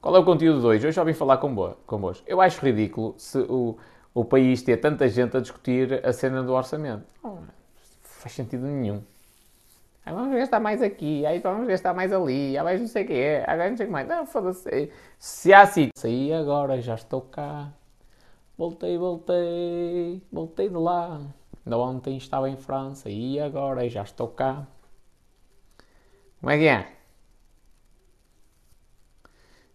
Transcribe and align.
Qual 0.00 0.16
é 0.16 0.18
o 0.18 0.24
conteúdo 0.24 0.60
de 0.60 0.66
hoje? 0.66 0.86
Hoje 0.86 0.96
já 0.96 1.04
vim 1.04 1.12
falar 1.12 1.36
convosco. 1.36 2.24
Eu 2.26 2.40
acho 2.40 2.64
ridículo 2.64 3.14
se 3.18 3.38
o, 3.38 3.76
o 4.14 4.24
país 4.24 4.62
ter 4.62 4.78
tanta 4.78 5.06
gente 5.08 5.36
a 5.36 5.40
discutir 5.40 6.04
a 6.04 6.12
cena 6.12 6.42
do 6.42 6.54
orçamento. 6.54 7.04
Não 7.22 7.42
faz 8.02 8.32
sentido 8.32 8.66
nenhum. 8.66 9.02
Aí 10.04 10.14
vamos 10.14 10.34
gastar 10.34 10.58
mais 10.58 10.80
aqui, 10.80 11.26
aí 11.26 11.38
vamos 11.40 11.68
gastar 11.68 11.92
mais 11.92 12.10
ali, 12.12 12.56
aí 12.56 12.64
mais 12.64 12.80
não 12.80 12.88
sei 12.88 13.04
o 13.04 13.06
que 13.06 13.12
é, 13.12 13.44
agora 13.46 13.68
não 13.68 13.76
sei 13.76 13.84
o 13.84 13.88
que 13.88 13.92
mais. 13.92 14.08
Não, 14.08 14.26
foda-se. 14.26 14.90
Se 15.18 15.52
há 15.52 15.60
assim, 15.62 15.90
saí 15.94 16.32
agora, 16.32 16.80
já 16.80 16.94
estou 16.94 17.20
cá. 17.20 17.70
Voltei, 18.56 18.96
voltei, 18.96 20.22
voltei 20.32 20.68
de 20.70 20.76
lá. 20.76 21.20
Ainda 21.66 21.78
ontem 21.78 22.16
estava 22.16 22.48
em 22.48 22.56
França 22.56 23.10
e 23.10 23.38
agora 23.38 23.86
já 23.88 24.02
estou 24.02 24.28
cá. 24.28 24.66
Como 26.40 26.50
é 26.50 26.58
que 26.58 26.66
é? 26.66 26.99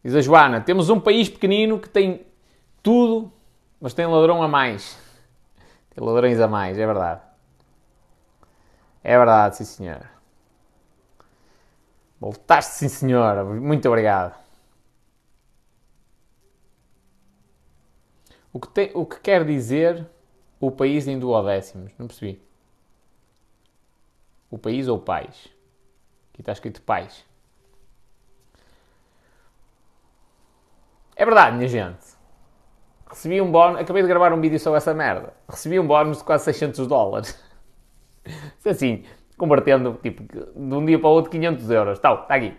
Diz 0.05 0.13
a 0.13 0.21
Joana: 0.21 0.61
temos 0.61 0.91
um 0.91 0.99
país 0.99 1.27
pequenino 1.27 1.79
que 1.79 1.89
tem 1.89 2.27
tudo, 2.83 3.33
mas 3.81 3.91
tem 3.91 4.05
ladrão 4.05 4.43
a 4.43 4.47
mais. 4.47 4.95
Tem 5.89 6.05
ladrões 6.05 6.39
a 6.39 6.47
mais, 6.47 6.77
é 6.77 6.85
verdade. 6.85 7.21
É 9.03 9.17
verdade, 9.17 9.57
sim 9.57 9.63
senhor. 9.63 10.07
Voltaste, 12.19 12.73
sim 12.75 12.87
senhora. 12.87 13.43
Muito 13.43 13.87
obrigado. 13.87 14.39
O 18.53 18.59
que, 18.59 18.67
tem, 18.67 18.91
o 18.93 19.07
que 19.07 19.19
quer 19.19 19.43
dizer 19.43 20.07
o 20.59 20.69
país 20.69 21.07
em 21.07 21.17
duodécimos? 21.17 21.91
Não 21.97 22.05
percebi. 22.05 22.39
O 24.51 24.59
país 24.59 24.87
ou 24.87 24.99
pais? 24.99 25.47
Aqui 26.31 26.41
está 26.43 26.51
escrito 26.51 26.79
pais. 26.83 27.25
É 31.15 31.23
verdade, 31.23 31.55
minha 31.55 31.69
gente. 31.69 32.05
Recebi 33.09 33.39
um 33.39 33.49
bónus. 33.49 33.79
Acabei 33.79 34.01
de 34.01 34.07
gravar 34.07 34.33
um 34.33 34.41
vídeo 34.41 34.59
sobre 34.59 34.77
essa 34.77 34.93
merda. 34.93 35.33
Recebi 35.47 35.79
um 35.79 35.87
bónus 35.87 36.17
de 36.17 36.23
quase 36.25 36.43
600 36.45 36.87
dólares. 36.87 37.41
assim, 38.65 39.05
convertendo, 39.37 39.97
tipo, 40.03 40.23
de 40.23 40.75
um 40.75 40.85
dia 40.85 40.99
para 40.99 41.07
o 41.07 41.11
outro 41.13 41.31
500 41.31 41.69
euros. 41.69 41.99
Tal, 41.99 42.23
está 42.23 42.35
aqui. 42.35 42.53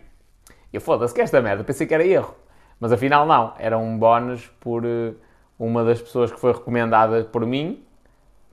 Eu 0.72 0.80
foda-se 0.80 1.12
que 1.12 1.20
esta 1.20 1.42
merda. 1.42 1.64
Pensei 1.64 1.86
que 1.86 1.92
era 1.92 2.06
erro. 2.06 2.34
Mas 2.80 2.92
afinal 2.92 3.26
não. 3.26 3.52
Era 3.58 3.76
um 3.76 3.98
bónus 3.98 4.46
por 4.58 4.86
uh, 4.86 5.14
uma 5.58 5.84
das 5.84 6.00
pessoas 6.00 6.32
que 6.32 6.40
foi 6.40 6.52
recomendada 6.52 7.24
por 7.24 7.44
mim 7.44 7.84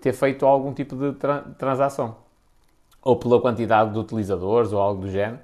ter 0.02 0.12
feito 0.12 0.46
algum 0.46 0.74
tipo 0.74 0.98
de 0.98 1.14
tra 1.14 1.42
transação. 1.58 2.18
Ou 3.02 3.16
pela 3.16 3.40
quantidade 3.40 3.94
de 3.94 4.00
utilizadores 4.00 4.74
ou 4.74 4.82
algo 4.82 5.04
do 5.04 5.10
género. 5.10 5.40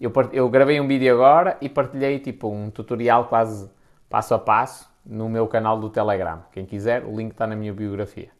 Eu, 0.00 0.12
eu 0.32 0.48
gravei 0.48 0.80
um 0.80 0.88
vídeo 0.88 1.14
agora 1.14 1.56
e 1.60 1.68
partilhei 1.68 2.18
tipo 2.18 2.48
um 2.48 2.68
tutorial 2.68 3.26
quase 3.26 3.70
passo 4.12 4.34
a 4.34 4.38
passo 4.38 4.92
no 5.06 5.26
meu 5.26 5.48
canal 5.48 5.80
do 5.80 5.88
Telegram. 5.88 6.44
Quem 6.52 6.66
quiser, 6.66 7.02
o 7.02 7.16
link 7.16 7.32
está 7.32 7.46
na 7.46 7.56
minha 7.56 7.72
biografia. 7.72 8.30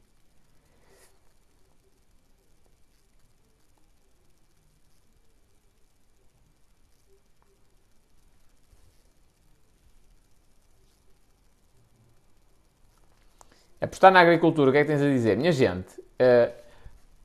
Apostar 13.81 14.13
na 14.13 14.21
agricultura, 14.21 14.69
o 14.69 14.73
que 14.73 14.79
é 14.79 14.83
que 14.83 14.89
tens 14.89 15.01
a 15.01 15.09
dizer? 15.09 15.39
Minha 15.39 15.53
gente, 15.53 15.99
uh, 16.01 16.53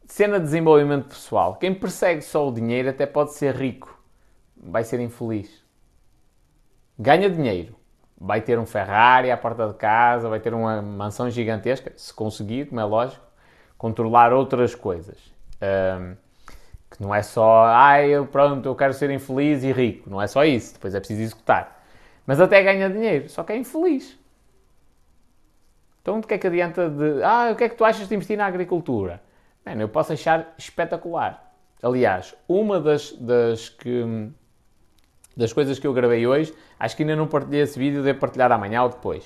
cena 0.06 0.40
de 0.40 0.46
desenvolvimento 0.46 1.10
pessoal. 1.10 1.58
Quem 1.58 1.76
persegue 1.76 2.22
só 2.22 2.48
o 2.48 2.54
dinheiro 2.54 2.90
até 2.90 3.06
pode 3.06 3.34
ser 3.34 3.54
rico, 3.56 4.02
vai 4.56 4.86
ser 4.86 5.02
infeliz. 5.02 5.64
Ganha 6.98 7.30
dinheiro, 7.30 7.77
vai 8.20 8.42
ter 8.42 8.58
um 8.58 8.66
Ferrari 8.66 9.30
à 9.32 9.38
porta 9.38 9.68
de 9.68 9.74
casa, 9.76 10.28
vai 10.28 10.40
ter 10.40 10.54
uma 10.54 10.82
mansão 10.82 11.30
gigantesca, 11.30 11.94
se 11.96 12.14
conseguir, 12.14 12.66
como 12.68 12.82
é 12.82 12.84
lógico, 12.84 13.24
controlar 13.78 14.34
outras 14.34 14.74
coisas. 14.74 15.18
Um, 15.62 16.16
que 16.90 17.02
não 17.02 17.14
é 17.14 17.22
só, 17.22 17.66
ah, 17.66 17.98
pronto, 18.32 18.68
eu 18.68 18.76
quero 18.76 18.94
ser 18.94 19.10
infeliz 19.12 19.64
e 19.64 19.72
rico. 19.72 20.10
Não 20.10 20.22
é 20.22 20.28
só 20.28 20.44
isso, 20.46 20.74
depois 20.74 20.96
é 20.96 21.00
preciso 21.00 21.22
executar. 21.22 21.84
Mas 22.26 22.40
até 22.40 22.62
ganha 22.64 22.90
dinheiro, 22.90 23.30
só 23.30 23.44
que 23.44 23.54
é 23.54 23.58
infeliz. 23.58 24.18
Então, 26.02 26.20
o 26.20 26.24
que 26.24 26.34
é 26.34 26.38
que 26.38 26.48
adianta 26.48 26.90
de, 26.90 27.22
ah, 27.24 27.50
o 27.52 27.56
que 27.56 27.66
é 27.66 27.70
que 27.70 27.76
tu 27.76 27.84
achas 27.84 28.08
de 28.08 28.16
investir 28.16 28.38
na 28.38 28.46
agricultura? 28.46 29.22
Bem, 29.66 29.80
eu 29.80 29.90
posso 29.90 30.14
achar 30.14 30.54
espetacular. 30.58 31.54
Aliás, 31.84 32.34
uma 32.48 32.80
das, 32.80 33.12
das 33.12 33.70
que 33.70 34.32
das 35.38 35.54
coisas 35.54 35.78
que 35.78 35.86
eu 35.86 35.94
gravei 35.94 36.26
hoje, 36.26 36.54
acho 36.80 36.98
que 36.98 37.04
ainda 37.04 37.16
não 37.16 37.28
partilhei 37.28 37.62
esse 37.62 37.78
vídeo, 37.78 38.04
devo 38.04 38.20
partilhar 38.20 38.52
amanhã 38.52 38.84
ou 38.84 38.90
depois. 38.90 39.24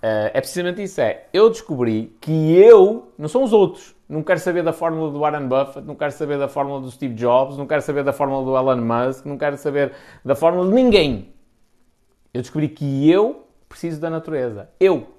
Uh, 0.00 0.30
é 0.34 0.40
precisamente 0.40 0.82
isso, 0.82 1.00
é, 1.00 1.26
eu 1.32 1.48
descobri 1.48 2.16
que 2.20 2.54
eu, 2.56 3.12
não 3.16 3.28
são 3.28 3.42
os 3.42 3.52
outros, 3.52 3.96
não 4.08 4.22
quero 4.22 4.40
saber 4.40 4.62
da 4.62 4.72
fórmula 4.72 5.10
do 5.10 5.20
Warren 5.20 5.46
Buffett, 5.46 5.86
não 5.86 5.94
quero 5.94 6.12
saber 6.12 6.38
da 6.38 6.48
fórmula 6.48 6.80
do 6.80 6.90
Steve 6.90 7.14
Jobs, 7.14 7.56
não 7.56 7.66
quero 7.66 7.82
saber 7.82 8.02
da 8.02 8.12
fórmula 8.12 8.44
do 8.44 8.56
Elon 8.56 8.82
Musk, 8.82 9.26
não 9.26 9.36
quero 9.38 9.56
saber 9.56 9.92
da 10.24 10.34
fórmula 10.34 10.68
de 10.68 10.74
ninguém. 10.74 11.32
Eu 12.32 12.40
descobri 12.40 12.68
que 12.68 13.10
eu 13.10 13.46
preciso 13.68 14.00
da 14.00 14.08
natureza. 14.08 14.70
Eu. 14.80 15.17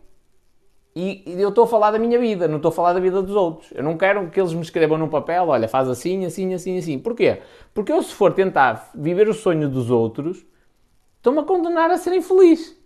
E, 1.01 1.23
eu 1.39 1.47
estou 1.47 1.63
a 1.63 1.67
falar 1.67 1.91
da 1.91 1.99
minha 1.99 2.19
vida, 2.19 2.45
não 2.45 2.57
estou 2.57 2.67
a 2.67 2.71
falar 2.73 2.91
da 2.91 2.99
vida 2.99 3.21
dos 3.21 3.33
outros. 3.33 3.71
Eu 3.73 3.81
não 3.81 3.95
quero 3.95 4.29
que 4.29 4.37
eles 4.37 4.53
me 4.53 4.61
escrevam 4.61 4.97
num 4.97 5.07
papel, 5.07 5.47
olha, 5.47 5.65
faz 5.65 5.87
assim, 5.87 6.25
assim, 6.25 6.53
assim, 6.53 6.77
assim. 6.77 6.99
Porquê? 6.99 7.41
Porque 7.73 7.89
eu, 7.89 8.03
se 8.03 8.13
for 8.13 8.33
tentar 8.33 8.91
viver 8.93 9.29
o 9.29 9.33
sonho 9.33 9.69
dos 9.69 9.89
outros, 9.89 10.45
estou-me 11.15 11.39
a 11.39 11.43
condenar 11.43 11.89
a 11.89 11.97
ser 11.97 12.13
infeliz. 12.13 12.77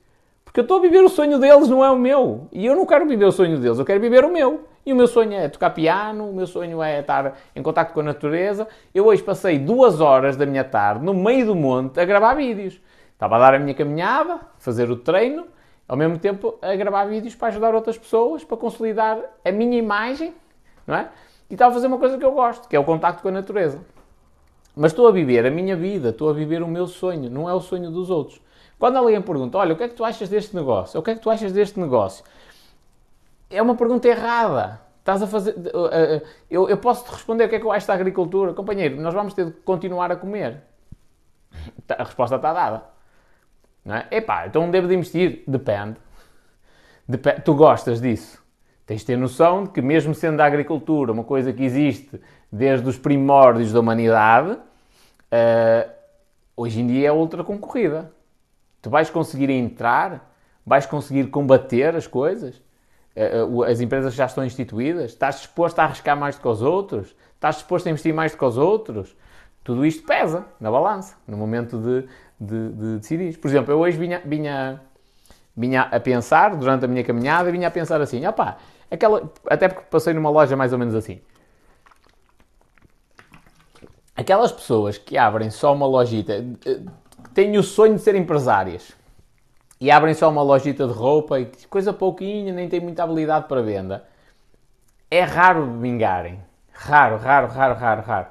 Porque 0.46 0.60
eu 0.60 0.62
estou 0.62 0.78
a 0.78 0.82
viver 0.82 1.04
o 1.04 1.10
sonho 1.10 1.40
deles, 1.40 1.68
não 1.68 1.84
é 1.84 1.90
o 1.90 1.98
meu. 1.98 2.48
E 2.52 2.64
eu 2.68 2.76
não 2.76 2.86
quero 2.86 3.08
viver 3.08 3.26
o 3.26 3.32
sonho 3.32 3.58
deles, 3.58 3.80
eu 3.80 3.86
quero 3.86 4.00
viver 4.00 4.24
o 4.24 4.32
meu. 4.32 4.66
E 4.86 4.94
o 4.94 4.96
meu 4.96 5.08
sonho 5.08 5.34
é 5.34 5.50
tocar 5.50 5.72
piano, 5.72 6.30
o 6.30 6.36
meu 6.36 6.46
sonho 6.46 6.84
é 6.84 7.00
estar 7.00 7.40
em 7.56 7.64
contato 7.64 7.94
com 7.94 8.02
a 8.02 8.04
natureza. 8.04 8.68
Eu 8.94 9.08
hoje 9.08 9.24
passei 9.24 9.58
duas 9.58 10.00
horas 10.00 10.38
da 10.38 10.46
minha 10.46 10.64
tarde 10.64 11.04
no 11.04 11.16
meio 11.16 11.48
do 11.48 11.56
monte 11.56 12.00
a 12.00 12.06
gravar 12.06 12.36
vídeos. 12.36 12.80
Estava 13.14 13.38
a 13.38 13.40
dar 13.40 13.56
a 13.56 13.60
minha 13.60 13.74
caminhada, 13.74 14.40
fazer 14.60 14.92
o 14.92 14.98
treino 14.98 15.48
ao 15.88 15.98
mesmo 15.98 16.18
tempo 16.18 16.58
a 16.62 16.76
gravar 16.76 17.06
vídeos 17.06 17.36
para 17.36 17.50
ajudar 17.50 17.76
outras 17.76 17.98
pessoas, 17.98 18.44
para 18.44 18.58
consolidar 18.58 19.20
a 19.44 19.52
minha 19.52 19.78
imagem, 19.78 20.34
não 20.88 20.96
é? 20.96 21.10
E 21.50 21.54
estava 21.54 21.72
a 21.72 21.74
fazer 21.74 21.88
uma 21.88 21.98
coisa 21.98 22.18
que 22.18 22.26
eu 22.26 22.32
gosto, 22.32 22.68
que 22.68 22.76
é 22.76 22.80
o 22.80 22.84
contacto 22.84 23.22
com 23.22 23.28
a 23.28 23.32
natureza. 23.32 23.80
Mas 24.76 24.92
estou 24.92 25.08
a 25.08 25.12
viver 25.12 25.46
a 25.46 25.52
minha 25.52 25.76
vida, 25.76 26.10
estou 26.10 26.30
a 26.30 26.34
viver 26.34 26.64
o 26.64 26.68
meu 26.68 26.88
sonho, 26.88 27.30
não 27.30 27.48
é 27.48 27.54
o 27.54 27.60
sonho 27.60 27.92
dos 27.92 28.10
outros. 28.10 28.42
Quando 28.80 28.98
alguém 28.98 29.22
pergunta, 29.22 29.58
olha, 29.58 29.74
o 29.74 29.78
que 29.78 29.84
é 29.84 29.88
que 29.88 29.96
tu 29.96 30.04
achas 30.04 30.28
deste 30.30 30.56
negócio? 30.56 31.00
O 31.00 31.04
que 31.04 31.12
é 31.12 31.16
que 31.16 31.22
tu 31.22 31.30
achas 31.30 31.52
deste 31.52 31.80
negócio? 31.80 32.26
É 33.50 33.62
uma 33.62 33.76
pergunta 33.76 34.08
errada. 34.08 34.82
Estás 35.00 35.22
a 35.22 35.28
fazer. 35.28 35.56
Eh, 35.58 35.72
eh, 35.92 36.22
eu, 36.50 36.70
eu 36.70 36.78
posso 36.78 37.06
te 37.06 37.12
responder 37.12 37.46
o 37.46 37.50
que 37.50 37.56
é 37.56 37.60
que 37.60 37.66
eu 37.66 37.72
acho 37.72 37.86
da 37.86 37.94
agricultura. 37.94 38.54
Companheiro, 38.54 39.00
nós 39.00 39.14
vamos 39.14 39.34
ter 39.34 39.46
de 39.46 39.52
continuar 39.52 40.12
a 40.12 40.16
comer. 40.16 40.64
A 41.90 42.04
resposta 42.04 42.38
está 42.38 42.52
dada. 42.54 42.93
Não 43.84 43.96
é? 43.96 44.08
Epá, 44.12 44.48
então 44.48 44.70
devo 44.70 44.88
de 44.88 44.96
investir? 44.96 45.44
Depende. 45.48 45.98
Dep 47.08 47.42
tu 47.44 47.54
gostas 47.54 48.00
disso. 48.00 48.42
Tens 48.86 49.02
de 49.02 49.08
ter 49.08 49.18
noção 49.18 49.64
de 49.64 49.70
que, 49.70 49.82
mesmo 49.82 50.14
sendo 50.14 50.40
a 50.42 50.46
agricultura 50.46 51.12
uma 51.12 51.24
coisa 51.24 51.54
que 51.54 51.64
existe 51.64 52.20
desde 52.52 52.88
os 52.88 52.98
primórdios 52.98 53.72
da 53.72 53.80
humanidade, 53.80 54.52
uh, 54.52 55.92
hoje 56.56 56.82
em 56.82 56.88
dia 56.88 57.08
é 57.08 57.12
ultra 57.12 57.44
concorrida. 57.44 58.12
Tu 58.82 58.90
vais 58.90 59.10
conseguir 59.10 59.50
entrar, 59.50 60.34
vais 60.66 60.86
conseguir 60.86 61.28
combater 61.28 61.96
as 61.96 62.08
coisas. 62.08 62.62
Uh, 63.16 63.64
as 63.64 63.80
empresas 63.80 64.14
já 64.14 64.26
estão 64.26 64.44
instituídas. 64.44 65.12
Estás 65.12 65.38
disposto 65.38 65.80
a 65.80 65.86
arriscar 65.86 66.18
mais 66.18 66.36
do 66.36 66.42
que 66.42 66.48
os 66.48 66.62
outros? 66.62 67.16
Estás 67.36 67.56
disposto 67.56 67.88
a 67.88 67.90
investir 67.90 68.14
mais 68.14 68.34
do 68.34 68.38
que 68.38 68.46
os 68.46 68.58
outros? 68.58 69.16
Tudo 69.64 69.86
isto 69.86 70.06
pesa 70.06 70.46
na 70.60 70.70
balança, 70.70 71.16
no 71.26 71.38
momento 71.38 71.78
de, 71.78 72.06
de, 72.46 72.70
de 72.70 72.98
decidir. 73.00 73.38
Por 73.38 73.48
exemplo, 73.48 73.72
eu 73.74 73.80
hoje 73.80 73.98
vinha, 73.98 74.22
vinha, 74.26 74.82
vinha 75.56 75.82
a 75.84 76.00
pensar, 76.00 76.56
durante 76.56 76.86
a 76.86 76.88
minha 76.88 77.04
caminhada, 77.04 77.52
vinha 77.52 77.68
a 77.68 77.72
pensar 77.72 78.02
assim, 78.02 78.26
opá, 78.26 78.58
aquela, 78.90 79.32
até 79.50 79.68
porque 79.68 79.86
passei 79.90 80.14
numa 80.14 80.30
loja 80.30 80.56
mais 80.56 80.74
ou 80.74 80.80
menos 80.80 80.96
assim. 80.96 81.22
Aquelas 84.16 84.52
pessoas 84.52 84.98
que 84.98 85.18
abrem 85.18 85.50
só 85.50 85.74
uma 85.74 85.88
lojita, 85.88 86.34
eh, 86.66 86.82
têm 87.34 87.58
o 87.58 87.64
sonho 87.64 87.96
de 87.96 88.02
ser 88.02 88.14
empresárias 88.16 88.94
e 89.82 89.90
abrem 89.90 90.14
só 90.14 90.30
uma 90.30 90.44
lojita 90.44 90.86
de 90.86 90.94
roupa 90.94 91.40
e 91.40 91.46
coisa 91.70 91.92
pouquinha, 91.92 92.54
nem 92.54 92.70
têm 92.70 92.80
muita 92.80 93.04
habilidade 93.04 93.48
para 93.48 93.62
venda, 93.62 94.06
é 95.10 95.22
raro 95.22 95.80
vingarem. 95.80 96.40
Raro, 96.72 97.18
raro, 97.18 97.48
raro, 97.48 97.76
raro, 97.76 98.02
raro. 98.02 98.28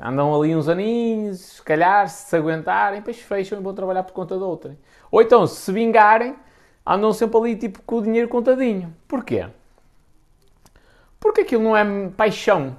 Andam 0.00 0.34
ali 0.34 0.54
uns 0.54 0.68
aninhos, 0.68 1.40
se 1.40 1.62
calhar, 1.62 2.08
se 2.08 2.34
aguentarem, 2.36 3.00
depois 3.00 3.18
fecham 3.18 3.58
e 3.58 3.62
vão 3.62 3.74
trabalhar 3.74 4.02
por 4.02 4.12
conta 4.12 4.36
de 4.36 4.42
outra. 4.42 4.76
Ou 5.10 5.20
então, 5.20 5.46
se 5.46 5.70
vingarem, 5.72 6.34
andam 6.86 7.12
sempre 7.12 7.36
ali 7.38 7.56
tipo 7.56 7.82
com 7.82 7.96
o 7.96 8.02
dinheiro 8.02 8.28
contadinho. 8.28 8.94
Porquê? 9.06 9.46
Porque 11.20 11.42
aquilo 11.42 11.62
não 11.62 11.76
é 11.76 11.84
paixão. 12.10 12.76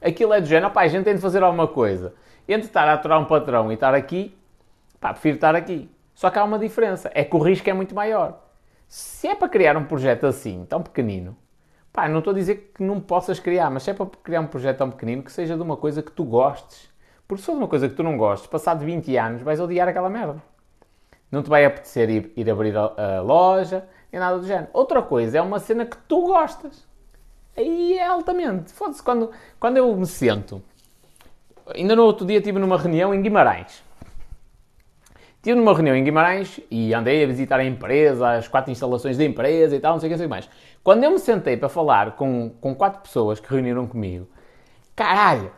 Aquilo 0.00 0.32
é 0.32 0.40
do 0.40 0.46
género, 0.46 0.72
pá, 0.72 0.82
a 0.82 0.88
gente 0.88 1.04
tem 1.04 1.14
de 1.14 1.20
fazer 1.20 1.42
alguma 1.42 1.66
coisa. 1.66 2.14
Entre 2.46 2.66
estar 2.66 2.86
a 2.86 2.92
aturar 2.92 3.18
um 3.18 3.24
patrão 3.24 3.70
e 3.70 3.74
estar 3.74 3.94
aqui, 3.94 4.36
pá, 5.00 5.12
prefiro 5.12 5.36
estar 5.36 5.56
aqui. 5.56 5.90
Só 6.14 6.30
que 6.30 6.38
há 6.38 6.44
uma 6.44 6.58
diferença, 6.58 7.10
é 7.14 7.24
que 7.24 7.34
o 7.34 7.38
risco 7.38 7.68
é 7.68 7.72
muito 7.72 7.94
maior. 7.94 8.40
Se 8.86 9.26
é 9.26 9.34
para 9.34 9.48
criar 9.48 9.76
um 9.76 9.84
projeto 9.84 10.26
assim, 10.26 10.64
tão 10.68 10.82
pequenino, 10.82 11.36
pá, 11.94 12.08
não 12.08 12.18
estou 12.18 12.32
a 12.32 12.34
dizer 12.34 12.72
que 12.74 12.82
não 12.82 13.00
possas 13.00 13.38
criar, 13.38 13.70
mas 13.70 13.84
se 13.84 13.90
é 13.92 13.94
para 13.94 14.06
criar 14.22 14.40
um 14.40 14.48
projeto 14.48 14.78
tão 14.78 14.90
pequenino, 14.90 15.22
que 15.22 15.30
seja 15.30 15.54
de 15.54 15.62
uma 15.62 15.76
coisa 15.76 16.02
que 16.02 16.10
tu 16.10 16.24
gostes. 16.24 16.92
Porque 17.26 17.40
se 17.40 17.46
for 17.46 17.52
de 17.52 17.58
uma 17.58 17.68
coisa 17.68 17.88
que 17.88 17.94
tu 17.94 18.02
não 18.02 18.18
gostes, 18.18 18.48
passado 18.48 18.84
20 18.84 19.16
anos, 19.16 19.42
vais 19.42 19.60
odiar 19.60 19.86
aquela 19.88 20.10
merda. 20.10 20.42
Não 21.30 21.40
te 21.40 21.48
vai 21.48 21.64
apetecer 21.64 22.10
ir, 22.10 22.32
ir 22.36 22.50
abrir 22.50 22.76
a, 22.76 23.18
a 23.18 23.20
loja, 23.22 23.84
nem 24.12 24.18
nada 24.18 24.38
do 24.38 24.46
género. 24.46 24.68
Outra 24.72 25.00
coisa 25.02 25.38
é 25.38 25.40
uma 25.40 25.60
cena 25.60 25.86
que 25.86 25.96
tu 26.08 26.22
gostas. 26.22 26.84
Aí 27.56 27.96
é 27.96 28.06
altamente. 28.06 28.72
Foda-se, 28.72 29.02
quando, 29.02 29.30
quando 29.60 29.76
eu 29.76 29.96
me 29.96 30.06
sento. 30.06 30.60
Ainda 31.72 31.94
no 31.94 32.02
outro 32.02 32.26
dia 32.26 32.38
estive 32.38 32.58
numa 32.58 32.76
reunião 32.76 33.14
em 33.14 33.22
Guimarães. 33.22 33.84
Estive 35.36 35.56
numa 35.56 35.72
reunião 35.72 35.94
em 35.94 36.02
Guimarães 36.02 36.58
e 36.70 36.92
andei 36.92 37.22
a 37.22 37.26
visitar 37.26 37.60
a 37.60 37.64
empresa, 37.64 38.30
as 38.30 38.48
quatro 38.48 38.72
instalações 38.72 39.16
da 39.16 39.24
empresa 39.24 39.76
e 39.76 39.80
tal, 39.80 39.92
não 39.92 40.00
sei 40.00 40.08
o 40.08 40.10
que, 40.10 40.14
não 40.14 40.18
sei 40.18 40.26
o 40.26 40.28
que 40.28 40.30
mais. 40.30 40.50
Quando 40.84 41.02
eu 41.02 41.10
me 41.10 41.18
sentei 41.18 41.56
para 41.56 41.70
falar 41.70 42.12
com, 42.12 42.50
com 42.60 42.74
quatro 42.74 43.00
pessoas 43.00 43.40
que 43.40 43.50
reuniram 43.50 43.86
comigo, 43.86 44.28
caralho, 44.94 45.50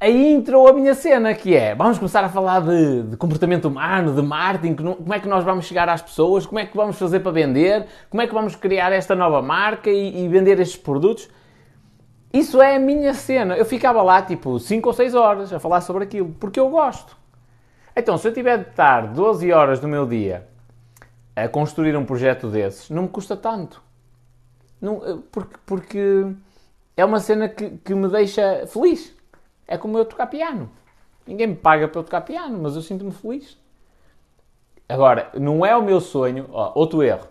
aí 0.00 0.32
entrou 0.32 0.66
a 0.66 0.72
minha 0.72 0.94
cena, 0.94 1.34
que 1.34 1.54
é, 1.54 1.74
vamos 1.74 1.98
começar 1.98 2.24
a 2.24 2.30
falar 2.30 2.60
de, 2.60 3.02
de 3.02 3.16
comportamento 3.18 3.66
humano, 3.66 4.14
de 4.14 4.22
marketing, 4.22 4.74
como 4.74 5.12
é 5.12 5.20
que 5.20 5.28
nós 5.28 5.44
vamos 5.44 5.66
chegar 5.66 5.86
às 5.90 6.00
pessoas, 6.00 6.46
como 6.46 6.58
é 6.60 6.64
que 6.64 6.74
vamos 6.74 6.98
fazer 6.98 7.20
para 7.20 7.30
vender, 7.30 7.86
como 8.08 8.22
é 8.22 8.26
que 8.26 8.32
vamos 8.32 8.56
criar 8.56 8.90
esta 8.90 9.14
nova 9.14 9.42
marca 9.42 9.90
e, 9.90 10.24
e 10.24 10.28
vender 10.28 10.58
estes 10.58 10.78
produtos. 10.78 11.28
Isso 12.32 12.62
é 12.62 12.76
a 12.76 12.80
minha 12.80 13.12
cena. 13.12 13.58
Eu 13.58 13.66
ficava 13.66 14.00
lá 14.00 14.22
tipo 14.22 14.58
5 14.58 14.88
ou 14.88 14.94
6 14.94 15.14
horas 15.14 15.52
a 15.52 15.60
falar 15.60 15.82
sobre 15.82 16.04
aquilo, 16.04 16.34
porque 16.40 16.58
eu 16.58 16.70
gosto. 16.70 17.14
Então, 17.94 18.16
se 18.16 18.26
eu 18.26 18.32
tiver 18.32 18.56
de 18.56 18.70
estar 18.70 19.08
12 19.08 19.52
horas 19.52 19.78
do 19.78 19.86
meu 19.86 20.06
dia 20.06 20.48
a 21.36 21.48
construir 21.48 21.94
um 21.94 22.04
projeto 22.06 22.48
desses, 22.48 22.88
não 22.88 23.02
me 23.02 23.08
custa 23.08 23.36
tanto. 23.36 23.84
Não, 24.84 25.22
porque, 25.32 25.56
porque 25.64 26.26
é 26.94 27.02
uma 27.02 27.18
cena 27.18 27.48
que, 27.48 27.70
que 27.70 27.94
me 27.94 28.06
deixa 28.06 28.66
feliz. 28.66 29.16
É 29.66 29.78
como 29.78 29.96
eu 29.96 30.04
tocar 30.04 30.26
piano. 30.26 30.68
Ninguém 31.26 31.46
me 31.46 31.54
paga 31.54 31.88
para 31.88 32.00
eu 32.00 32.04
tocar 32.04 32.20
piano, 32.20 32.58
mas 32.60 32.76
eu 32.76 32.82
sinto-me 32.82 33.10
feliz. 33.10 33.56
Agora, 34.86 35.30
não 35.40 35.64
é 35.64 35.74
o 35.74 35.82
meu 35.82 36.02
sonho, 36.02 36.50
ó, 36.52 36.72
outro 36.74 37.02
erro, 37.02 37.26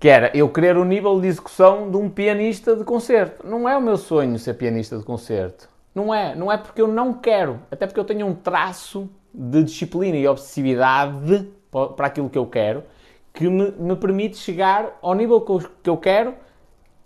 que 0.00 0.08
era 0.08 0.36
eu 0.36 0.48
querer 0.48 0.76
o 0.76 0.84
nível 0.84 1.20
de 1.20 1.28
execução 1.28 1.88
de 1.88 1.96
um 1.96 2.10
pianista 2.10 2.74
de 2.74 2.82
concerto. 2.82 3.46
Não 3.46 3.68
é 3.68 3.76
o 3.76 3.80
meu 3.80 3.96
sonho 3.96 4.36
ser 4.36 4.54
pianista 4.54 4.98
de 4.98 5.04
concerto. 5.04 5.68
Não 5.94 6.12
é. 6.12 6.34
Não 6.34 6.50
é 6.50 6.58
porque 6.58 6.82
eu 6.82 6.88
não 6.88 7.14
quero. 7.14 7.60
Até 7.70 7.86
porque 7.86 8.00
eu 8.00 8.04
tenho 8.04 8.26
um 8.26 8.34
traço 8.34 9.08
de 9.32 9.62
disciplina 9.62 10.16
e 10.16 10.26
obsessividade 10.26 11.48
para 11.96 12.08
aquilo 12.08 12.28
que 12.28 12.38
eu 12.38 12.46
quero 12.46 12.82
que 13.32 13.48
me, 13.48 13.70
me 13.70 13.94
permite 13.94 14.36
chegar 14.36 14.98
ao 15.00 15.14
nível 15.14 15.40
que 15.40 15.52
eu, 15.52 15.70
que 15.84 15.90
eu 15.90 15.96
quero 15.96 16.34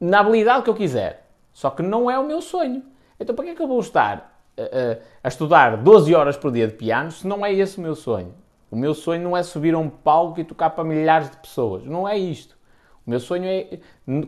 na 0.03 0.19
habilidade 0.19 0.65
que 0.65 0.71
eu 0.71 0.75
quiser. 0.75 1.29
Só 1.53 1.71
que 1.71 1.81
não 1.81 2.11
é 2.11 2.19
o 2.19 2.27
meu 2.27 2.43
sonho. 2.43 2.83
Então, 3.21 3.37
para 3.37 3.45
que 3.45 3.51
é 3.53 3.55
que 3.55 3.63
eu 3.63 3.69
vou 3.69 3.79
estar 3.79 4.43
a, 4.59 4.63
a, 4.63 4.99
a, 5.23 5.29
estudar 5.29 5.77
12 5.77 6.13
horas 6.13 6.37
por 6.37 6.51
dia 6.51 6.67
de 6.67 6.75
piano 6.75 7.13
se 7.13 7.25
não 7.25 7.47
é 7.47 7.53
esse 7.53 7.79
o 7.79 7.81
meu 7.81 7.95
sonho? 7.95 8.35
O 8.69 8.75
meu 8.75 8.95
sonho 8.95 9.23
não 9.23 9.37
é 9.37 9.45
subir 9.45 9.75
a 9.75 9.79
um 9.79 9.89
palco 9.89 10.41
e 10.41 10.45
tocar 10.45 10.71
para 10.71 10.83
milhares 10.83 11.31
de 11.31 11.37
pessoas. 11.37 11.85
Não 11.85 12.09
é 12.09 12.19
isto. 12.19 12.57
O 13.07 13.11
meu 13.11 13.21
sonho 13.21 13.45
é, 13.45 13.79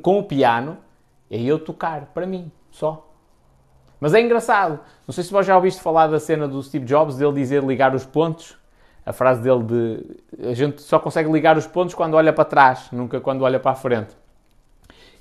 com 0.00 0.20
o 0.20 0.22
piano, 0.22 0.78
é 1.28 1.40
eu 1.40 1.58
tocar 1.58 2.06
para 2.14 2.24
mim, 2.24 2.52
só. 2.70 3.10
Mas 3.98 4.14
é 4.14 4.20
engraçado. 4.20 4.78
Não 5.08 5.12
sei 5.12 5.24
se 5.24 5.32
vós 5.32 5.44
já 5.44 5.56
ouviste 5.56 5.80
falar 5.80 6.06
da 6.06 6.20
cena 6.20 6.46
do 6.46 6.62
Steve 6.62 6.84
Jobs, 6.84 7.16
dele 7.16 7.32
dizer 7.32 7.64
ligar 7.64 7.94
os 7.94 8.06
pontos. 8.06 8.56
A 9.04 9.12
frase 9.12 9.42
dele 9.42 9.62
de 9.64 10.48
a 10.50 10.54
gente 10.54 10.82
só 10.82 11.00
consegue 11.00 11.30
ligar 11.32 11.56
os 11.56 11.66
pontos 11.66 11.94
quando 11.94 12.14
olha 12.14 12.32
para 12.32 12.44
trás, 12.44 12.88
nunca 12.92 13.20
quando 13.20 13.42
olha 13.42 13.58
para 13.58 13.72
a 13.72 13.74
frente. 13.74 14.23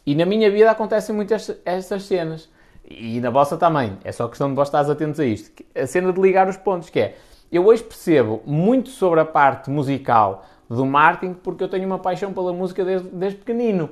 E 0.05 0.15
na 0.15 0.25
minha 0.25 0.51
vida 0.51 0.69
acontecem 0.69 1.15
muitas 1.15 1.55
estas 1.65 2.03
cenas. 2.03 2.49
E 2.89 3.19
na 3.21 3.29
vossa 3.29 3.57
também. 3.57 3.97
É 4.03 4.11
só 4.11 4.27
questão 4.27 4.49
de 4.49 4.55
vós 4.55 4.67
estarem 4.67 4.91
atentos 4.91 5.19
a 5.19 5.25
isto. 5.25 5.63
A 5.73 5.87
cena 5.87 6.11
de 6.11 6.19
ligar 6.19 6.47
os 6.47 6.57
pontos, 6.57 6.89
que 6.89 6.99
é... 6.99 7.15
Eu 7.51 7.65
hoje 7.67 7.83
percebo 7.83 8.41
muito 8.45 8.89
sobre 8.89 9.19
a 9.19 9.25
parte 9.25 9.69
musical 9.69 10.45
do 10.67 10.85
marketing 10.85 11.35
porque 11.35 11.63
eu 11.63 11.69
tenho 11.69 11.85
uma 11.85 11.99
paixão 11.99 12.33
pela 12.33 12.51
música 12.51 12.83
desde, 12.83 13.07
desde 13.09 13.37
pequenino. 13.37 13.91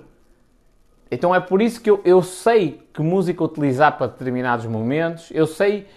Então 1.09 1.33
é 1.33 1.39
por 1.39 1.61
isso 1.61 1.79
que 1.79 1.89
eu, 1.89 2.01
eu 2.03 2.23
sei 2.23 2.81
que 2.91 3.01
música 3.01 3.43
utilizar 3.43 3.97
para 3.97 4.07
determinados 4.07 4.65
momentos. 4.65 5.29
Eu 5.31 5.47
sei... 5.47 5.87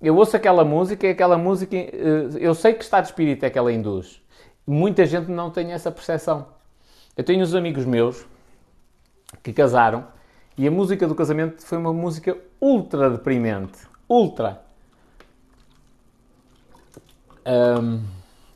Eu 0.00 0.14
ouço 0.16 0.36
aquela 0.36 0.64
música 0.64 1.06
e 1.06 1.10
aquela 1.10 1.38
música... 1.38 1.74
Eh, 1.74 2.28
eu 2.38 2.54
sei 2.54 2.74
que 2.74 2.84
está 2.84 3.00
de 3.00 3.08
espírito 3.08 3.44
é 3.44 3.50
que 3.50 3.58
ela 3.58 3.72
induz. 3.72 4.22
Muita 4.66 5.06
gente 5.06 5.30
não 5.30 5.50
tem 5.50 5.72
essa 5.72 5.90
percepção. 5.90 6.46
Eu 7.16 7.24
tenho 7.24 7.42
uns 7.42 7.54
amigos 7.54 7.84
meus 7.84 8.26
que 9.42 9.52
casaram 9.52 10.06
e 10.58 10.66
a 10.66 10.70
música 10.70 11.06
do 11.06 11.14
casamento 11.14 11.64
foi 11.64 11.76
uma 11.76 11.92
música 11.92 12.36
ultra 12.60 13.10
deprimente. 13.10 13.78
Ultra. 14.08 14.62
Um, 17.46 18.02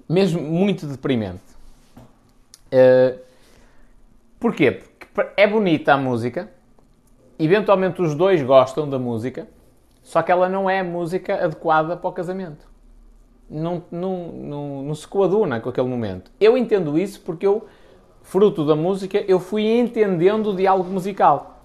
mesmo 0.08 0.40
muito 0.40 0.86
deprimente. 0.86 1.42
Uh, 2.72 3.18
porquê? 4.38 4.72
Porque 4.72 5.30
é 5.36 5.46
bonita 5.46 5.94
a 5.94 5.96
música, 5.96 6.50
eventualmente 7.38 8.00
os 8.00 8.14
dois 8.14 8.42
gostam 8.42 8.88
da 8.88 8.98
música, 8.98 9.46
só 10.02 10.22
que 10.22 10.32
ela 10.32 10.48
não 10.48 10.68
é 10.68 10.80
a 10.80 10.84
música 10.84 11.44
adequada 11.44 11.96
para 11.96 12.08
o 12.08 12.12
casamento. 12.12 12.66
Não, 13.48 13.82
não, 13.90 14.32
não, 14.32 14.82
não 14.82 14.94
se 14.94 15.06
coaduna 15.06 15.60
com 15.60 15.68
aquele 15.68 15.88
momento. 15.88 16.30
Eu 16.40 16.56
entendo 16.56 16.98
isso 16.98 17.20
porque 17.20 17.46
eu, 17.46 17.66
fruto 18.22 18.64
da 18.66 18.76
música, 18.76 19.24
eu 19.26 19.40
fui 19.40 19.64
entendendo 19.64 20.50
o 20.50 20.56
diálogo 20.56 20.90
musical 20.90 21.60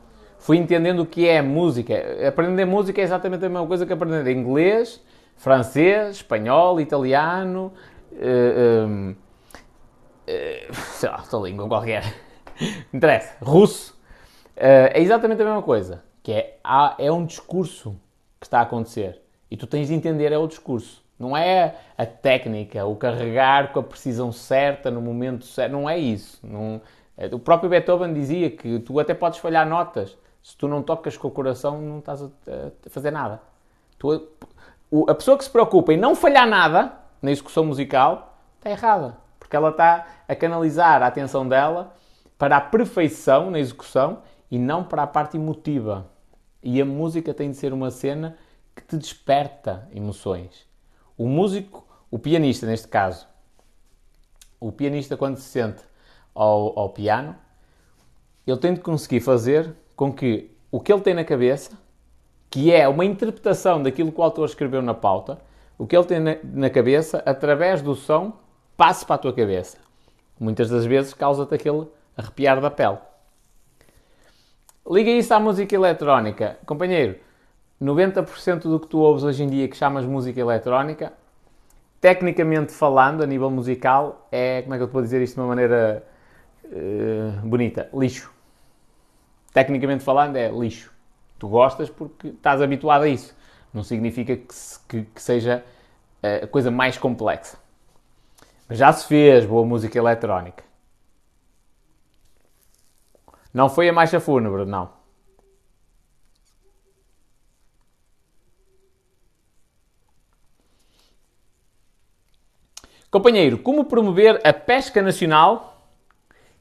fui 0.45 0.57
entendendo 0.57 0.99
o 0.99 1.05
que 1.07 1.27
é 1.27 1.41
música. 1.41 1.95
Aprender 2.27 2.65
música 2.65 3.01
é 3.01 3.03
exatamente 3.03 3.43
a 3.43 3.49
mesma 3.49 3.65
coisa 3.65 3.83
que 3.83 3.91
aprender 3.91 4.31
inglês, 4.31 5.03
francês, 5.35 6.17
espanhol, 6.17 6.79
italiano, 6.79 7.73
uh, 8.11 9.11
uh, 9.11 10.73
sei 10.73 11.09
lá, 11.09 11.19
outra 11.21 11.39
língua 11.39 11.67
qualquer. 11.67 12.13
interessa. 12.93 13.35
Russo. 13.41 13.93
Uh, 14.55 14.93
é 14.93 15.01
exatamente 15.01 15.41
a 15.41 15.45
mesma 15.45 15.61
coisa. 15.61 16.03
Que 16.21 16.31
é, 16.31 16.59
é 16.99 17.11
um 17.11 17.25
discurso 17.25 17.99
que 18.39 18.47
está 18.47 18.59
a 18.59 18.63
acontecer. 18.63 19.21
E 19.49 19.57
tu 19.57 19.67
tens 19.67 19.87
de 19.87 19.93
entender 19.93 20.31
é 20.31 20.37
o 20.37 20.47
discurso. 20.47 21.03
Não 21.17 21.35
é 21.35 21.75
a 21.97 22.06
técnica, 22.06 22.85
o 22.85 22.95
carregar 22.95 23.71
com 23.71 23.79
a 23.79 23.83
precisão 23.83 24.31
certa 24.31 24.91
no 24.91 25.01
momento 25.01 25.45
certo. 25.45 25.71
Não 25.71 25.89
é 25.89 25.97
isso. 25.97 26.39
Não, 26.45 26.81
o 27.31 27.39
próprio 27.39 27.69
Beethoven 27.69 28.13
dizia 28.13 28.50
que 28.50 28.79
tu 28.79 29.00
até 29.00 29.13
podes 29.13 29.39
falhar 29.39 29.67
notas, 29.67 30.17
se 30.43 30.55
tu 30.57 30.67
não 30.67 30.84
tocas 30.84 31.17
com 31.17 31.27
o 31.27 31.31
coração, 31.31 31.81
não 31.81 32.00
estás 32.00 32.22
a, 32.22 32.27
a 32.27 32.89
fazer 32.89 33.12
nada. 33.12 33.41
Tu, 33.98 34.27
a 35.07 35.15
pessoa 35.15 35.38
que 35.38 35.43
se 35.43 35.50
preocupa 35.50 35.93
em 35.93 35.98
não 35.98 36.15
falhar 36.15 36.48
nada 36.48 36.93
na 37.22 37.31
execução 37.31 37.65
musical 37.65 38.38
está 38.57 38.69
errada. 38.69 39.17
Porque 39.39 39.55
ela 39.55 39.69
está 39.69 40.05
a 40.27 40.36
canalizar 40.36 41.01
a 41.01 41.07
atenção 41.07 41.48
dela 41.48 41.93
para 42.38 42.57
a 42.57 42.62
perfeição 42.62 43.50
na 43.50 43.60
execução 43.60 44.19
e 44.51 44.60
não 44.60 44.84
para 44.84 45.03
a 45.03 45.07
parte 45.07 45.38
emotiva. 45.38 46.07
E 46.62 46.81
a 46.81 46.86
música 46.86 47.34
tem 47.34 47.51
de 47.51 47.57
ser 47.57 47.74
uma 47.74 47.89
cena 47.89 48.38
que 48.75 48.84
te 48.84 48.98
desperta 48.98 49.88
emoções. 49.93 50.64
O 51.17 51.27
músico, 51.27 51.86
o 52.12 52.19
pianista 52.19 52.65
neste 52.65 52.88
caso, 52.88 53.27
o 54.60 54.72
pianista 54.72 55.15
quando 55.15 55.38
se 55.38 55.50
sente 55.50 55.84
ao, 56.34 56.77
ao 56.77 56.89
piano, 56.89 57.36
ele 58.45 58.57
tem 58.57 58.74
de 58.74 58.81
conseguir 58.81 59.22
fazer 59.22 59.74
com 59.95 60.12
que 60.12 60.51
o 60.72 60.79
que 60.79 60.91
ele 60.91 61.01
tem 61.01 61.13
na 61.13 61.24
cabeça, 61.24 61.72
que 62.50 62.72
é 62.72 62.88
uma 62.88 63.05
interpretação 63.05 63.81
daquilo 63.81 64.12
que 64.12 64.19
o 64.19 64.24
autor 64.24 64.45
escreveu 64.45 64.81
na 64.81 64.93
pauta, 64.93 65.39
o 65.77 65.88
que 65.88 65.95
ele 65.95 66.05
tem 66.05 66.19
na, 66.19 66.36
na 66.43 66.69
cabeça, 66.69 67.24
através 67.25 67.81
do 67.81 67.95
som, 67.95 68.34
passe 68.77 69.05
para 69.05 69.15
a 69.15 69.19
tua 69.19 69.34
cabeça. 69.34 69.77
Muitas 70.39 70.69
das 70.69 70.86
vezes 70.86 71.13
causa-te 71.13 71.55
aquele 71.55 71.88
arrepiar 72.17 72.60
da 72.60 72.69
pele. 72.69 72.98
Liga 74.88 75.10
isso 75.10 75.34
à 75.34 75.39
música 75.39 75.74
eletrónica. 75.74 76.60
Companheiro, 76.65 77.19
90% 77.82 78.63
do 78.63 78.79
que 78.79 78.88
tu 78.88 79.00
ouves 79.00 79.24
hoje 79.24 79.44
em 79.44 79.48
dia 79.48 79.67
que 79.67 79.75
chamas 79.75 80.05
música 80.05 80.39
eletrónica, 80.39 81.13
tecnicamente 82.00 82.72
falando, 82.72 83.24
a 83.24 83.25
nível 83.25 83.50
musical, 83.50 84.27
é, 84.32 84.62
como 84.62 84.75
é 84.75 84.77
que 84.77 84.84
eu 84.84 84.88
te 84.88 84.94
vou 84.94 85.01
dizer 85.01 85.22
isto 85.22 85.36
de 85.36 85.41
uma 85.41 85.48
maneira 85.48 86.03
uh, 86.65 87.48
bonita? 87.48 87.89
Lixo 87.94 88.36
tecnicamente 89.55 90.03
falando, 90.03 90.36
é 90.36 90.50
lixo. 90.50 90.91
Tu 91.39 91.48
gostas 91.48 91.89
porque 91.89 92.27
estás 92.27 92.62
habituado 92.62 93.03
a 93.03 93.08
isso. 93.08 93.34
Não 93.74 93.84
significa 93.84 94.36
que, 94.36 94.53
que, 94.89 95.03
que 95.03 95.22
seja 95.22 95.63
eh, 96.22 96.41
a 96.44 96.48
coisa 96.48 96.70
mais 96.70 96.98
complexa. 96.98 97.58
Mas 98.67 98.77
já 98.77 98.91
se 98.91 99.08
fez 99.08 99.46
boa 99.46 99.65
música 99.65 99.98
eletrónica. 99.98 100.62
Não 103.53 103.70
foi 103.70 103.88
a 103.88 103.94
marcha 103.94 104.20
fúnebre, 104.20 104.65
não. 104.65 104.89
Companheiro, 113.15 113.57
como 113.57 113.86
promover 113.86 114.41
a 114.43 114.51
pesca 114.51 115.01
nacional 115.01 115.88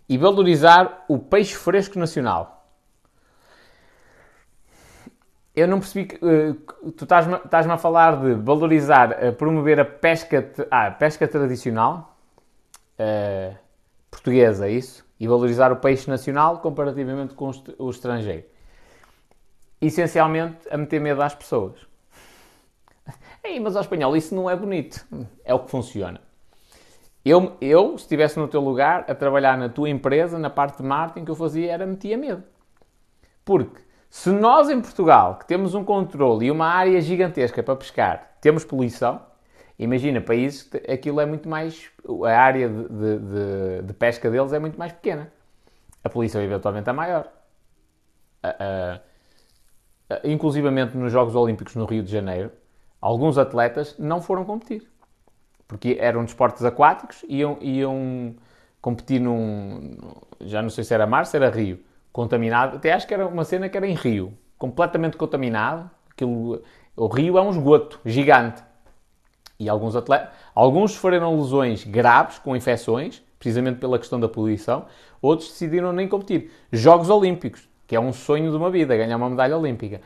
e 0.09 0.17
valorizar 0.17 1.05
o 1.09 1.19
peixe 1.19 1.57
fresco 1.57 1.99
nacional? 1.99 2.71
Eu 5.53 5.67
não 5.67 5.81
percebi 5.81 6.07
que. 6.07 6.25
Uh, 6.25 6.55
tu 6.93 7.03
estás-me 7.03 7.35
estás 7.39 7.69
a 7.69 7.77
falar 7.77 8.21
de 8.23 8.35
valorizar, 8.35 9.11
uh, 9.21 9.33
promover 9.33 9.81
a 9.81 9.85
pesca, 9.85 10.49
ah, 10.71 10.93
pesca 10.93 11.27
tradicional 11.27 12.17
uh, 13.01 13.59
portuguesa, 14.09 14.69
é 14.69 14.71
isso? 14.71 15.05
E 15.19 15.27
valorizar 15.27 15.73
o 15.73 15.77
peixe 15.79 16.09
nacional 16.09 16.61
comparativamente 16.61 17.35
com 17.35 17.51
o 17.81 17.91
estrangeiro. 17.91 18.45
Essencialmente 19.81 20.69
a 20.71 20.77
meter 20.77 21.01
medo 21.01 21.21
às 21.21 21.35
pessoas. 21.35 21.85
Ei, 23.43 23.59
mas 23.59 23.75
ao 23.75 23.83
espanhol 23.83 24.17
isso 24.17 24.37
não 24.37 24.49
é 24.49 24.55
bonito. 24.55 25.05
É 25.45 25.53
o 25.53 25.59
que 25.59 25.69
funciona. 25.69 26.21
Eu, 27.25 27.57
eu, 27.61 27.97
se 27.97 28.05
estivesse 28.05 28.39
no 28.39 28.47
teu 28.47 28.61
lugar 28.61 29.07
a 29.09 29.15
trabalhar 29.15 29.57
na 29.57 29.69
tua 29.69 29.89
empresa, 29.89 30.39
na 30.39 30.51
parte 30.51 30.79
de 30.79 30.83
marketing, 30.83 31.25
que 31.25 31.31
eu 31.31 31.35
fazia 31.35 31.73
era 31.73 31.87
metia 31.87 32.19
medo. 32.19 32.45
Porque 33.45 33.81
se 34.11 34.31
nós 34.31 34.69
em 34.69 34.81
Portugal, 34.81 35.39
que 35.39 35.47
temos 35.47 35.75
um 35.75 35.83
controle 35.83 36.47
e 36.47 36.51
uma 36.51 36.67
área 36.67 37.01
gigantesca 37.01 37.63
para 37.63 37.75
pescar, 37.77 38.37
temos 38.41 38.65
poluição, 38.65 39.23
imagina 39.79 40.21
países 40.21 40.65
que 40.65 40.77
aquilo 40.91 41.21
é 41.21 41.27
muito 41.27 41.49
mais. 41.49 41.91
a 42.25 42.39
área 42.39 42.69
de, 42.69 42.89
de, 42.89 43.83
de, 43.83 43.93
pesca 43.95 44.31
deles 44.31 44.53
é 44.53 44.59
muito 44.59 44.79
mais 44.79 44.93
pequena. 44.93 45.33
A 46.03 46.11
poluição 46.11 46.43
eventualmente 46.43 46.89
é 46.89 46.93
maior. 46.93 47.27
Uh, 48.45 49.01
inclusivamente 50.23 50.97
nos 50.97 51.11
Jogos 51.11 51.35
Olímpicos 51.35 51.75
no 51.75 51.87
Rio 51.87 52.03
de 52.03 52.13
Janeiro, 52.13 52.53
alguns 53.01 53.39
atletas 53.39 53.97
não 53.99 54.21
foram 54.21 54.45
competir. 54.45 54.87
Porque 55.75 55.97
eram 55.99 56.25
desportos 56.25 56.65
aquáticos, 56.65 57.25
iam, 57.29 57.59
iam 57.61 58.37
competir 58.81 59.21
num. 59.21 59.97
já 60.41 60.63
não 60.63 60.71
sei 60.71 60.85
se 60.85 60.95
era 60.95 61.05
mar, 61.05 61.27
se 61.27 61.37
era 61.37 61.51
rio 61.51 61.81
contaminado. 62.15 62.77
Até 62.77 62.93
acho 62.93 63.09
que 63.09 63.13
era 63.13 63.27
uma 63.27 63.45
cena 63.45 63.69
que 63.69 63.77
era 63.77 63.89
em 63.89 63.95
Rio, 63.95 64.33
completamente 64.57 65.17
contaminado. 65.17 65.91
Aquilo, 66.13 66.63
o 66.97 67.09
Rio 67.09 67.37
é 67.37 67.43
um 67.43 67.51
esgoto 67.51 67.99
gigante. 68.05 68.63
E 69.59 69.69
alguns 69.69 69.97
atletas, 69.97 70.29
alguns 70.55 70.93
sofreram 70.93 71.37
lesões 71.37 71.83
graves 71.83 72.39
com 72.39 72.55
infecções, 72.55 73.21
precisamente 73.37 73.81
pela 73.81 73.99
questão 73.99 74.21
da 74.21 74.29
poluição. 74.29 74.87
Outros 75.21 75.49
decidiram 75.49 75.93
nem 75.93 76.07
competir. 76.07 76.53
Jogos 76.71 77.11
Olímpicos, 77.11 77.69
que 77.85 77.97
é 77.97 78.01
um 78.01 78.13
sonho 78.13 78.49
de 78.53 78.57
uma 78.57 78.71
vida, 78.71 78.97
ganhar 78.97 79.17
uma 79.17 79.29
medalha 79.29 79.59
olímpica. 79.59 80.01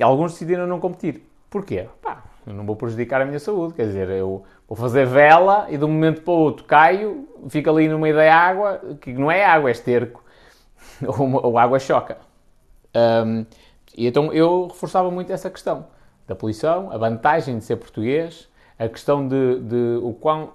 Alguns 0.00 0.32
decidiram 0.32 0.66
não 0.66 0.80
competir. 0.80 1.28
Porquê? 1.50 1.88
Pá, 2.00 2.24
eu 2.46 2.54
não 2.54 2.64
vou 2.64 2.74
prejudicar 2.74 3.20
a 3.20 3.26
minha 3.26 3.38
saúde. 3.38 3.74
Quer 3.74 3.86
dizer, 3.86 4.08
eu 4.08 4.44
vou 4.74 4.76
fazer 4.76 5.06
vela 5.06 5.66
e 5.70 5.78
de 5.78 5.84
um 5.84 5.88
momento 5.88 6.22
para 6.22 6.32
o 6.32 6.36
outro 6.36 6.64
caio, 6.64 7.28
fico 7.48 7.70
ali 7.70 7.88
no 7.88 7.98
meio 7.98 8.16
da 8.16 8.34
água, 8.34 8.80
que 9.00 9.12
não 9.12 9.30
é 9.30 9.44
água, 9.44 9.70
é 9.70 9.72
esterco. 9.72 10.24
ou, 11.06 11.46
ou 11.46 11.58
água 11.58 11.78
choca. 11.78 12.18
Um, 12.94 13.46
e 13.96 14.06
então 14.06 14.32
eu 14.32 14.68
reforçava 14.68 15.10
muito 15.10 15.32
essa 15.32 15.50
questão 15.50 15.86
da 16.26 16.34
poluição, 16.34 16.90
a 16.90 16.98
vantagem 16.98 17.58
de 17.58 17.64
ser 17.64 17.76
português, 17.76 18.48
a 18.78 18.88
questão 18.88 19.26
de, 19.26 19.60
de 19.60 19.98
o 20.02 20.12
quão, 20.12 20.52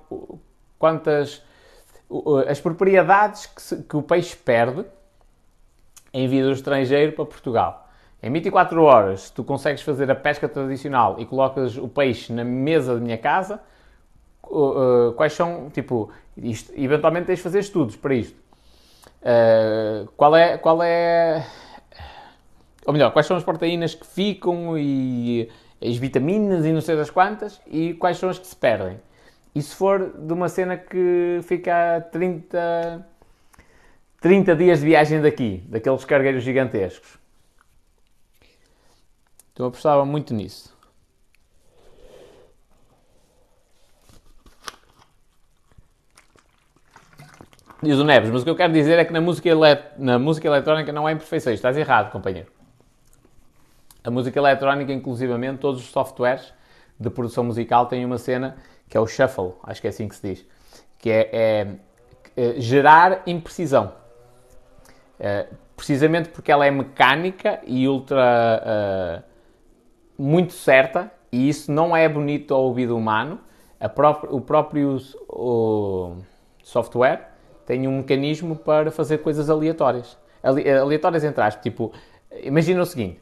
quantas 0.78 1.42
as 2.48 2.60
propriedades 2.60 3.46
que, 3.46 3.62
se, 3.62 3.84
que, 3.84 3.96
o 3.96 4.02
peixe 4.02 4.36
perde 4.36 4.84
em 6.12 6.28
vida 6.28 6.48
do 6.48 6.54
estrangeiro 6.54 7.14
para 7.14 7.26
Portugal. 7.26 7.88
Em 8.22 8.32
24 8.32 8.82
horas, 8.82 9.30
tu 9.30 9.44
consegues 9.44 9.82
fazer 9.82 10.10
a 10.10 10.16
pesca 10.16 10.50
tradicional 10.50 11.18
e 11.20 11.26
colocas 11.26 11.78
o 11.78 11.88
peixe 11.88 12.34
na 12.34 12.44
mesa 12.44 12.96
da 12.96 13.00
minha 13.00 13.18
casa, 13.18 13.62
uh, 14.50 15.14
quais 15.14 15.34
são, 15.34 15.70
tipo, 15.70 16.12
isto, 16.38 16.72
eventualmente 16.76 17.28
tens 17.28 17.38
de 17.38 17.44
fazer 17.44 17.60
estudos 17.60 17.96
para 17.96 18.14
isto. 18.16 18.38
Uh, 19.22 20.08
qual 20.16 20.36
é. 20.36 20.58
Qual 20.58 20.82
é. 20.84 21.46
Ou 22.86 22.94
melhor, 22.94 23.12
quais 23.12 23.28
são 23.28 23.38
as 23.38 23.44
proteínas 23.44 23.94
que 23.94 24.06
ficam 24.06 24.78
e 24.78 25.50
as 25.82 25.96
vitaminas 25.98 26.66
e 26.66 26.72
não 26.72 26.82
sei 26.82 26.96
das 26.96 27.10
quantas 27.10 27.62
e 27.68 27.94
quais 27.94 28.18
são 28.18 28.30
as 28.30 28.40
que 28.40 28.48
se 28.48 28.56
perdem. 28.56 29.00
E 29.54 29.62
se 29.62 29.76
for 29.76 30.14
de 30.18 30.34
uma 30.34 30.50
cena 30.50 30.78
que 30.78 31.40
fica 31.44 31.98
a 31.98 32.02
30, 32.02 33.06
30 34.22 34.56
dias 34.56 34.80
de 34.80 34.86
viagem 34.86 35.22
daqui, 35.22 35.64
daqueles 35.68 36.06
cargueiros 36.06 36.44
gigantescos. 36.44 37.18
Então 39.54 39.68
apostava 39.68 40.06
muito 40.06 40.34
nisso. 40.34 40.79
Diz 47.82 47.98
o 47.98 48.04
Neves, 48.04 48.30
mas 48.30 48.42
o 48.42 48.44
que 48.44 48.52
eu 48.52 48.56
quero 48.58 48.74
dizer 48.74 49.00
é 49.00 49.06
que 49.06 49.14
na 49.14 49.22
música, 49.22 49.50
na 49.98 50.20
música 50.20 50.46
eletrónica 50.48 50.92
não 50.92 51.08
há 51.08 51.14
imperfeições. 51.14 51.56
Estás 51.56 51.78
errado, 51.78 52.12
companheiro. 52.12 52.52
A 54.04 54.12
música 54.12 54.38
eletrónica, 54.38 54.92
inclusivamente, 54.92 55.60
todos 55.60 55.82
os 55.82 55.90
softwares 55.90 56.54
de 57.00 57.10
produção 57.10 57.46
musical 57.46 57.86
têm 57.86 58.04
uma 58.04 58.18
cena 58.18 58.58
que 58.90 58.98
é 58.98 59.00
o 59.00 59.08
shuffle, 59.08 59.54
acho 59.64 59.80
que 59.80 59.88
é 59.88 59.92
assim 59.92 60.10
que 60.10 60.16
se 60.16 60.28
diz, 60.28 60.46
que 60.98 61.10
é, 61.10 61.30
é, 61.32 61.68
é 62.36 62.60
gerar 62.60 63.22
imprecisão. 63.26 63.94
É, 65.18 65.48
precisamente 65.78 66.30
porque 66.30 66.52
ela 66.52 66.66
é 66.66 66.72
mecânica 66.72 67.62
e 67.66 67.88
ultra 67.88 69.24
uh, 69.24 70.22
muito 70.22 70.52
certa, 70.52 71.10
e 71.32 71.48
isso 71.48 71.72
não 71.72 71.96
é 71.96 72.10
bonito 72.10 72.54
ao 72.54 72.64
ouvido 72.64 72.98
humano. 72.98 73.40
o 74.30 74.42
próprio 74.42 74.98
o 75.30 76.18
software 76.62 77.29
tem 77.70 77.88
um 77.88 77.98
mecanismo 77.98 78.56
para 78.56 78.90
fazer 78.90 79.20
coisas 79.20 79.48
aleatórias. 79.48 80.18
Ali, 80.42 80.68
aleatórias 80.68 81.24
entre 81.24 81.44
aspas, 81.44 81.62
tipo, 81.62 81.94
imagina 82.42 82.82
o 82.82 82.86
seguinte, 82.86 83.22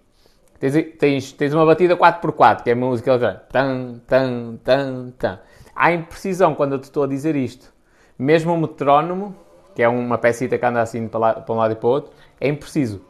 tens, 0.57 0.73
tens, 0.97 1.33
tens 1.33 1.53
uma 1.53 1.65
batida 1.65 1.97
4x4, 1.97 2.63
que 2.63 2.69
é 2.69 2.73
a 2.73 2.75
música 2.77 3.43
tan, 3.51 3.99
tan, 4.07 4.55
tan, 4.63 5.11
tan. 5.17 5.39
Há 5.75 5.91
imprecisão 5.91 6.55
quando 6.55 6.75
eu 6.75 6.79
te 6.79 6.85
estou 6.85 7.03
a 7.03 7.07
dizer 7.07 7.35
isto. 7.35 7.73
Mesmo 8.17 8.53
o 8.53 8.57
metrónomo, 8.57 9.35
que 9.75 9.83
é 9.83 9.89
uma 9.89 10.17
pecita 10.17 10.57
que 10.57 10.65
anda 10.65 10.81
assim 10.81 11.09
para, 11.09 11.43
um 11.49 11.55
lado 11.55 11.73
e 11.73 11.75
para 11.75 11.87
o 11.87 11.89
outro, 11.89 12.13
é 12.39 12.47
impreciso. 12.47 13.01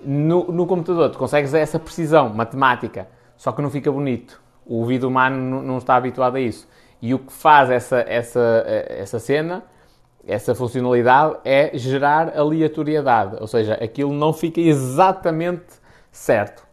No, 0.00 0.52
no 0.52 0.68
computador 0.68 1.10
tu 1.10 1.18
consegues 1.18 1.52
essa 1.52 1.80
precisão 1.80 2.28
matemática, 2.28 3.08
só 3.36 3.50
que 3.50 3.60
não 3.60 3.70
fica 3.70 3.90
bonito. 3.90 4.40
O 4.64 4.76
ouvido 4.76 5.08
humano 5.08 5.36
não, 5.36 5.62
não 5.62 5.78
está 5.78 5.96
habituado 5.96 6.36
a 6.36 6.40
isso. 6.40 6.68
E 7.02 7.12
o 7.12 7.18
que 7.18 7.32
faz 7.32 7.70
essa, 7.70 8.04
essa, 8.06 8.64
essa 8.88 9.18
cena 9.18 9.64
essa 10.30 10.54
funcionalidade 10.54 11.38
é 11.44 11.76
gerar 11.76 12.38
aleatoriedade, 12.38 13.36
ou 13.40 13.48
seja, 13.48 13.74
aquilo 13.74 14.12
não 14.12 14.32
fica 14.32 14.60
exatamente 14.60 15.64
certo. 16.12 16.64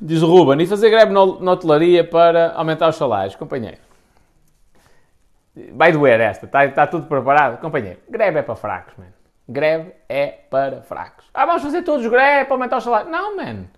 Diz 0.00 0.22
Ruben, 0.22 0.60
e 0.60 0.66
fazer 0.66 0.88
greve 0.90 1.12
na 1.12 1.52
hotelaria 1.52 2.02
para 2.02 2.52
aumentar 2.54 2.88
os 2.88 2.96
salários, 2.96 3.36
companheiro. 3.36 3.78
Vai 5.74 5.92
doer 5.92 6.20
esta, 6.20 6.46
está 6.46 6.66
tá 6.68 6.86
tudo 6.86 7.06
preparado? 7.06 7.60
Companheiro, 7.60 8.00
greve 8.08 8.38
é 8.38 8.42
para 8.42 8.56
fracos, 8.56 8.94
mano. 8.96 9.12
Greve 9.46 9.92
é 10.08 10.28
para 10.48 10.80
fracos. 10.82 11.26
Ah, 11.34 11.44
vamos 11.44 11.62
fazer 11.62 11.82
todos 11.82 12.06
greve 12.06 12.46
para 12.46 12.54
aumentar 12.54 12.78
os 12.78 12.84
salários. 12.84 13.12
Não, 13.12 13.36
mano. 13.36 13.68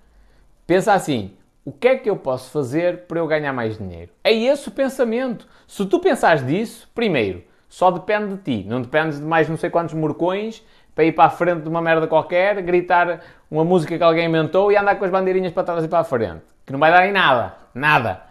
Pensa 0.66 0.92
assim: 0.92 1.36
o 1.64 1.72
que 1.72 1.88
é 1.88 1.96
que 1.96 2.08
eu 2.08 2.16
posso 2.16 2.50
fazer 2.50 3.06
para 3.06 3.18
eu 3.18 3.26
ganhar 3.26 3.52
mais 3.52 3.78
dinheiro? 3.78 4.10
É 4.22 4.32
esse 4.32 4.68
o 4.68 4.70
pensamento. 4.70 5.46
Se 5.66 5.84
tu 5.86 5.98
pensares 5.98 6.46
disso, 6.46 6.90
primeiro, 6.94 7.42
só 7.68 7.90
depende 7.90 8.36
de 8.36 8.42
ti. 8.42 8.68
Não 8.68 8.82
dependes 8.82 9.18
de 9.18 9.24
mais 9.24 9.48
não 9.48 9.56
sei 9.56 9.70
quantos 9.70 9.94
morcões 9.94 10.64
para 10.94 11.04
ir 11.04 11.12
para 11.12 11.24
a 11.24 11.30
frente 11.30 11.62
de 11.62 11.68
uma 11.68 11.82
merda 11.82 12.06
qualquer, 12.06 12.60
gritar 12.62 13.20
uma 13.50 13.64
música 13.64 13.96
que 13.96 14.04
alguém 14.04 14.28
inventou 14.28 14.70
e 14.70 14.76
andar 14.76 14.96
com 14.96 15.04
as 15.04 15.10
bandeirinhas 15.10 15.52
para 15.52 15.64
trás 15.64 15.84
e 15.84 15.88
para 15.88 16.00
a 16.00 16.04
frente. 16.04 16.42
Que 16.64 16.72
não 16.72 16.78
vai 16.78 16.92
dar 16.92 17.06
em 17.06 17.12
nada. 17.12 17.54
Nada. 17.74 18.22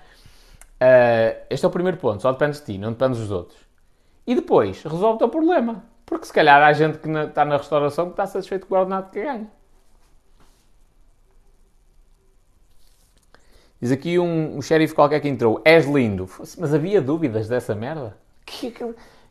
Uh, 0.82 1.46
este 1.50 1.66
é 1.66 1.68
o 1.68 1.72
primeiro 1.72 1.98
ponto. 1.98 2.22
Só 2.22 2.32
dependes 2.32 2.60
de 2.60 2.74
ti, 2.74 2.78
não 2.78 2.92
dependes 2.92 3.20
dos 3.20 3.32
outros. 3.32 3.60
E 4.26 4.36
depois, 4.36 4.82
resolve 4.84 5.16
o 5.16 5.18
teu 5.18 5.30
problema. 5.30 5.84
Porque 6.06 6.26
se 6.26 6.34
calhar 6.34 6.62
há 6.62 6.72
gente 6.72 6.98
que 7.00 7.10
está 7.10 7.44
na 7.44 7.58
restauração 7.58 8.06
que 8.06 8.12
está 8.12 8.26
satisfeito 8.26 8.68
com 8.68 8.76
o 8.76 8.78
ordenado 8.78 9.10
que 9.10 9.22
ganha. 9.22 9.48
Diz 13.84 13.92
aqui 13.92 14.18
um, 14.18 14.56
um 14.56 14.62
xerife 14.62 14.96
qualquer 14.96 15.20
que 15.20 15.28
entrou, 15.28 15.62
és 15.66 15.86
lindo. 15.86 16.26
Mas 16.58 16.74
havia 16.74 17.02
dúvidas 17.02 17.50
dessa 17.50 17.76
merda? 17.76 18.16
Que, 18.46 18.72
que, 18.72 18.82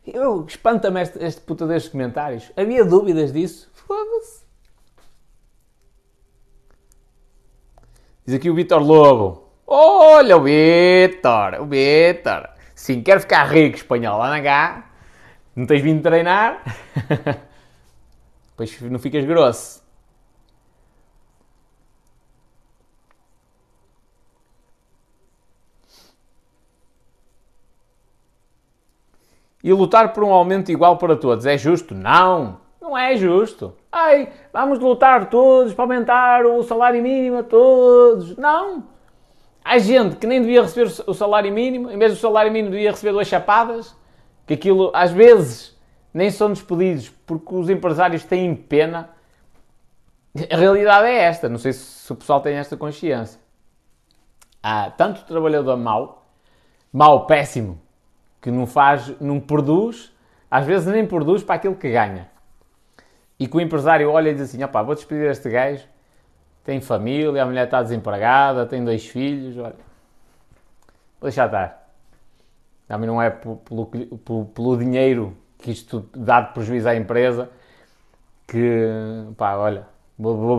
eu 0.05 0.45
espanta-me 0.47 1.01
este, 1.01 1.25
este 1.25 1.41
puta 1.41 1.67
destes 1.67 1.91
comentários. 1.91 2.53
Havia 2.55 2.85
dúvidas 2.85 3.33
disso? 3.33 3.71
Foda-se. 3.73 4.43
Diz 8.27 8.35
aqui 8.35 8.51
o 8.51 8.55
Vitor 8.55 8.83
Lobo. 8.83 9.49
Olha 9.67 10.37
o 10.37 10.43
Vitor, 10.43 11.63
o 11.63 11.65
Vitor. 11.65 12.51
Sim, 12.75 13.03
quero 13.03 13.21
ficar 13.21 13.45
rico, 13.45 13.79
espanhol. 13.79 14.19
Na 14.19 14.43
cá. 14.43 14.93
Não 15.57 15.65
tens 15.65 15.81
vindo 15.81 16.03
treinar? 16.03 16.63
Depois 18.51 18.83
não 18.83 18.99
ficas 18.99 19.25
grosso. 19.25 19.82
E 29.63 29.73
lutar 29.73 30.13
por 30.13 30.25
um 30.25 30.33
aumento 30.33 30.73
igual 30.73 30.97
para 30.97 31.17
todos 31.17 31.47
é 31.47 31.57
justo? 31.57 31.95
Não! 31.95 32.61
Não 32.81 32.99
é 32.99 33.17
justo. 33.17 33.75
Ai, 33.91 34.29
vamos 34.53 34.79
lutar 34.79 35.31
todos 35.31 35.73
para 35.73 35.85
aumentar 35.85 36.45
o 36.45 36.63
salário 36.63 37.03
mínimo 37.03 37.39
a 37.39 37.43
todos. 37.43 38.37
Não! 38.37 38.85
Há 39.65 39.79
gente 39.79 40.17
que 40.17 40.27
nem 40.27 40.41
devia 40.41 40.63
receber 40.63 40.93
o 41.07 41.15
salário 41.15 41.53
mínimo, 41.53 41.91
em 41.91 41.99
vez 41.99 42.13
do 42.13 42.19
salário 42.19 42.51
mínimo 42.51 42.73
devia 42.73 42.91
receber 42.91 43.13
duas 43.13 43.29
chapadas, 43.29 43.95
que 44.47 44.55
aquilo 44.55 44.91
às 44.93 45.13
vezes 45.13 45.79
nem 46.13 46.31
são 46.31 46.49
despedidos 46.49 47.11
porque 47.25 47.55
os 47.55 47.71
empresários 47.71 48.25
têm 48.25 48.55
pena. 48.55 49.11
A 50.51 50.57
realidade 50.57 51.07
é 51.07 51.19
esta, 51.23 51.49
não 51.49 51.59
sei 51.59 51.73
se 51.73 52.11
o 52.11 52.17
pessoal 52.17 52.41
tem 52.41 52.57
esta 52.57 52.77
consciência. 52.77 53.41
Há 54.63 54.91
tanto 54.91 55.25
trabalhador 55.25 55.77
mau, 55.77 56.27
mau, 56.93 57.27
péssimo, 57.27 57.81
que 58.43 58.51
não 58.51 58.67
faz, 58.67 59.15
não 59.21 59.41
produz, 59.41 60.13
às 60.51 60.67
vezes 60.67 60.87
nem 60.89 61.07
produz 61.07 61.43
para 61.43 61.55
aquilo 61.55 61.77
que 61.77 61.91
ganha. 61.91 62.29
E 63.39 63.47
que 63.47 63.57
o 63.57 63.61
empresário 63.61 64.11
olha 64.11 64.31
e 64.31 64.35
diz 64.35 64.43
assim: 64.43 64.63
opá, 64.63 64.83
vou 64.83 64.95
despedir 64.95 65.31
este 65.31 65.49
gajo, 65.49 65.87
tem 66.65 66.81
família, 66.81 67.43
a 67.43 67.47
mulher 67.47 67.65
está 67.65 67.81
desempregada, 67.83 68.67
tem 68.67 68.85
dois 68.85 69.07
filhos, 69.07 69.57
olha, 69.57 69.77
vou 71.21 71.31
deixar 71.31 71.47
estar. 71.47 71.89
Também 72.87 73.07
não 73.07 73.23
é 73.23 73.31
pelo, 73.31 73.57
pelo, 73.87 74.45
pelo 74.47 74.77
dinheiro 74.77 75.37
que 75.59 75.71
isto 75.71 76.09
dá 76.15 76.41
de 76.41 76.53
prejuízo 76.53 76.89
à 76.89 76.97
empresa 76.97 77.49
que, 78.47 78.87
pá, 79.37 79.55
olha, 79.55 79.87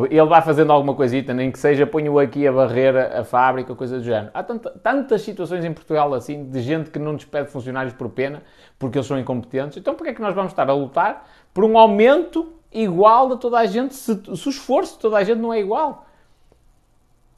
ele 0.09 0.25
vai 0.25 0.41
fazendo 0.41 0.71
alguma 0.71 0.95
coisita, 0.95 1.33
nem 1.33 1.51
que 1.51 1.59
seja 1.59 1.85
ponho 1.85 2.17
aqui 2.19 2.47
a 2.47 2.51
barreira, 2.51 3.19
a 3.19 3.23
fábrica, 3.23 3.75
coisa 3.75 3.97
do 3.97 4.03
género. 4.03 4.31
Há 4.33 4.43
tanta, 4.43 4.69
tantas 4.71 5.21
situações 5.21 5.63
em 5.63 5.71
Portugal 5.71 6.13
assim, 6.13 6.49
de 6.49 6.61
gente 6.61 6.89
que 6.89 6.99
não 6.99 7.15
despede 7.15 7.49
funcionários 7.49 7.93
por 7.93 8.09
pena, 8.09 8.41
porque 8.79 8.97
eles 8.97 9.07
são 9.07 9.17
incompetentes. 9.17 9.77
Então 9.77 9.95
porquê 9.95 10.09
é 10.09 10.13
que 10.13 10.21
nós 10.21 10.33
vamos 10.33 10.51
estar 10.51 10.69
a 10.69 10.73
lutar 10.73 11.27
por 11.53 11.63
um 11.63 11.77
aumento 11.77 12.51
igual 12.71 13.29
de 13.29 13.37
toda 13.39 13.59
a 13.59 13.65
gente, 13.65 13.93
se, 13.93 14.15
se 14.35 14.47
o 14.47 14.49
esforço 14.49 14.95
de 14.95 14.99
toda 14.99 15.17
a 15.17 15.23
gente 15.23 15.39
não 15.39 15.53
é 15.53 15.59
igual? 15.59 16.07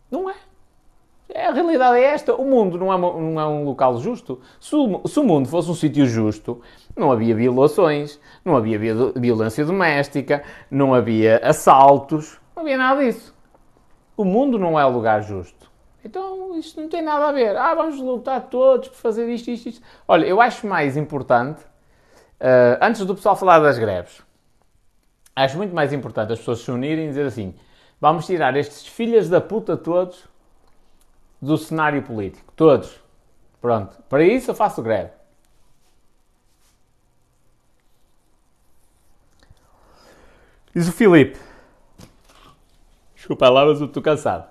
Não 0.09 0.29
é. 0.29 0.35
É, 1.29 1.47
a 1.47 1.51
realidade 1.51 1.97
é 1.97 2.03
esta. 2.03 2.35
O 2.35 2.45
mundo 2.45 2.77
não 2.77 2.93
é, 2.93 2.97
não 2.97 3.39
é 3.39 3.47
um 3.47 3.63
local 3.65 3.97
justo. 3.97 4.39
Se 4.59 4.75
o, 4.75 5.07
se 5.07 5.19
o 5.19 5.23
mundo 5.23 5.47
fosse 5.47 5.69
um 5.69 5.73
sítio 5.73 6.05
justo, 6.05 6.61
não 6.95 7.11
havia 7.11 7.35
violações, 7.35 8.19
não 8.43 8.55
havia 8.55 8.79
violência 9.15 9.65
doméstica, 9.65 10.43
não 10.69 10.93
havia 10.93 11.39
assaltos, 11.43 12.39
não 12.55 12.63
havia 12.63 12.77
nada 12.77 13.03
disso. 13.03 13.35
O 14.15 14.23
mundo 14.23 14.57
não 14.57 14.79
é 14.79 14.85
lugar 14.85 15.21
justo. 15.23 15.71
Então 16.03 16.57
isto 16.57 16.79
não 16.79 16.87
tem 16.87 17.01
nada 17.01 17.27
a 17.27 17.31
ver. 17.31 17.57
Ah, 17.57 17.73
vamos 17.73 17.99
lutar 17.99 18.47
todos 18.47 18.89
por 18.89 18.97
fazer 18.97 19.27
isto, 19.27 19.49
isto, 19.49 19.69
isto. 19.69 19.81
Olha, 20.07 20.25
eu 20.25 20.39
acho 20.39 20.67
mais 20.67 20.95
importante, 20.95 21.63
uh, 21.63 22.77
antes 22.79 23.03
do 23.03 23.15
pessoal 23.15 23.35
falar 23.35 23.59
das 23.59 23.79
greves, 23.79 24.21
acho 25.35 25.57
muito 25.57 25.73
mais 25.73 25.91
importante 25.91 26.31
as 26.31 26.39
pessoas 26.39 26.59
se 26.59 26.69
unirem 26.69 27.05
e 27.05 27.07
dizer 27.09 27.25
assim: 27.25 27.55
vamos 27.99 28.27
tirar 28.27 28.55
estes 28.55 28.85
filhas 28.85 29.27
da 29.27 29.41
puta 29.41 29.75
todos 29.75 30.29
do 31.45 31.57
cenário 31.57 32.01
político. 32.01 32.51
Todos. 32.55 32.99
Pronto. 33.61 34.01
Para 34.09 34.23
isso 34.23 34.51
eu 34.51 34.55
faço 34.55 34.81
greve. 34.81 35.11
Diz 40.73 40.87
o 40.87 40.91
Filipe. 40.91 41.39
Desculpa 43.15 43.49
lá, 43.49 43.65
mas 43.65 43.79
eu 43.79 43.87
estou 43.87 44.03
cansado. 44.03 44.49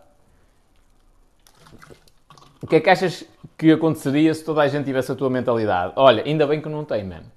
O 2.63 2.67
que 2.67 2.77
é 2.77 2.81
que 2.81 2.89
achas 2.89 3.25
que 3.59 3.71
aconteceria 3.71 4.33
se 4.33 4.43
toda 4.43 4.63
a 4.63 4.69
gente 4.69 4.87
tivesse 4.87 5.13
a 5.13 5.15
tua 5.15 5.29
mentalidade? 5.29 5.93
Olha, 5.97 6.25
ainda 6.25 6.47
bem 6.47 6.63
que 6.63 6.69
não 6.69 6.85
tem, 6.85 7.05
mano. 7.05 7.31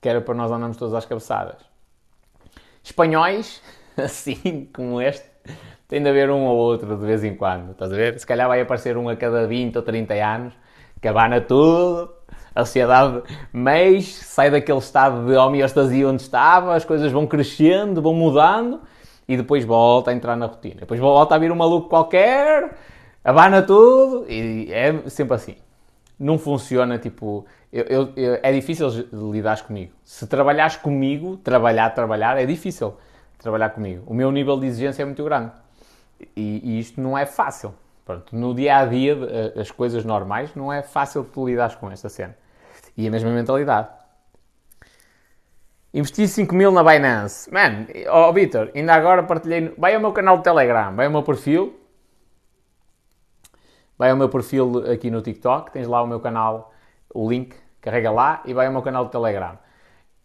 Que 0.00 0.08
era 0.08 0.20
para 0.20 0.34
nós 0.34 0.50
andarmos 0.50 0.76
todos 0.76 0.94
às 0.94 1.06
cabeçadas. 1.06 1.62
Espanhóis, 2.82 3.62
assim 3.96 4.68
como 4.74 5.00
este, 5.00 5.26
tem 5.88 6.02
de 6.02 6.08
haver 6.08 6.30
um 6.30 6.44
ou 6.44 6.56
outro 6.56 6.96
de 6.96 7.06
vez 7.06 7.22
em 7.24 7.34
quando. 7.34 7.72
Estás 7.72 7.92
a 7.92 7.96
ver? 7.96 8.18
Se 8.18 8.26
calhar 8.26 8.48
vai 8.48 8.60
aparecer 8.60 8.96
um 8.96 9.08
a 9.08 9.16
cada 9.16 9.46
20 9.46 9.76
ou 9.76 9.82
30 9.82 10.14
anos, 10.14 10.54
que 11.00 11.08
abana 11.08 11.40
tudo, 11.40 12.10
a 12.54 12.64
sociedade 12.64 13.22
mês 13.52 14.14
sai 14.14 14.50
daquele 14.50 14.78
estado 14.78 15.26
de 15.26 15.36
homeostasia 15.36 16.08
onde 16.08 16.22
estava, 16.22 16.74
as 16.74 16.84
coisas 16.84 17.10
vão 17.10 17.26
crescendo, 17.26 18.00
vão 18.00 18.14
mudando 18.14 18.80
e 19.28 19.36
depois 19.36 19.64
volta 19.64 20.10
a 20.10 20.14
entrar 20.14 20.36
na 20.36 20.46
rotina. 20.46 20.76
Depois 20.80 21.00
volta 21.00 21.34
a 21.34 21.38
vir 21.38 21.50
um 21.50 21.56
maluco 21.56 21.88
qualquer, 21.88 22.76
abana 23.24 23.60
tudo 23.62 24.24
e 24.28 24.72
é 24.72 25.08
sempre 25.08 25.34
assim. 25.34 25.56
Não 26.18 26.38
funciona 26.38 26.96
tipo. 26.96 27.44
Eu, 27.72 27.84
eu, 27.84 28.12
eu, 28.16 28.38
é 28.40 28.52
difícil 28.52 28.88
lidar 29.12 29.60
comigo. 29.62 29.92
Se 30.04 30.28
trabalhares 30.28 30.76
comigo, 30.76 31.36
trabalhar, 31.38 31.90
trabalhar, 31.90 32.40
é 32.40 32.46
difícil 32.46 32.94
trabalhar 33.36 33.70
comigo. 33.70 34.04
O 34.06 34.14
meu 34.14 34.30
nível 34.30 34.58
de 34.58 34.66
exigência 34.66 35.02
é 35.02 35.04
muito 35.04 35.24
grande. 35.24 35.63
E, 36.36 36.60
e 36.62 36.78
isto 36.78 37.00
não 37.00 37.16
é 37.16 37.26
fácil. 37.26 37.74
Pronto, 38.04 38.36
no 38.36 38.54
dia 38.54 38.78
a 38.78 38.86
dia, 38.86 39.16
eh, 39.56 39.60
as 39.60 39.70
coisas 39.70 40.04
normais, 40.04 40.54
não 40.54 40.70
é 40.72 40.82
fácil 40.82 41.24
tu 41.24 41.46
lidar 41.46 41.76
com 41.78 41.90
esta 41.90 42.08
cena. 42.08 42.36
E 42.96 43.06
a 43.06 43.10
mesma 43.10 43.30
mentalidade. 43.30 43.88
Investi 45.92 46.28
5 46.28 46.54
mil 46.54 46.70
na 46.70 46.82
Binance. 46.82 47.50
Man, 47.50 47.86
ó 48.08 48.28
oh, 48.28 48.32
Vitor, 48.32 48.70
ainda 48.74 48.94
agora 48.94 49.22
partilhei. 49.22 49.72
Vai 49.78 49.94
ao 49.94 50.00
meu 50.00 50.12
canal 50.12 50.36
de 50.38 50.42
Telegram, 50.42 50.94
vai 50.94 51.06
ao 51.06 51.12
meu 51.12 51.22
perfil. 51.22 51.80
Vai 53.96 54.10
ao 54.10 54.16
meu 54.16 54.28
perfil 54.28 54.90
aqui 54.90 55.10
no 55.10 55.22
TikTok, 55.22 55.70
tens 55.70 55.86
lá 55.86 56.02
o 56.02 56.06
meu 56.06 56.18
canal, 56.18 56.72
o 57.14 57.30
link, 57.30 57.54
carrega 57.80 58.10
lá 58.10 58.42
e 58.44 58.52
vai 58.52 58.66
ao 58.66 58.72
meu 58.72 58.82
canal 58.82 59.04
de 59.04 59.12
Telegram. 59.12 59.56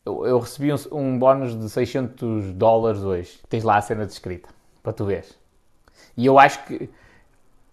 Eu, 0.03 0.25
eu 0.25 0.39
recebi 0.39 0.73
um, 0.73 0.77
um 0.91 1.19
bónus 1.19 1.57
de 1.57 1.69
600 1.69 2.53
dólares 2.53 3.03
hoje. 3.03 3.39
Tens 3.47 3.63
lá 3.63 3.77
a 3.77 3.81
cena 3.81 4.07
descrita, 4.07 4.49
para 4.81 4.91
tu 4.91 5.05
veres. 5.05 5.37
E 6.15 6.25
eu 6.25 6.37
acho 6.37 6.63
que, 6.65 6.89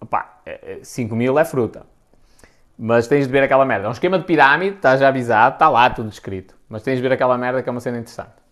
opá, 0.01 0.41
5 0.83 1.13
é, 1.13 1.15
é, 1.15 1.19
mil 1.19 1.39
é 1.39 1.45
fruta. 1.45 1.87
Mas 2.79 3.09
tens 3.09 3.27
de 3.27 3.33
ver 3.33 3.43
aquela 3.43 3.65
merda. 3.65 3.87
É 3.87 3.89
um 3.89 3.93
esquema 3.93 4.19
de 4.19 4.25
pirâmide, 4.25 4.77
estás 4.77 5.01
já 5.01 5.09
avisado, 5.09 5.55
está 5.55 5.69
lá 5.69 5.89
tudo 5.89 6.11
escrito. 6.11 6.55
Mas 6.69 6.83
tens 6.83 6.97
de 6.97 7.03
ver 7.03 7.13
aquela 7.13 7.39
merda 7.39 7.63
que 7.63 7.69
é 7.69 7.73
uma 7.73 7.81
cena 7.81 7.99
interessante. 7.99 8.47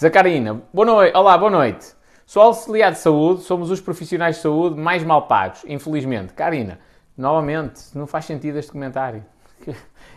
Zacarina, 0.00 0.60
boa 0.72 0.86
noite. 0.86 1.16
Olá, 1.16 1.38
boa 1.38 1.50
noite. 1.50 1.94
Sou 2.26 2.42
auxiliar 2.42 2.90
de 2.90 2.98
saúde, 2.98 3.42
somos 3.42 3.70
os 3.70 3.80
profissionais 3.80 4.36
de 4.36 4.42
saúde 4.42 4.80
mais 4.80 5.04
mal 5.04 5.28
pagos, 5.28 5.62
infelizmente. 5.68 6.32
Karina, 6.32 6.80
novamente, 7.16 7.80
não 7.94 8.06
faz 8.06 8.24
sentido 8.24 8.58
este 8.58 8.72
comentário. 8.72 9.24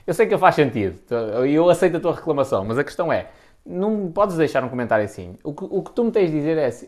Eu 0.08 0.14
sei 0.14 0.26
que 0.26 0.38
faz 0.38 0.56
sentido, 0.56 1.02
eu 1.46 1.70
aceito 1.70 1.98
a 1.98 2.00
tua 2.00 2.16
reclamação, 2.16 2.64
mas 2.64 2.78
a 2.78 2.84
questão 2.84 3.12
é, 3.12 3.28
não 3.68 4.12
podes 4.12 4.38
deixar 4.38 4.64
um 4.64 4.70
comentário 4.70 5.04
assim. 5.04 5.36
O 5.44 5.54
que, 5.54 5.66
o 5.70 5.84
que 5.84 5.92
tu 5.92 6.04
me 6.06 6.12
tens 6.12 6.32
de 6.32 6.38
dizer 6.38 6.58
é 6.58 6.66
assim, 6.68 6.88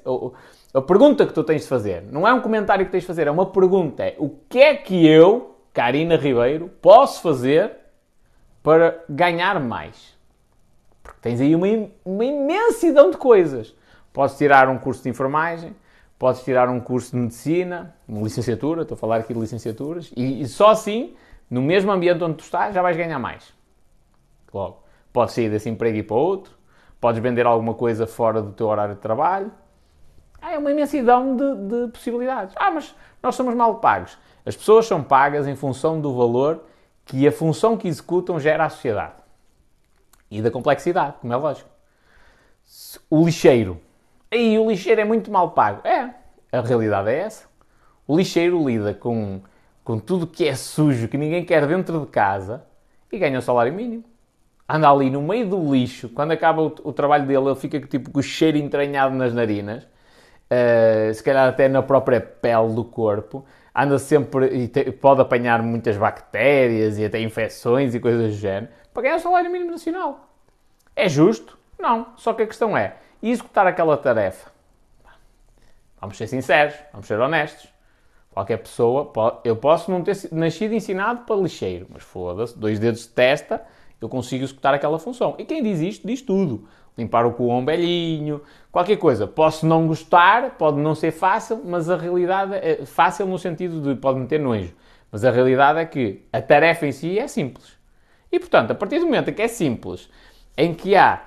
a 0.73 0.81
pergunta 0.81 1.25
que 1.25 1.33
tu 1.33 1.43
tens 1.43 1.63
de 1.63 1.67
fazer 1.67 2.03
não 2.03 2.27
é 2.27 2.33
um 2.33 2.41
comentário 2.41 2.85
que 2.85 2.91
tens 2.91 3.01
de 3.01 3.07
fazer, 3.07 3.27
é 3.27 3.31
uma 3.31 3.45
pergunta. 3.45 4.03
É 4.03 4.15
o 4.17 4.29
que 4.47 4.59
é 4.59 4.75
que 4.75 5.05
eu, 5.05 5.57
Karina 5.73 6.15
Ribeiro, 6.15 6.69
posso 6.81 7.21
fazer 7.21 7.73
para 8.63 9.03
ganhar 9.09 9.59
mais? 9.59 10.17
Porque 11.03 11.19
tens 11.21 11.41
aí 11.41 11.55
uma, 11.55 11.67
uma 12.05 12.23
imensidão 12.23 13.11
de 13.11 13.17
coisas. 13.17 13.75
Podes 14.13 14.37
tirar 14.37 14.69
um 14.69 14.77
curso 14.77 15.03
de 15.03 15.09
enfermagem, 15.09 15.75
podes 16.17 16.43
tirar 16.43 16.69
um 16.69 16.79
curso 16.79 17.11
de 17.11 17.17
medicina, 17.17 17.95
uma 18.07 18.21
licenciatura, 18.21 18.81
estou 18.81 18.95
a 18.95 18.97
falar 18.97 19.17
aqui 19.17 19.33
de 19.33 19.39
licenciaturas, 19.39 20.11
e, 20.15 20.41
e 20.41 20.47
só 20.47 20.69
assim, 20.69 21.15
no 21.49 21.61
mesmo 21.61 21.91
ambiente 21.91 22.23
onde 22.23 22.35
tu 22.35 22.43
estás, 22.43 22.73
já 22.73 22.81
vais 22.81 22.97
ganhar 22.97 23.19
mais. 23.19 23.53
Logo, 24.53 24.83
podes 25.13 25.33
sair 25.33 25.49
desse 25.49 25.69
emprego 25.69 25.97
e 25.97 26.03
para 26.03 26.17
outro, 26.17 26.58
Podes 26.99 27.21
vender 27.21 27.45
alguma 27.45 27.73
coisa 27.73 28.05
fora 28.05 28.41
do 28.41 28.51
teu 28.51 28.67
horário 28.67 28.95
de 28.95 29.01
trabalho. 29.01 29.51
Ah, 30.41 30.53
é 30.53 30.57
uma 30.57 30.71
imensidão 30.71 31.35
de, 31.35 31.55
de 31.55 31.91
possibilidades. 31.91 32.53
Ah, 32.57 32.71
mas 32.71 32.95
nós 33.23 33.35
somos 33.35 33.55
mal 33.55 33.75
pagos. 33.75 34.17
As 34.45 34.55
pessoas 34.55 34.85
são 34.85 35.03
pagas 35.03 35.47
em 35.47 35.55
função 35.55 35.99
do 35.99 36.15
valor 36.15 36.63
que 37.05 37.27
a 37.27 37.31
função 37.31 37.77
que 37.77 37.87
executam 37.87 38.39
gera 38.39 38.65
à 38.65 38.69
sociedade. 38.69 39.15
E 40.29 40.41
da 40.41 40.51
complexidade, 40.51 41.15
como 41.21 41.33
é 41.33 41.35
lógico. 41.35 41.69
O 43.09 43.25
lixeiro. 43.25 43.79
Aí 44.31 44.59
o 44.59 44.69
lixeiro 44.69 45.01
é 45.01 45.05
muito 45.05 45.31
mal 45.31 45.51
pago. 45.51 45.87
É, 45.87 46.13
a 46.51 46.61
realidade 46.61 47.09
é 47.09 47.19
essa. 47.19 47.47
O 48.05 48.15
lixeiro 48.17 48.65
lida 48.67 48.93
com, 48.93 49.41
com 49.83 49.99
tudo 49.99 50.27
que 50.27 50.47
é 50.47 50.55
sujo, 50.55 51.07
que 51.07 51.17
ninguém 51.17 51.45
quer 51.45 51.65
dentro 51.65 52.01
de 52.01 52.07
casa 52.07 52.65
e 53.11 53.17
ganha 53.17 53.39
o 53.39 53.41
salário 53.41 53.73
mínimo 53.73 54.03
anda 54.69 54.89
ali 54.89 55.09
no 55.09 55.21
meio 55.21 55.49
do 55.49 55.73
lixo, 55.73 56.09
quando 56.09 56.31
acaba 56.31 56.61
o, 56.61 56.75
o 56.83 56.93
trabalho 56.93 57.25
dele, 57.25 57.47
ele 57.47 57.55
fica 57.55 57.79
tipo 57.81 58.11
com 58.11 58.19
o 58.19 58.23
cheiro 58.23 58.57
entranhado 58.57 59.15
nas 59.15 59.33
narinas, 59.33 59.83
uh, 59.83 61.11
se 61.11 61.23
calhar 61.23 61.49
até 61.49 61.67
na 61.67 61.81
própria 61.81 62.21
pele 62.21 62.73
do 62.75 62.83
corpo, 62.83 63.43
anda 63.75 63.97
sempre 63.97 64.45
e 64.55 64.67
te, 64.67 64.91
pode 64.91 65.21
apanhar 65.21 65.63
muitas 65.63 65.97
bactérias 65.97 66.99
e 66.99 67.05
até 67.05 67.19
infecções 67.19 67.95
e 67.95 67.99
coisas 67.99 68.31
do 68.31 68.37
género, 68.37 68.71
para 68.93 69.03
ganhar 69.03 69.15
o 69.15 69.19
salário 69.19 69.51
mínimo 69.51 69.71
nacional. 69.71 70.29
É 70.95 71.09
justo? 71.09 71.57
Não. 71.79 72.07
Só 72.15 72.33
que 72.33 72.43
a 72.43 72.47
questão 72.47 72.77
é, 72.77 72.97
executar 73.23 73.65
aquela 73.65 73.97
tarefa? 73.97 74.51
Vamos 75.99 76.17
ser 76.17 76.27
sinceros, 76.27 76.75
vamos 76.91 77.07
ser 77.07 77.19
honestos. 77.19 77.67
Qualquer 78.31 78.57
pessoa, 78.57 79.11
eu 79.43 79.55
posso 79.55 79.89
não 79.89 80.03
ter 80.03 80.15
nascido 80.31 80.73
ensinado 80.73 81.21
para 81.25 81.35
lixeiro, 81.35 81.87
mas 81.89 82.03
foda-se, 82.03 82.57
dois 82.57 82.79
dedos 82.79 83.01
de 83.01 83.09
testa, 83.09 83.61
eu 84.01 84.07
consigo 84.07 84.43
executar 84.43 84.73
aquela 84.73 84.97
função. 84.97 85.35
E 85.37 85.45
quem 85.45 85.61
diz 85.61 85.79
isto, 85.79 86.07
diz 86.07 86.21
tudo. 86.21 86.67
Limpar 86.97 87.25
o 87.25 87.33
cu 87.33 87.49
a 87.51 87.57
um 87.57 87.65
velhinho, 87.65 88.41
qualquer 88.71 88.97
coisa. 88.97 89.25
Posso 89.25 89.65
não 89.65 89.87
gostar, 89.87 90.57
pode 90.57 90.77
não 90.77 90.95
ser 90.95 91.11
fácil, 91.11 91.61
mas 91.63 91.89
a 91.89 91.95
realidade 91.95 92.55
é 92.55 92.85
fácil 92.85 93.25
no 93.25 93.37
sentido 93.37 93.81
de 93.81 93.99
pode 93.99 94.19
meter 94.19 94.39
nojo. 94.39 94.73
Mas 95.11 95.23
a 95.23 95.31
realidade 95.31 95.79
é 95.79 95.85
que 95.85 96.25
a 96.31 96.41
tarefa 96.41 96.85
em 96.85 96.91
si 96.91 97.17
é 97.17 97.27
simples. 97.27 97.77
E 98.31 98.39
portanto, 98.39 98.71
a 98.71 98.75
partir 98.75 98.99
do 98.99 99.05
momento 99.05 99.29
em 99.29 99.33
que 99.33 99.41
é 99.41 99.47
simples, 99.47 100.09
em 100.57 100.73
que 100.73 100.95
há 100.95 101.23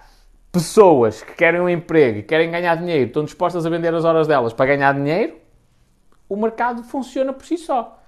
pessoas 0.53 1.23
que 1.23 1.35
querem 1.35 1.61
um 1.61 1.69
emprego 1.69 2.19
e 2.19 2.23
querem 2.23 2.51
ganhar 2.51 2.77
dinheiro, 2.77 3.07
estão 3.07 3.25
dispostas 3.25 3.65
a 3.65 3.71
vender 3.71 3.95
as 3.95 4.05
horas 4.05 4.27
delas 4.27 4.53
para 4.53 4.67
ganhar 4.67 4.95
dinheiro, 4.95 5.37
o 6.29 6.37
mercado 6.37 6.83
funciona 6.85 7.33
por 7.33 7.45
si 7.45 7.57
só. 7.57 7.99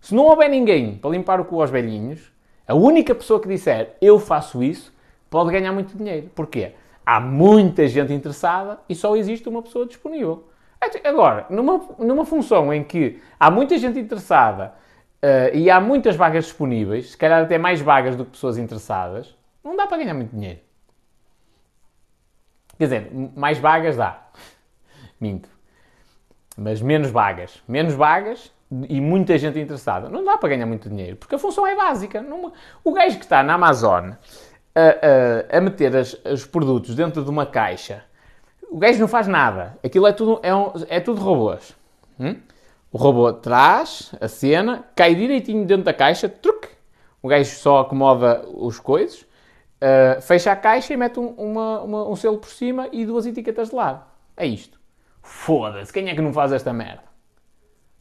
Se 0.00 0.14
não 0.14 0.24
houver 0.24 0.50
ninguém 0.50 0.96
para 0.96 1.10
limpar 1.10 1.40
o 1.40 1.46
cu 1.46 1.60
aos 1.60 1.70
velhinhos, 1.70 2.33
a 2.66 2.74
única 2.74 3.14
pessoa 3.14 3.40
que 3.40 3.48
disser 3.48 3.96
eu 4.00 4.18
faço 4.18 4.62
isso 4.62 4.92
pode 5.28 5.50
ganhar 5.50 5.72
muito 5.72 5.96
dinheiro. 5.96 6.30
Porquê? 6.34 6.72
Há 7.04 7.20
muita 7.20 7.86
gente 7.86 8.12
interessada 8.12 8.78
e 8.88 8.94
só 8.94 9.14
existe 9.16 9.48
uma 9.48 9.62
pessoa 9.62 9.86
disponível. 9.86 10.48
Agora, 11.02 11.46
numa, 11.50 11.80
numa 11.98 12.24
função 12.24 12.72
em 12.72 12.84
que 12.84 13.20
há 13.38 13.50
muita 13.50 13.76
gente 13.78 13.98
interessada 13.98 14.74
uh, 15.22 15.54
e 15.54 15.70
há 15.70 15.80
muitas 15.80 16.16
vagas 16.16 16.44
disponíveis, 16.44 17.10
se 17.10 17.16
calhar 17.16 17.42
até 17.42 17.58
mais 17.58 17.80
vagas 17.80 18.16
do 18.16 18.24
que 18.24 18.32
pessoas 18.32 18.58
interessadas, 18.58 19.34
não 19.62 19.76
dá 19.76 19.86
para 19.86 19.98
ganhar 19.98 20.14
muito 20.14 20.30
dinheiro. 20.30 20.60
Quer 22.78 22.84
dizer, 22.84 23.10
mais 23.36 23.58
vagas 23.58 23.96
dá. 23.96 24.28
Minto. 25.20 25.48
Mas 26.56 26.80
menos 26.80 27.10
vagas. 27.10 27.62
Menos 27.66 27.94
vagas 27.94 28.52
e 28.88 29.00
muita 29.00 29.36
gente 29.38 29.58
interessada. 29.58 30.08
Não 30.08 30.24
dá 30.24 30.36
para 30.36 30.50
ganhar 30.50 30.66
muito 30.66 30.88
dinheiro, 30.88 31.16
porque 31.16 31.34
a 31.34 31.38
função 31.38 31.66
é 31.66 31.76
básica. 31.76 32.24
O 32.82 32.92
gajo 32.92 33.18
que 33.18 33.24
está 33.24 33.42
na 33.42 33.54
Amazon 33.54 34.12
a, 34.74 35.54
a, 35.54 35.58
a 35.58 35.60
meter 35.60 35.94
as, 35.96 36.14
os 36.24 36.46
produtos 36.46 36.94
dentro 36.94 37.22
de 37.22 37.30
uma 37.30 37.46
caixa, 37.46 38.04
o 38.70 38.78
gajo 38.78 38.98
não 38.98 39.08
faz 39.08 39.28
nada. 39.28 39.78
Aquilo 39.84 40.06
é 40.06 40.12
tudo, 40.12 40.40
é, 40.42 40.54
um, 40.54 40.72
é 40.88 41.00
tudo 41.00 41.20
robôs. 41.20 41.76
Hum? 42.18 42.36
O 42.90 42.98
robô 42.98 43.32
traz 43.32 44.14
a 44.20 44.28
cena, 44.28 44.84
cai 44.94 45.14
direitinho 45.14 45.64
dentro 45.66 45.84
da 45.84 45.92
caixa, 45.92 46.28
truque. 46.28 46.68
O 47.22 47.28
gajo 47.28 47.50
só 47.56 47.80
acomoda 47.80 48.44
os 48.52 48.78
coisas, 48.78 49.22
uh, 49.22 50.20
fecha 50.20 50.52
a 50.52 50.56
caixa 50.56 50.92
e 50.92 50.96
mete 50.96 51.18
um, 51.18 51.28
uma, 51.28 51.80
uma, 51.82 52.08
um 52.08 52.16
selo 52.16 52.38
por 52.38 52.50
cima 52.50 52.88
e 52.92 53.06
duas 53.06 53.26
etiquetas 53.26 53.70
de 53.70 53.76
lado. 53.76 54.04
É 54.36 54.46
isto. 54.46 54.78
Foda-se, 55.22 55.92
quem 55.92 56.08
é 56.08 56.14
que 56.14 56.20
não 56.20 56.32
faz 56.32 56.52
esta 56.52 56.72
merda? 56.72 57.13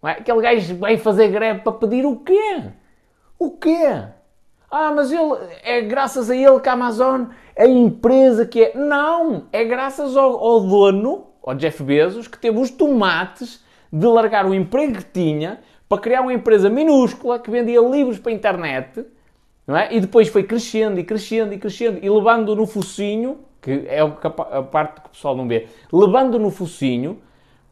Não 0.03 0.09
é? 0.09 0.13
Aquele 0.13 0.41
gajo 0.41 0.75
vai 0.75 0.97
fazer 0.97 1.29
greve 1.29 1.61
para 1.61 1.71
pedir 1.71 2.05
o 2.05 2.17
quê? 2.17 2.63
O 3.39 3.51
quê? 3.51 4.03
Ah, 4.69 4.91
mas 4.91 5.11
ele, 5.11 5.37
é 5.63 5.81
graças 5.81 6.29
a 6.29 6.35
ele 6.35 6.59
que 6.59 6.67
a 6.67 6.73
Amazon 6.73 7.27
a 7.57 7.65
empresa 7.65 8.45
que 8.45 8.63
é. 8.63 8.75
Não! 8.75 9.45
É 9.51 9.63
graças 9.63 10.17
ao, 10.17 10.37
ao 10.43 10.59
dono, 10.61 11.27
ao 11.43 11.55
Jeff 11.55 11.81
Bezos, 11.83 12.27
que 12.27 12.37
teve 12.37 12.59
os 12.59 12.69
tomates 12.69 13.63
de 13.91 14.05
largar 14.07 14.45
o 14.45 14.53
emprego 14.53 14.95
que 14.95 15.05
tinha 15.05 15.59
para 15.87 16.01
criar 16.01 16.21
uma 16.21 16.33
empresa 16.33 16.69
minúscula 16.69 17.39
que 17.39 17.51
vendia 17.51 17.79
livros 17.79 18.17
para 18.17 18.31
a 18.31 18.35
internet, 18.35 19.05
não 19.67 19.77
é? 19.77 19.93
E 19.93 19.99
depois 19.99 20.27
foi 20.27 20.43
crescendo 20.43 20.99
e 20.99 21.03
crescendo 21.03 21.53
e 21.53 21.59
crescendo 21.59 21.99
e 22.01 22.09
levando 22.09 22.55
no 22.55 22.65
focinho, 22.65 23.39
que 23.61 23.85
é 23.87 23.99
a 24.01 24.63
parte 24.63 25.01
que 25.01 25.07
o 25.07 25.11
pessoal 25.11 25.37
não 25.37 25.47
vê, 25.47 25.67
levando 25.91 26.39
no 26.39 26.49
focinho 26.49 27.21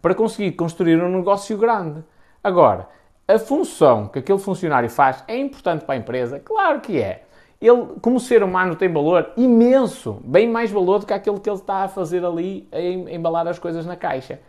para 0.02 0.14
conseguir 0.14 0.52
construir 0.52 1.02
um 1.02 1.10
negócio 1.10 1.58
grande. 1.58 2.04
Agora, 2.44 2.88
a 3.28 3.38
função 3.38 4.08
que 4.08 4.20
aquele 4.20 4.40
funcionário 4.40 4.90
faz 4.90 5.24
é 5.28 5.38
importante 5.38 5.86
para 5.86 5.96
a 5.96 5.98
empresa? 5.98 6.40
Claro 6.40 6.82
que 6.82 7.00
é. 7.00 7.24
Ele, 7.62 7.90
como 8.02 8.20
ser 8.20 8.42
humano, 8.42 8.76
tem 8.76 8.92
valor 8.92 9.32
imenso, 9.38 10.20
bem 10.24 10.50
mais 10.50 10.72
valor 10.72 10.98
do 11.00 11.06
que 11.06 11.14
aquele 11.14 11.40
que 11.40 11.48
ele 11.48 11.58
está 11.58 11.84
a 11.84 11.88
fazer 11.88 12.26
ali, 12.26 12.68
a 12.72 12.82
embalar 12.82 13.48
as 13.48 13.60
coisas 13.60 13.86
na 13.86 13.96
caixa. 13.96 14.40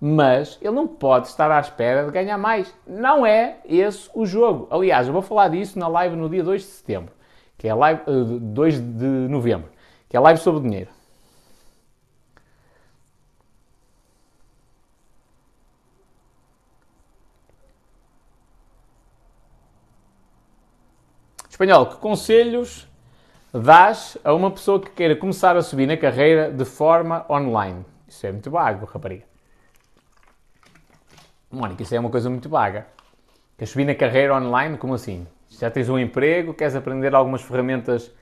Mas 0.00 0.58
ele 0.62 0.74
não 0.74 0.86
pode 0.86 1.28
estar 1.28 1.50
à 1.50 1.60
espera 1.60 2.06
de 2.06 2.10
ganhar 2.10 2.38
mais. 2.38 2.74
Não 2.86 3.26
é 3.26 3.58
esse 3.66 4.08
o 4.14 4.24
jogo. 4.24 4.66
Aliás, 4.70 5.06
eu 5.06 5.12
vou 5.12 5.22
falar 5.22 5.48
disso 5.48 5.78
na 5.78 5.86
live 5.86 6.16
no 6.16 6.30
dia 6.30 6.42
2 6.42 6.62
de 6.62 6.68
setembro, 6.68 7.12
que 7.58 7.68
é 7.68 7.70
a 7.70 7.74
live, 7.74 8.00
uh, 8.06 8.36
eh, 8.36 8.38
2 8.40 8.80
de 8.80 9.04
novembro, 9.28 9.68
que 10.08 10.16
é 10.16 10.18
a 10.18 10.22
live 10.22 10.40
sobre 10.40 10.62
dinheiro. 10.62 10.95
Espanhol, 21.56 21.86
que 21.86 21.96
conselhos 21.96 22.86
dás 23.50 24.18
a 24.22 24.34
uma 24.34 24.50
pessoa 24.50 24.78
que 24.78 24.90
queira 24.90 25.16
começar 25.16 25.56
a 25.56 25.62
subir 25.62 25.86
na 25.86 25.96
carreira 25.96 26.52
de 26.52 26.66
forma 26.66 27.24
online? 27.30 27.82
Isso 28.06 28.26
é 28.26 28.30
muito 28.30 28.50
vago, 28.50 28.84
rapariga. 28.84 29.24
Mónica, 31.50 31.82
isso 31.82 31.94
é 31.94 31.98
uma 31.98 32.10
coisa 32.10 32.28
muito 32.28 32.46
vaga. 32.46 32.86
Queres 33.56 33.70
subir 33.70 33.86
na 33.86 33.94
carreira 33.94 34.36
online? 34.36 34.76
Como 34.76 34.92
assim? 34.92 35.26
Já 35.48 35.70
tens 35.70 35.88
um 35.88 35.98
emprego, 35.98 36.52
queres 36.52 36.74
aprender 36.74 37.14
algumas 37.14 37.40
ferramentas 37.40 38.12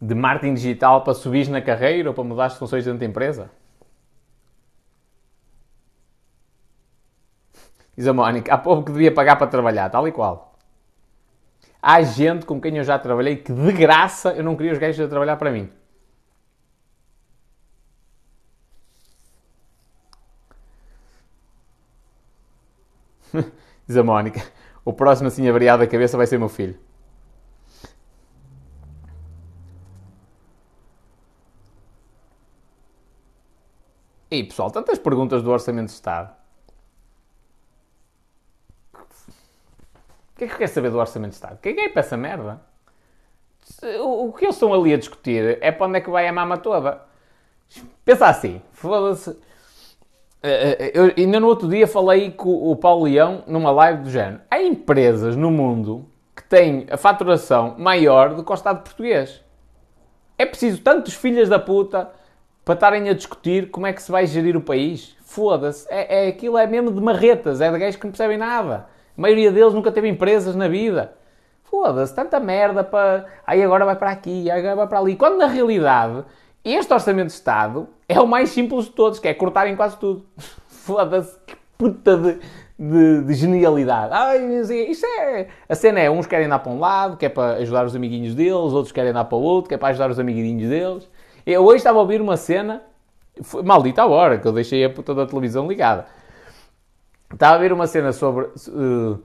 de 0.00 0.14
marketing 0.14 0.54
digital 0.54 1.02
para 1.02 1.14
subir 1.14 1.48
na 1.48 1.60
carreira 1.60 2.10
ou 2.10 2.14
para 2.14 2.22
mudar 2.22 2.44
as 2.44 2.56
funções 2.56 2.84
dentro 2.84 3.00
da 3.00 3.06
empresa? 3.06 3.50
Diz 7.96 8.06
a 8.06 8.12
Mónica, 8.12 8.54
há 8.54 8.56
povo 8.56 8.84
que 8.84 8.92
devia 8.92 9.12
pagar 9.12 9.34
para 9.34 9.48
trabalhar, 9.48 9.90
tal 9.90 10.06
e 10.06 10.12
qual. 10.12 10.51
Há 11.82 12.02
gente 12.02 12.46
com 12.46 12.60
quem 12.60 12.76
eu 12.78 12.84
já 12.84 12.98
trabalhei 12.98 13.36
que 13.36 13.52
de 13.52 13.72
graça 13.72 14.32
eu 14.34 14.44
não 14.44 14.56
queria 14.56 14.72
os 14.72 14.78
gajos 14.78 15.04
a 15.04 15.08
trabalhar 15.08 15.36
para 15.36 15.50
mim. 15.50 15.68
Diz 23.86 23.96
a 23.96 24.02
Mónica. 24.04 24.42
O 24.84 24.92
próximo 24.92 25.28
assim 25.28 25.48
avariado 25.48 25.82
da 25.82 25.88
cabeça 25.90 26.16
vai 26.16 26.26
ser 26.26 26.38
meu 26.38 26.48
filho. 26.48 26.78
E 34.30 34.42
pessoal, 34.44 34.70
tantas 34.70 34.98
perguntas 34.98 35.42
do 35.42 35.50
Orçamento 35.50 35.86
de 35.86 35.92
Estado. 35.92 36.41
Que 40.42 40.44
é 40.44 40.48
que 40.48 40.58
quer 40.58 40.66
saber 40.66 40.90
do 40.90 40.98
Orçamento 40.98 41.30
de 41.30 41.36
Estado? 41.36 41.58
É 41.62 41.88
para 41.88 42.00
essa 42.00 42.16
merda? 42.16 42.60
O 44.00 44.32
que 44.32 44.44
eles 44.44 44.56
estão 44.56 44.74
ali 44.74 44.92
a 44.92 44.96
discutir 44.96 45.58
é 45.60 45.70
para 45.70 45.86
onde 45.86 45.98
é 45.98 46.00
que 46.00 46.10
vai 46.10 46.26
a 46.26 46.32
mama 46.32 46.58
toda. 46.58 47.00
Pensa 48.04 48.26
assim, 48.26 48.60
foda-se. 48.72 49.30
Eh, 50.42 50.76
eh, 50.80 50.92
eu 50.94 51.12
ainda 51.16 51.38
no 51.38 51.46
outro 51.46 51.68
dia 51.68 51.86
falei 51.86 52.32
com 52.32 52.70
o 52.70 52.74
Paulo 52.74 53.04
Leão 53.04 53.44
numa 53.46 53.70
live 53.70 54.02
do 54.02 54.10
género. 54.10 54.40
Há 54.50 54.60
empresas 54.60 55.36
no 55.36 55.50
mundo 55.50 56.04
que 56.34 56.42
têm 56.42 56.86
a 56.90 56.96
faturação 56.96 57.76
maior 57.78 58.34
do 58.34 58.44
que 58.44 58.50
o 58.50 58.54
Estado 58.54 58.82
português. 58.82 59.40
É 60.36 60.44
preciso 60.44 60.80
tantos 60.82 61.14
filhas 61.14 61.48
da 61.48 61.58
puta 61.58 62.10
para 62.64 62.74
estarem 62.74 63.08
a 63.08 63.12
discutir 63.12 63.70
como 63.70 63.86
é 63.86 63.92
que 63.92 64.02
se 64.02 64.10
vai 64.10 64.26
gerir 64.26 64.56
o 64.56 64.60
país. 64.60 65.16
Foda-se. 65.22 65.86
É, 65.88 66.26
é, 66.26 66.28
aquilo 66.28 66.58
é 66.58 66.66
mesmo 66.66 66.90
de 66.90 67.00
marretas, 67.00 67.60
é 67.60 67.70
de 67.70 67.78
gajos 67.78 67.96
que 67.96 68.04
não 68.04 68.10
percebem 68.10 68.38
nada. 68.38 68.88
A 69.16 69.20
maioria 69.20 69.52
deles 69.52 69.74
nunca 69.74 69.92
teve 69.92 70.08
empresas 70.08 70.56
na 70.56 70.68
vida. 70.68 71.12
Foda-se, 71.64 72.14
tanta 72.14 72.38
merda 72.40 72.82
para. 72.82 73.26
Aí 73.46 73.62
agora 73.62 73.84
vai 73.84 73.96
para 73.96 74.10
aqui, 74.10 74.50
agora 74.50 74.76
vai 74.76 74.86
para 74.86 74.98
ali. 74.98 75.16
Quando 75.16 75.38
na 75.38 75.46
realidade, 75.46 76.24
este 76.64 76.92
orçamento 76.92 77.28
de 77.28 77.32
Estado 77.32 77.88
é 78.08 78.20
o 78.20 78.26
mais 78.26 78.50
simples 78.50 78.86
de 78.86 78.90
todos, 78.92 79.18
que 79.18 79.28
é 79.28 79.34
cortarem 79.34 79.76
quase 79.76 79.96
tudo. 79.96 80.24
Foda-se, 80.66 81.38
que 81.46 81.56
puta 81.78 82.16
de, 82.16 82.38
de, 82.78 83.22
de, 83.22 83.34
genialidade. 83.34 84.12
Ai, 84.12 84.60
isto 84.88 85.06
é. 85.06 85.48
A 85.68 85.74
cena 85.74 86.00
é: 86.00 86.10
uns 86.10 86.26
querem 86.26 86.48
dar 86.48 86.58
para 86.58 86.72
um 86.72 86.78
lado, 86.78 87.16
que 87.16 87.26
é 87.26 87.28
para 87.28 87.54
ajudar 87.56 87.84
os 87.84 87.94
amiguinhos 87.94 88.34
deles, 88.34 88.52
outros 88.72 88.92
querem 88.92 89.12
dar 89.12 89.24
para 89.24 89.36
o 89.36 89.42
outro, 89.42 89.68
que 89.68 89.74
é 89.74 89.78
para 89.78 89.88
ajudar 89.88 90.10
os 90.10 90.18
amiguinhos 90.18 90.68
deles. 90.68 91.08
Eu 91.44 91.64
hoje 91.64 91.78
estava 91.78 91.98
a 91.98 92.02
ouvir 92.02 92.20
uma 92.20 92.36
cena, 92.36 92.82
maldita 93.64 94.02
a 94.02 94.06
hora, 94.06 94.38
que 94.38 94.46
eu 94.46 94.52
deixei 94.52 94.84
a 94.84 94.90
puta 94.90 95.14
da 95.14 95.26
televisão 95.26 95.66
ligada 95.66 96.06
Estava 97.32 97.54
a 97.54 97.58
ver 97.58 97.72
uma 97.72 97.86
cena 97.86 98.12
sobre 98.12 98.44
uh, 98.44 99.18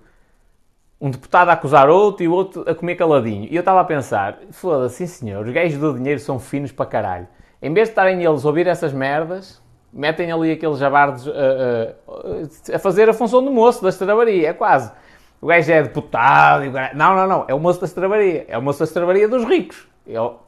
um 1.00 1.10
deputado 1.10 1.50
a 1.50 1.54
acusar 1.54 1.90
outro 1.90 2.24
e 2.24 2.28
o 2.28 2.32
outro 2.32 2.64
a 2.68 2.74
comer 2.74 2.96
caladinho. 2.96 3.48
E 3.50 3.56
eu 3.56 3.60
estava 3.60 3.82
a 3.82 3.84
pensar, 3.84 4.40
foda-se, 4.52 5.08
sim 5.08 5.08
senhor, 5.08 5.46
os 5.46 5.54
gajos 5.54 5.78
do 5.80 5.94
dinheiro 5.94 6.20
são 6.20 6.40
finos 6.40 6.72
para 6.72 6.86
caralho. 6.86 7.28
Em 7.62 7.74
vez 7.74 7.88
de 7.88 7.92
estarem 7.92 8.24
eles 8.24 8.46
a 8.46 8.48
ouvir 8.48 8.68
essas 8.68 8.94
merdas, 8.94 9.62
metem 9.92 10.32
ali 10.32 10.52
aqueles 10.52 10.78
jabardos 10.78 11.28
uh, 11.28 11.32
uh, 11.32 12.76
a 12.76 12.80
fazer 12.80 13.10
a 13.10 13.14
função 13.14 13.44
do 13.44 13.52
moço 13.52 13.82
da 13.84 13.90
estrabaria, 13.90 14.50
é 14.50 14.54
quase. 14.54 14.92
O 15.40 15.48
gajo 15.48 15.72
é 15.72 15.84
deputado 15.84 16.66
e 16.66 16.70
o 16.70 16.72
gajo... 16.72 16.96
Não, 16.96 17.16
não, 17.16 17.28
não, 17.28 17.46
é 17.48 17.54
o 17.54 17.60
moço 17.60 17.80
da 17.80 17.86
estrabaria. 17.86 18.46
É 18.48 18.58
o 18.58 18.62
moço 18.62 18.80
da 18.80 18.86
estrabaria 18.86 19.28
dos 19.28 19.44
ricos. 19.44 19.88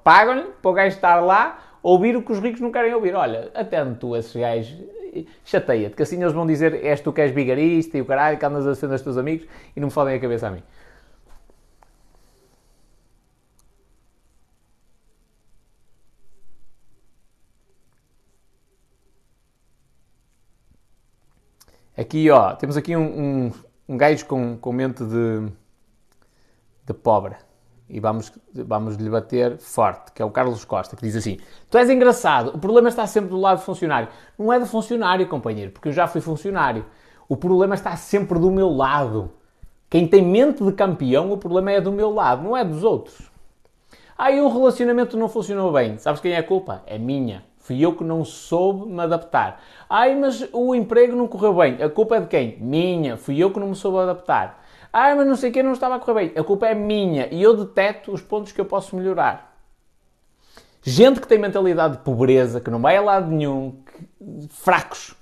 Pagam-lhe 0.04 0.46
para 0.62 0.72
o 0.72 0.74
gajo 0.74 0.96
estar 0.96 1.20
lá 1.20 1.60
ouvir 1.84 2.16
o 2.16 2.24
que 2.24 2.32
os 2.32 2.40
ricos 2.40 2.60
não 2.60 2.72
querem 2.72 2.94
ouvir. 2.94 3.14
Olha, 3.16 3.52
atende 3.54 3.96
tu 4.00 4.16
esses 4.16 4.36
gajos 4.36 4.76
chateia-te, 5.46 5.96
que 5.96 6.04
assim 6.04 6.22
eles 6.22 6.34
vão 6.34 6.46
dizer 6.48 6.74
és 6.84 7.02
tu 7.02 7.12
que 7.14 7.22
és 7.22 7.32
bigarista 7.32 7.98
e 7.98 8.02
o 8.02 8.06
caralho 8.06 8.38
que 8.38 8.46
andas 8.46 8.66
a 8.68 8.72
defender 8.72 8.96
os 8.96 9.02
teus 9.02 9.18
amigos 9.18 9.48
e 9.76 9.80
não 9.80 9.88
me 9.88 9.94
fodem 9.94 10.16
a 10.16 10.20
cabeça 10.20 10.48
a 10.48 10.52
mim. 10.52 10.64
Aqui, 21.98 22.30
ó, 22.32 22.56
temos 22.56 22.78
aqui 22.78 22.96
um, 22.96 23.48
um, 23.48 23.52
um 23.90 23.98
gajo 23.98 24.26
com, 24.26 24.58
com 24.58 24.72
mente 24.72 25.04
de, 25.04 25.52
de 26.86 26.94
pobre. 26.94 27.36
E 27.90 28.00
vamos, 28.00 28.32
vamos 28.54 28.96
lhe 28.96 29.10
bater 29.10 29.58
forte, 29.58 30.12
que 30.12 30.22
é 30.22 30.26
o 30.26 30.30
Carlos 30.30 30.64
Costa, 30.64 30.96
que 30.96 31.02
diz 31.02 31.16
assim: 31.16 31.38
Tu 31.70 31.78
és 31.78 31.90
engraçado, 31.90 32.52
o 32.56 32.60
problema 32.60 32.90
está 32.90 33.08
sempre 33.08 33.32
do 33.32 33.38
lado 33.38 33.58
do 33.58 33.64
funcionário. 33.64 34.10
Não 34.38 34.54
é 34.54 34.60
do 34.60 34.66
funcionário, 34.66 35.28
companheiro, 35.28 35.72
porque 35.72 35.90
eu 35.90 35.94
já 35.94 36.08
fui 36.08 36.22
funcionário. 36.22 36.86
O 37.28 37.36
problema 37.36 37.74
está 37.76 37.96
sempre 37.96 38.38
do 38.38 38.52
meu 38.52 38.70
lado. 38.70 39.32
Quem 39.90 40.08
tem 40.08 40.22
mente 40.22 40.64
de 40.64 40.72
campeão, 40.72 41.32
o 41.32 41.38
problema 41.38 41.72
é 41.72 41.82
do 41.82 41.92
meu 41.92 42.14
lado, 42.14 42.44
não 42.44 42.56
é 42.56 42.64
dos 42.64 42.84
outros. 42.84 43.32
Ah, 44.16 44.32
e 44.32 44.40
o 44.40 44.50
relacionamento 44.50 45.18
não 45.18 45.30
funcionou 45.30 45.72
bem. 45.72 45.98
Sabes 45.98 46.22
quem 46.22 46.34
é 46.34 46.38
a 46.38 46.44
culpa? 46.44 46.84
É 46.86 46.98
minha. 46.98 47.44
Fui 47.58 47.80
eu 47.80 47.96
que 47.96 48.04
não 48.04 48.26
soube 48.26 48.92
me 48.92 49.02
adaptar. 49.02 49.62
Ai, 49.90 50.16
mas 50.16 50.48
o 50.52 50.76
emprego 50.76 51.16
não 51.16 51.28
correu 51.28 51.54
bem. 51.54 51.82
A 51.82 51.90
culpa 51.90 52.18
é 52.18 52.20
de 52.20 52.28
quem? 52.28 52.58
Minha. 52.60 53.16
Fui 53.16 53.38
eu 53.38 53.52
que 53.52 53.60
não 53.60 53.68
me 53.68 53.76
soube 53.76 53.98
adaptar. 54.00 54.64
Ai, 54.92 55.16
mas 55.16 55.28
não 55.28 55.36
sei 55.36 55.50
o 55.50 55.54
que 55.54 55.62
não 55.62 55.74
estava 55.74 55.96
a 55.96 56.00
correr 56.00 56.30
bem. 56.30 56.40
A 56.40 56.44
culpa 56.44 56.68
é 56.68 56.74
minha. 56.74 57.28
E 57.32 57.42
eu 57.42 57.56
deteto 57.56 58.12
os 58.12 58.22
pontos 58.22 58.52
que 58.52 58.60
eu 58.60 58.66
posso 58.66 58.96
melhorar. 58.96 59.58
Gente 60.82 61.20
que 61.20 61.28
tem 61.28 61.38
mentalidade 61.38 61.98
de 61.98 62.04
pobreza, 62.04 62.60
que 62.62 62.70
não 62.70 62.80
vai 62.80 62.98
a 62.98 63.02
lado 63.02 63.30
nenhum, 63.30 63.84
que... 63.86 64.48
fracos. 64.50 65.16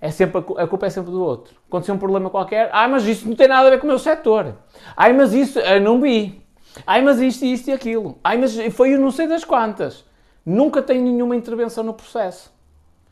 É 0.00 0.10
sempre 0.10 0.38
a, 0.38 0.66
culpa 0.66 0.86
é 0.86 0.90
sempre 0.90 1.10
do 1.10 1.22
outro. 1.22 1.54
Aconteceu 1.68 1.94
um 1.94 1.98
problema 1.98 2.30
qualquer, 2.30 2.70
ai, 2.72 2.88
mas 2.88 3.06
isso 3.06 3.28
não 3.28 3.36
tem 3.36 3.48
nada 3.48 3.66
a 3.66 3.70
ver 3.70 3.78
com 3.78 3.86
o 3.86 3.88
meu 3.88 3.98
setor. 3.98 4.54
Ai, 4.96 5.12
mas 5.12 5.32
isso, 5.32 5.58
eu 5.58 5.80
não 5.80 6.00
vi. 6.00 6.42
Ai, 6.86 7.02
mas 7.02 7.20
isto, 7.20 7.44
isto 7.44 7.68
e 7.68 7.72
aquilo. 7.72 8.18
Ai, 8.24 8.38
mas 8.38 8.56
foi 8.72 8.94
eu 8.94 9.00
não 9.00 9.10
sei 9.10 9.26
das 9.26 9.44
quantas 9.44 10.04
nunca 10.44 10.82
tem 10.82 11.00
nenhuma 11.00 11.36
intervenção 11.36 11.84
no 11.84 11.94
processo. 11.94 12.52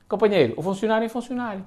Companheiro, 0.09 0.55
o 0.57 0.63
funcionário 0.63 1.05
é 1.05 1.09
funcionário. 1.09 1.65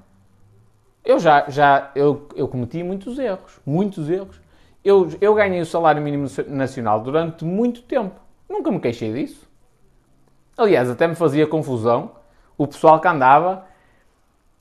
Eu 1.04 1.20
já, 1.20 1.50
já 1.50 1.92
eu, 1.96 2.28
eu 2.36 2.48
cometi 2.48 2.84
muitos 2.84 3.18
erros, 3.18 3.60
muitos 3.66 4.10
erros. 4.10 4.40
Eu, 4.84 5.10
eu 5.20 5.34
ganhei 5.34 5.62
o 5.62 5.66
salário 5.66 6.02
mínimo 6.02 6.28
nacional 6.48 7.02
durante 7.02 7.44
muito 7.46 7.82
tempo. 7.84 8.20
Nunca 8.50 8.72
me 8.72 8.80
queixei 8.80 9.14
disso. 9.14 9.48
Aliás, 10.58 10.90
até 10.90 11.08
me 11.08 11.16
fazia 11.16 11.48
confusão 11.48 12.12
o 12.58 12.68
pessoal 12.68 13.00
que 13.00 13.08
andava, 13.08 13.66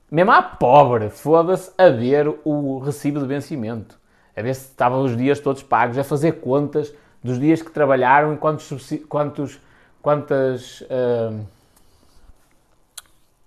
mesmo 0.09 0.31
à 0.31 0.41
pobre, 0.41 1.09
foda-se, 1.09 1.71
a 1.77 1.89
ver 1.89 2.27
o 2.43 2.79
recibo 2.79 3.19
de 3.19 3.27
vencimento. 3.27 3.99
A 4.35 4.41
ver 4.41 4.55
se 4.55 4.69
estavam 4.69 5.03
os 5.03 5.15
dias 5.15 5.39
todos 5.39 5.61
pagos, 5.61 5.97
a 5.97 6.03
fazer 6.03 6.39
contas 6.39 6.93
dos 7.23 7.39
dias 7.39 7.61
que 7.61 7.69
trabalharam 7.69 8.33
e 8.33 8.37
quantos, 8.37 8.71
quantos 9.07 9.59
quantas 10.01 10.81
uh, 10.81 11.45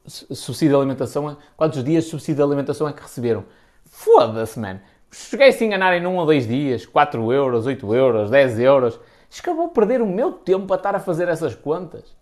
subsídio 0.07 0.71
de 0.71 0.77
alimentação, 0.77 1.37
quantos 1.57 1.83
dias 1.83 2.05
de 2.05 2.11
subsídio 2.11 2.37
de 2.37 2.43
alimentação 2.43 2.89
é 2.89 2.93
que 2.93 3.03
receberam. 3.03 3.45
Foda-se, 3.87 4.59
man. 4.59 4.81
Cheguei 5.11 5.49
a 5.49 5.53
se 5.53 5.65
enganarem 5.65 6.03
num 6.03 6.17
ou 6.17 6.27
dois 6.27 6.47
dias, 6.47 6.85
4 6.85 7.33
euros, 7.33 7.67
8 7.67 7.95
euros, 7.95 8.31
10 8.31 8.59
euros. 8.59 9.01
Escavou 9.31 9.69
perder 9.69 10.03
o 10.03 10.07
meu 10.07 10.33
tempo 10.33 10.67
para 10.67 10.77
estar 10.77 10.95
a 10.95 11.01
fazer 11.01 11.29
essas 11.29 11.55
contas. 11.55 12.17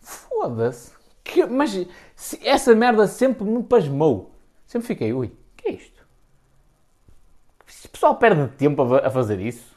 Foda-se. 0.00 0.92
Mas 1.50 1.86
essa 2.42 2.74
merda 2.74 3.06
sempre 3.06 3.44
me 3.44 3.62
pasmou. 3.62 4.34
Sempre 4.66 4.88
fiquei, 4.88 5.12
ui, 5.12 5.32
que 5.56 5.68
é 5.68 5.72
isto? 5.72 6.02
O 7.86 7.88
pessoal 7.88 8.16
perde 8.16 8.48
tempo 8.56 8.82
a 8.82 9.10
fazer 9.10 9.38
isso? 9.40 9.76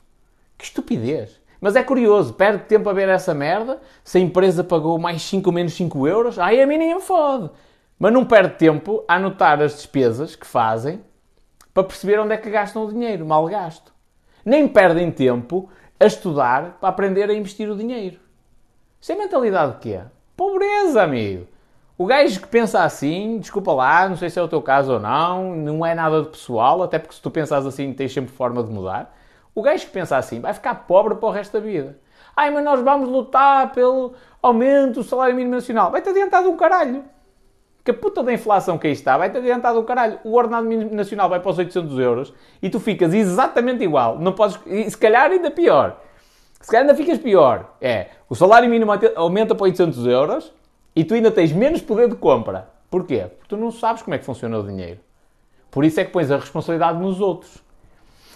Que 0.57 0.65
estupidez. 0.65 1.39
Mas 1.59 1.75
é 1.75 1.83
curioso, 1.83 2.33
perde 2.33 2.63
tempo 2.65 2.89
a 2.89 2.93
ver 2.93 3.09
essa 3.09 3.33
merda, 3.33 3.79
se 4.03 4.17
a 4.17 4.21
empresa 4.21 4.63
pagou 4.63 4.97
mais 4.99 5.21
5 5.23 5.49
ou 5.49 5.53
menos 5.53 5.73
5 5.73 6.07
euros, 6.07 6.37
aí 6.37 6.61
a 6.61 6.67
mim 6.67 6.77
ninguém 6.77 6.95
me 6.95 7.01
fode. 7.01 7.49
Mas 7.97 8.11
não 8.13 8.25
perde 8.25 8.55
tempo 8.55 9.03
a 9.07 9.15
anotar 9.15 9.61
as 9.61 9.75
despesas 9.75 10.35
que 10.35 10.45
fazem 10.45 11.01
para 11.73 11.83
perceber 11.83 12.19
onde 12.19 12.33
é 12.33 12.37
que 12.37 12.49
gastam 12.49 12.85
o 12.85 12.91
dinheiro, 12.91 13.25
mal 13.25 13.45
gasto. 13.47 13.93
Nem 14.43 14.67
perdem 14.67 15.11
tempo 15.11 15.69
a 15.99 16.05
estudar 16.05 16.77
para 16.79 16.89
aprender 16.89 17.29
a 17.29 17.33
investir 17.33 17.69
o 17.69 17.75
dinheiro. 17.75 18.19
Isso 18.99 19.11
é 19.11 19.15
mentalidade 19.15 19.73
de 19.73 19.79
quê? 19.79 19.99
Pobreza, 20.35 21.03
amigo. 21.03 21.47
O 21.97 22.05
gajo 22.05 22.41
que 22.41 22.47
pensa 22.47 22.83
assim, 22.83 23.39
desculpa 23.39 23.71
lá, 23.71 24.09
não 24.09 24.17
sei 24.17 24.29
se 24.29 24.37
é 24.37 24.41
o 24.41 24.47
teu 24.49 24.61
caso 24.61 24.93
ou 24.93 24.99
não, 24.99 25.55
não 25.55 25.85
é 25.85 25.95
nada 25.95 26.21
de 26.21 26.29
pessoal, 26.29 26.83
até 26.83 26.99
porque 26.99 27.15
se 27.15 27.21
tu 27.21 27.31
pensas 27.31 27.65
assim 27.65 27.93
tens 27.93 28.13
sempre 28.13 28.33
forma 28.33 28.61
de 28.61 28.69
mudar. 28.69 29.15
O 29.55 29.61
gajo 29.61 29.85
que 29.85 29.91
pensa 29.91 30.17
assim 30.17 30.41
vai 30.41 30.53
ficar 30.53 30.75
pobre 30.85 31.15
para 31.15 31.29
o 31.29 31.31
resto 31.31 31.53
da 31.53 31.59
vida. 31.61 31.97
Ai, 32.35 32.51
mas 32.51 32.63
nós 32.63 32.81
vamos 32.81 33.07
lutar 33.07 33.71
pelo 33.71 34.13
aumento 34.41 34.95
do 34.95 35.03
salário 35.03 35.33
mínimo 35.33 35.55
nacional. 35.55 35.89
Vai-te 35.89 36.09
adiantado 36.09 36.49
um 36.49 36.57
caralho. 36.57 37.05
Que 37.81 37.91
a 37.91 37.93
puta 37.93 38.21
da 38.21 38.33
inflação 38.33 38.77
que 38.77 38.87
aí 38.87 38.93
está 38.93 39.17
vai-te 39.17 39.37
adiantado 39.37 39.79
um 39.79 39.83
caralho. 39.83 40.19
O 40.25 40.35
ordenado 40.35 40.67
mínimo 40.67 40.93
nacional 40.93 41.29
vai 41.29 41.39
para 41.39 41.49
os 41.49 41.57
800 41.57 41.97
euros 41.97 42.33
e 42.61 42.69
tu 42.69 42.79
ficas 42.79 43.13
exatamente 43.13 43.83
igual. 43.83 44.19
Não 44.19 44.33
podes, 44.33 44.59
e 44.65 44.89
se 44.89 44.97
calhar 44.97 45.31
ainda 45.31 45.49
pior. 45.49 46.01
Se 46.59 46.69
calhar 46.69 46.81
ainda 46.81 46.95
ficas 46.95 47.17
pior. 47.17 47.75
É, 47.79 48.07
o 48.27 48.35
salário 48.35 48.69
mínimo 48.69 48.91
aumenta 49.15 49.55
para 49.55 49.63
800 49.63 50.05
euros 50.07 50.51
e 50.93 51.05
tu 51.05 51.13
ainda 51.13 51.31
tens 51.31 51.53
menos 51.53 51.81
poder 51.81 52.09
de 52.09 52.15
compra. 52.15 52.67
Porquê? 52.89 53.27
Porque 53.29 53.47
tu 53.47 53.55
não 53.55 53.71
sabes 53.71 54.01
como 54.01 54.15
é 54.15 54.17
que 54.17 54.25
funciona 54.25 54.57
o 54.57 54.63
dinheiro. 54.63 54.99
Por 55.71 55.85
isso 55.85 55.99
é 55.99 56.05
que 56.05 56.11
pões 56.11 56.31
a 56.31 56.37
responsabilidade 56.37 56.99
nos 56.99 57.21
outros. 57.21 57.64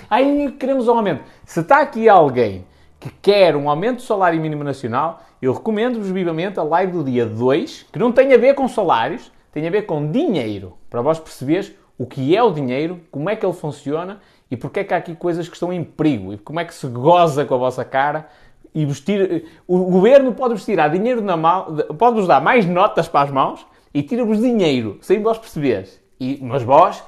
Aí 0.09 0.51
queremos 0.59 0.87
um 0.87 0.97
aumento. 0.97 1.23
Se 1.45 1.61
está 1.61 1.81
aqui 1.81 2.07
alguém 2.07 2.65
que 2.99 3.09
quer 3.21 3.55
um 3.55 3.69
aumento 3.69 3.97
do 3.97 4.01
salário 4.01 4.39
mínimo 4.39 4.63
nacional, 4.63 5.21
eu 5.41 5.53
recomendo-vos 5.53 6.09
vivamente 6.09 6.59
a 6.59 6.63
live 6.63 6.91
do 6.91 7.03
dia 7.03 7.25
2, 7.25 7.87
que 7.91 7.99
não 7.99 8.11
tem 8.11 8.33
a 8.33 8.37
ver 8.37 8.53
com 8.55 8.67
salários, 8.67 9.31
tem 9.51 9.67
a 9.67 9.71
ver 9.71 9.83
com 9.83 10.11
dinheiro, 10.11 10.73
para 10.89 11.01
vós 11.01 11.17
perceberes 11.17 11.73
o 11.97 12.05
que 12.05 12.35
é 12.35 12.43
o 12.43 12.51
dinheiro, 12.51 12.99
como 13.11 13.29
é 13.29 13.35
que 13.35 13.45
ele 13.45 13.53
funciona 13.53 14.19
e 14.49 14.57
porque 14.57 14.81
é 14.81 14.83
que 14.83 14.93
há 14.93 14.97
aqui 14.97 15.15
coisas 15.15 15.47
que 15.47 15.55
estão 15.55 15.71
em 15.71 15.83
perigo 15.83 16.33
e 16.33 16.37
como 16.37 16.59
é 16.59 16.65
que 16.65 16.73
se 16.73 16.87
goza 16.87 17.45
com 17.45 17.55
a 17.55 17.57
vossa 17.57 17.85
cara 17.85 18.27
e 18.73 18.85
vestir. 18.85 19.45
O 19.67 19.77
governo 19.85 20.33
pode-vos 20.33 20.65
tirar 20.65 20.89
dinheiro 20.89 21.21
na 21.21 21.35
mão, 21.35 21.77
pode-vos 21.97 22.27
dar 22.27 22.41
mais 22.41 22.65
notas 22.65 23.07
para 23.07 23.21
as 23.21 23.31
mãos 23.31 23.65
e 23.93 24.01
tira-vos 24.03 24.39
dinheiro, 24.39 24.97
sem 25.01 25.21
vós 25.21 25.37
perceberes. 25.37 26.01
E, 26.19 26.39
mas 26.41 26.63
vós 26.63 27.03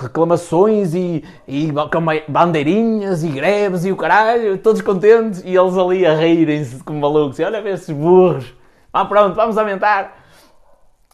reclamações 0.00 0.94
e, 0.94 1.24
e 1.46 1.72
bandeirinhas 2.28 3.24
e 3.24 3.28
greves 3.28 3.84
e 3.84 3.92
o 3.92 3.96
caralho, 3.96 4.58
todos 4.58 4.80
contentes 4.80 5.42
e 5.44 5.56
eles 5.56 5.76
ali 5.76 6.06
a 6.06 6.14
rirem-se 6.14 6.82
como 6.84 7.00
malucos. 7.00 7.38
E 7.38 7.44
olha 7.44 7.66
esses 7.68 7.94
burros. 7.94 8.54
Ah, 8.92 9.04
pronto, 9.04 9.34
vamos 9.34 9.58
aumentar. 9.58 10.16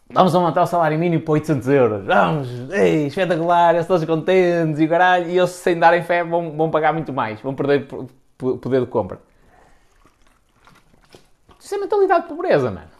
Vamos 0.09 0.35
aumentar 0.35 0.63
o 0.63 0.67
salário 0.67 0.99
mínimo 0.99 1.23
para 1.23 1.33
800 1.33 1.67
euros. 1.67 2.05
Vamos, 2.05 2.69
ei, 2.71 3.07
espetacular, 3.07 3.73
eles 3.73 3.87
todos 3.87 4.05
contentes 4.05 4.79
e 4.79 4.85
o 4.85 4.89
caralho. 4.89 5.29
E 5.29 5.37
eles, 5.37 5.49
sem 5.49 5.77
darem 5.77 6.03
fé, 6.03 6.23
vão, 6.23 6.55
vão 6.55 6.69
pagar 6.69 6.93
muito 6.93 7.11
mais, 7.11 7.41
vão 7.41 7.55
perder 7.55 7.87
poder 8.37 8.81
de 8.81 8.87
compra. 8.87 9.19
Isso 11.59 11.73
é 11.73 11.77
mentalidade 11.79 12.23
de 12.23 12.29
pobreza, 12.29 12.69
mano. 12.69 12.94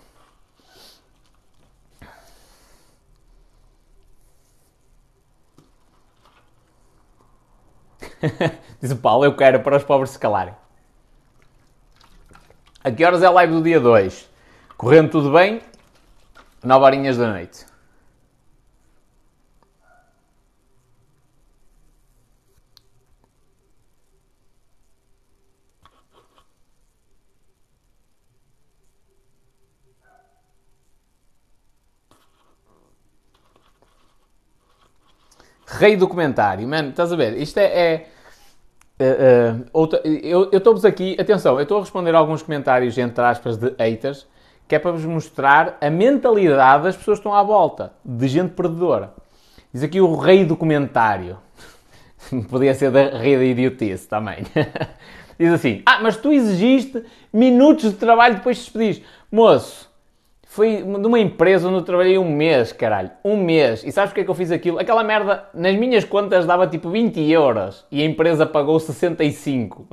Diz 8.82 8.92
o 8.92 8.98
Paulo, 8.98 9.26
eu 9.26 9.36
quero 9.36 9.60
para 9.62 9.78
os 9.78 9.84
pobres 9.84 10.12
se 10.12 10.20
calarem. 10.20 10.54
A 12.84 12.92
que 12.92 13.04
horas 13.04 13.24
é 13.24 13.26
a 13.26 13.32
live 13.32 13.54
do 13.54 13.64
dia 13.64 13.80
2? 13.80 14.30
Correndo 14.78 15.10
tudo 15.10 15.32
bem? 15.32 15.62
9 16.64 16.86
horinhas 16.86 17.18
da 17.18 17.32
noite. 17.32 17.66
Rei 35.78 35.96
do 35.96 36.08
comentário, 36.08 36.68
mano, 36.68 36.90
estás 36.90 37.12
a 37.12 37.16
ver? 37.16 37.38
Isto 37.38 37.58
é. 37.60 37.64
é 37.64 38.06
uh, 39.00 39.62
uh, 39.62 39.66
outra, 39.74 40.02
eu 40.06 40.50
estou-vos 40.52 40.86
aqui, 40.86 41.18
atenção, 41.20 41.56
eu 41.56 41.64
estou 41.64 41.78
a 41.78 41.82
responder 41.82 42.16
alguns 42.16 42.42
comentários, 42.42 42.98
entre 42.98 43.24
aspas, 43.24 43.58
de 43.58 43.74
haters, 43.78 44.28
que 44.68 44.76
é 44.76 44.80
para 44.80 44.92
vos 44.92 45.06
mostrar 45.06 45.78
a 45.82 45.90
mentalidade 45.90 46.84
das 46.84 46.96
pessoas 46.96 47.20
que 47.20 47.28
estão 47.28 47.38
à 47.38 47.44
volta, 47.44 47.94
de 48.04 48.28
gente 48.28 48.52
perdedora. 48.52 49.14
Diz 49.74 49.84
aqui 49.84 50.00
o 50.00 50.16
rei 50.16 50.46
do 50.46 50.56
comentário. 50.56 51.38
Podia 52.50 52.74
ser 52.74 52.92
da 52.92 53.18
rei 53.18 53.38
da 53.38 53.44
idiotice 53.44 54.08
também. 54.08 54.46
Diz 55.38 55.52
assim: 55.52 55.84
Ah, 55.86 56.00
mas 56.02 56.16
tu 56.16 56.32
exigiste 56.32 57.04
minutos 57.32 57.92
de 57.92 57.98
trabalho 57.98 58.36
depois 58.36 58.58
de 58.58 58.64
despedires. 58.64 59.02
Moço, 59.30 59.92
Foi 60.56 60.82
numa 60.82 61.20
empresa 61.20 61.68
onde 61.68 61.80
eu 61.80 61.82
trabalhei 61.82 62.18
um 62.18 62.34
mês, 62.34 62.72
caralho. 62.72 63.12
Um 63.26 63.36
mês. 63.36 63.84
E 63.84 63.92
sabes 63.92 64.12
porque 64.12 64.22
é 64.22 64.24
que 64.24 64.30
eu 64.30 64.36
fiz 64.36 64.52
aquilo? 64.52 64.80
Aquela 64.80 65.04
merda, 65.04 65.50
nas 65.54 65.76
minhas 65.76 66.06
contas, 66.06 66.46
dava 66.46 66.66
tipo 66.66 66.90
20 66.90 67.20
euros. 67.30 67.86
E 67.92 68.02
a 68.02 68.06
empresa 68.06 68.46
pagou 68.46 68.80
65. 68.80 69.86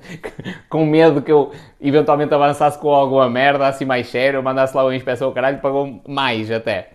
com 0.70 0.86
medo 0.86 1.20
que 1.20 1.30
eu 1.30 1.52
eventualmente 1.78 2.32
avançasse 2.32 2.78
com 2.78 2.88
alguma 2.88 3.28
merda, 3.28 3.68
assim 3.68 3.84
mais 3.84 4.08
sério, 4.08 4.42
mandasse 4.42 4.74
lá 4.74 4.84
uma 4.84 4.96
inspeção, 4.96 5.30
caralho, 5.32 5.58
pagou 5.58 6.00
mais 6.08 6.50
até. 6.50 6.92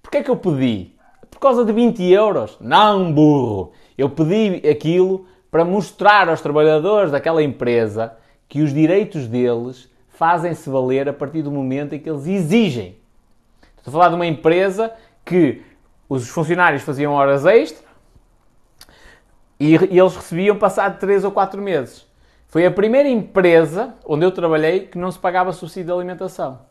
Porquê 0.00 0.18
é 0.18 0.22
que 0.22 0.30
eu 0.30 0.36
pedi? 0.36 0.92
Por 1.28 1.40
causa 1.40 1.64
de 1.64 1.72
20 1.72 2.08
euros? 2.08 2.56
Não, 2.60 3.12
burro. 3.12 3.72
Eu 3.98 4.10
pedi 4.10 4.62
aquilo 4.64 5.26
para 5.50 5.64
mostrar 5.64 6.28
aos 6.28 6.40
trabalhadores 6.40 7.10
daquela 7.10 7.42
empresa 7.42 8.12
que 8.48 8.62
os 8.62 8.72
direitos 8.72 9.26
deles 9.26 9.87
fazem-se 10.18 10.68
valer 10.68 11.08
a 11.08 11.12
partir 11.12 11.42
do 11.42 11.50
momento 11.50 11.94
em 11.94 12.00
que 12.00 12.10
eles 12.10 12.26
exigem. 12.26 12.96
Estou 13.76 13.92
a 13.92 13.92
falar 13.92 14.08
de 14.08 14.16
uma 14.16 14.26
empresa 14.26 14.92
que 15.24 15.62
os 16.08 16.28
funcionários 16.28 16.82
faziam 16.82 17.12
horas 17.12 17.46
extra 17.46 17.86
e, 19.60 19.76
e 19.76 19.96
eles 19.96 20.16
recebiam 20.16 20.58
passado 20.58 20.98
3 20.98 21.22
ou 21.22 21.30
4 21.30 21.62
meses. 21.62 22.04
Foi 22.48 22.66
a 22.66 22.70
primeira 22.70 23.08
empresa 23.08 23.94
onde 24.04 24.24
eu 24.24 24.32
trabalhei 24.32 24.88
que 24.88 24.98
não 24.98 25.08
se 25.12 25.20
pagava 25.20 25.52
subsídio 25.52 25.86
de 25.86 25.92
alimentação. 25.92 26.62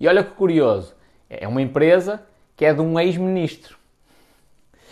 E 0.00 0.08
olha 0.08 0.24
que 0.24 0.32
curioso, 0.32 0.92
é 1.30 1.46
uma 1.46 1.62
empresa 1.62 2.24
que 2.56 2.64
é 2.64 2.74
de 2.74 2.80
um 2.80 2.98
ex-ministro. 2.98 3.78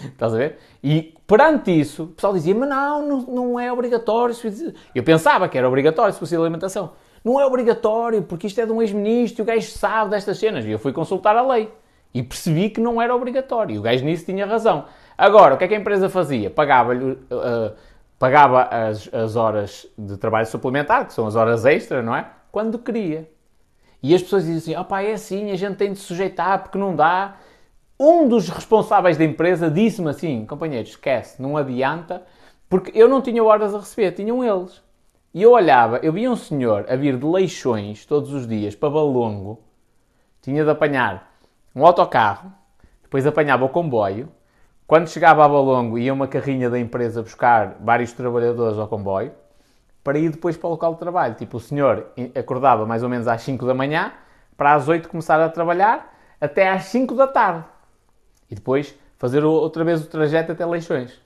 Estás 0.04 0.32
a 0.32 0.36
ver? 0.36 0.58
E 0.84 1.14
perante 1.26 1.72
isso, 1.72 2.04
o 2.04 2.06
pessoal 2.08 2.32
dizia, 2.32 2.54
mas 2.54 2.68
não, 2.68 3.08
não, 3.08 3.20
não 3.22 3.60
é 3.60 3.72
obrigatório. 3.72 4.36
Eu 4.94 5.02
pensava 5.02 5.48
que 5.48 5.58
era 5.58 5.66
obrigatório 5.66 6.14
subsídio 6.14 6.38
de 6.38 6.44
alimentação. 6.44 6.92
Não 7.24 7.40
é 7.40 7.46
obrigatório, 7.46 8.22
porque 8.22 8.46
isto 8.46 8.60
é 8.60 8.66
de 8.66 8.72
um 8.72 8.82
ex-ministro 8.82 9.40
e 9.40 9.42
o 9.42 9.46
gajo 9.46 9.70
sabe 9.70 10.10
destas 10.10 10.38
cenas. 10.38 10.64
E 10.64 10.70
eu 10.70 10.78
fui 10.78 10.92
consultar 10.92 11.34
a 11.36 11.42
lei. 11.42 11.72
E 12.12 12.22
percebi 12.22 12.68
que 12.68 12.80
não 12.80 13.00
era 13.00 13.16
obrigatório. 13.16 13.74
E 13.74 13.78
o 13.78 13.82
gajo 13.82 14.04
nisso 14.04 14.26
tinha 14.26 14.44
razão. 14.44 14.84
Agora, 15.16 15.54
o 15.54 15.58
que 15.58 15.64
é 15.64 15.68
que 15.68 15.74
a 15.74 15.78
empresa 15.78 16.08
fazia? 16.08 16.50
Pagava-lhe... 16.50 17.12
Uh, 17.12 17.74
pagava 18.18 18.62
as, 18.64 19.12
as 19.12 19.36
horas 19.36 19.86
de 19.98 20.16
trabalho 20.16 20.46
suplementar, 20.46 21.06
que 21.06 21.12
são 21.12 21.26
as 21.26 21.36
horas 21.36 21.64
extra, 21.64 22.02
não 22.02 22.14
é? 22.14 22.30
Quando 22.52 22.78
queria. 22.78 23.28
E 24.02 24.14
as 24.14 24.22
pessoas 24.22 24.44
dizem 24.44 24.74
assim, 24.74 24.80
opá, 24.80 25.02
é 25.02 25.12
assim, 25.12 25.50
a 25.50 25.56
gente 25.56 25.76
tem 25.76 25.92
de 25.92 25.98
sujeitar 25.98 26.62
porque 26.62 26.78
não 26.78 26.94
dá. 26.94 27.36
Um 27.98 28.28
dos 28.28 28.48
responsáveis 28.48 29.16
da 29.16 29.24
empresa 29.24 29.70
disse-me 29.70 30.10
assim, 30.10 30.44
companheiro, 30.46 30.86
esquece, 30.86 31.40
não 31.40 31.56
adianta, 31.56 32.22
porque 32.68 32.92
eu 32.94 33.08
não 33.08 33.22
tinha 33.22 33.42
horas 33.42 33.74
a 33.74 33.78
receber, 33.78 34.12
tinham 34.12 34.44
eles. 34.44 34.82
E 35.34 35.42
eu 35.42 35.50
olhava, 35.50 35.98
eu 35.98 36.12
via 36.12 36.30
um 36.30 36.36
senhor 36.36 36.86
a 36.88 36.94
vir 36.94 37.18
de 37.18 37.26
Leixões 37.26 38.06
todos 38.06 38.32
os 38.32 38.46
dias 38.46 38.76
para 38.76 38.88
Balongo, 38.88 39.60
tinha 40.40 40.62
de 40.62 40.70
apanhar 40.70 41.34
um 41.74 41.84
autocarro, 41.84 42.52
depois 43.02 43.26
apanhava 43.26 43.64
o 43.64 43.68
comboio, 43.68 44.28
quando 44.86 45.08
chegava 45.08 45.44
a 45.44 45.48
Balongo 45.48 45.98
ia 45.98 46.14
uma 46.14 46.28
carrinha 46.28 46.70
da 46.70 46.78
empresa 46.78 47.20
buscar 47.20 47.78
vários 47.80 48.12
trabalhadores 48.12 48.78
ao 48.78 48.86
comboio, 48.86 49.32
para 50.04 50.20
ir 50.20 50.28
depois 50.28 50.56
para 50.56 50.68
o 50.68 50.70
local 50.70 50.92
de 50.92 51.00
trabalho. 51.00 51.34
Tipo, 51.34 51.56
o 51.56 51.60
senhor 51.60 52.12
acordava 52.38 52.86
mais 52.86 53.02
ou 53.02 53.08
menos 53.08 53.26
às 53.26 53.42
5 53.42 53.66
da 53.66 53.74
manhã, 53.74 54.12
para 54.56 54.74
às 54.74 54.86
8 54.86 55.08
começar 55.08 55.40
a 55.40 55.48
trabalhar, 55.48 56.16
até 56.40 56.70
às 56.70 56.84
5 56.84 57.12
da 57.16 57.26
tarde. 57.26 57.64
E 58.48 58.54
depois 58.54 58.94
fazer 59.18 59.42
outra 59.42 59.82
vez 59.82 60.04
o 60.04 60.06
trajeto 60.06 60.52
até 60.52 60.64
Leixões. 60.64 61.20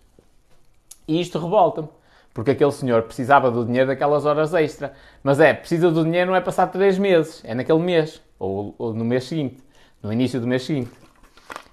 E 1.06 1.20
isto 1.20 1.38
revolta-me 1.38 1.88
porque 2.32 2.52
aquele 2.52 2.72
senhor 2.72 3.02
precisava 3.02 3.50
do 3.50 3.64
dinheiro 3.64 3.88
daquelas 3.88 4.24
horas 4.24 4.54
extra. 4.54 4.94
Mas 5.22 5.40
é, 5.40 5.52
precisa 5.52 5.90
do 5.90 6.04
dinheiro 6.04 6.30
não 6.30 6.36
é 6.36 6.40
passar 6.40 6.68
três 6.68 6.98
meses, 6.98 7.42
é 7.44 7.54
naquele 7.54 7.80
mês, 7.80 8.20
ou, 8.38 8.74
ou 8.78 8.94
no 8.94 9.04
mês 9.04 9.24
seguinte, 9.24 9.58
no 10.02 10.12
início 10.12 10.40
do 10.40 10.46
mês 10.46 10.62
seguinte. 10.62 10.90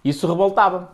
Isso 0.04 0.28
revoltava-me. 0.28 0.88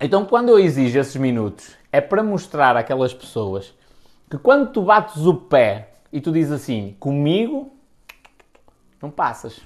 Então, 0.00 0.24
quando 0.24 0.48
eu 0.48 0.58
exijo 0.58 0.98
esses 0.98 1.16
minutos, 1.16 1.76
é 1.92 2.00
para 2.00 2.22
mostrar 2.22 2.76
àquelas 2.76 3.14
pessoas 3.14 3.72
que 4.28 4.38
quando 4.38 4.72
tu 4.72 4.82
bates 4.82 5.26
o 5.26 5.34
pé 5.34 5.90
e 6.12 6.20
tu 6.20 6.32
dizes 6.32 6.52
assim, 6.52 6.96
comigo, 6.98 7.72
não 9.00 9.10
passas. 9.10 9.60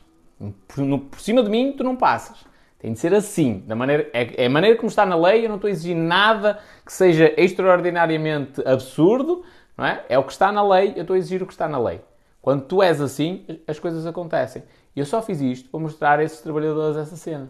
Por, 0.68 0.98
por 1.10 1.20
cima 1.20 1.42
de 1.42 1.48
mim, 1.48 1.72
tu 1.72 1.82
não 1.82 1.96
passas. 1.96 2.44
Tem 2.78 2.92
de 2.92 2.98
ser 2.98 3.14
assim. 3.14 3.64
Da 3.66 3.74
maneira, 3.74 4.08
é, 4.12 4.44
é 4.44 4.46
a 4.46 4.50
maneira 4.50 4.76
como 4.76 4.88
está 4.88 5.06
na 5.06 5.16
lei, 5.16 5.44
eu 5.44 5.48
não 5.48 5.56
estou 5.56 5.68
a 5.68 5.70
exigir 5.70 5.96
nada 5.96 6.58
que 6.84 6.92
seja 6.92 7.32
extraordinariamente 7.36 8.62
absurdo, 8.66 9.44
não 9.76 9.84
é? 9.84 10.04
É 10.08 10.18
o 10.18 10.24
que 10.24 10.32
está 10.32 10.52
na 10.52 10.66
lei, 10.66 10.92
eu 10.96 11.02
estou 11.02 11.14
a 11.14 11.18
exigir 11.18 11.42
o 11.42 11.46
que 11.46 11.52
está 11.52 11.68
na 11.68 11.78
lei. 11.78 12.00
Quando 12.42 12.62
tu 12.62 12.82
és 12.82 13.00
assim, 13.00 13.44
as 13.66 13.78
coisas 13.78 14.06
acontecem. 14.06 14.62
E 14.94 15.00
eu 15.00 15.04
só 15.04 15.20
fiz 15.20 15.40
isto 15.40 15.68
para 15.68 15.80
mostrar 15.80 16.18
a 16.20 16.24
esses 16.24 16.40
trabalhadores 16.40 16.96
essa 16.96 17.16
cena. 17.16 17.48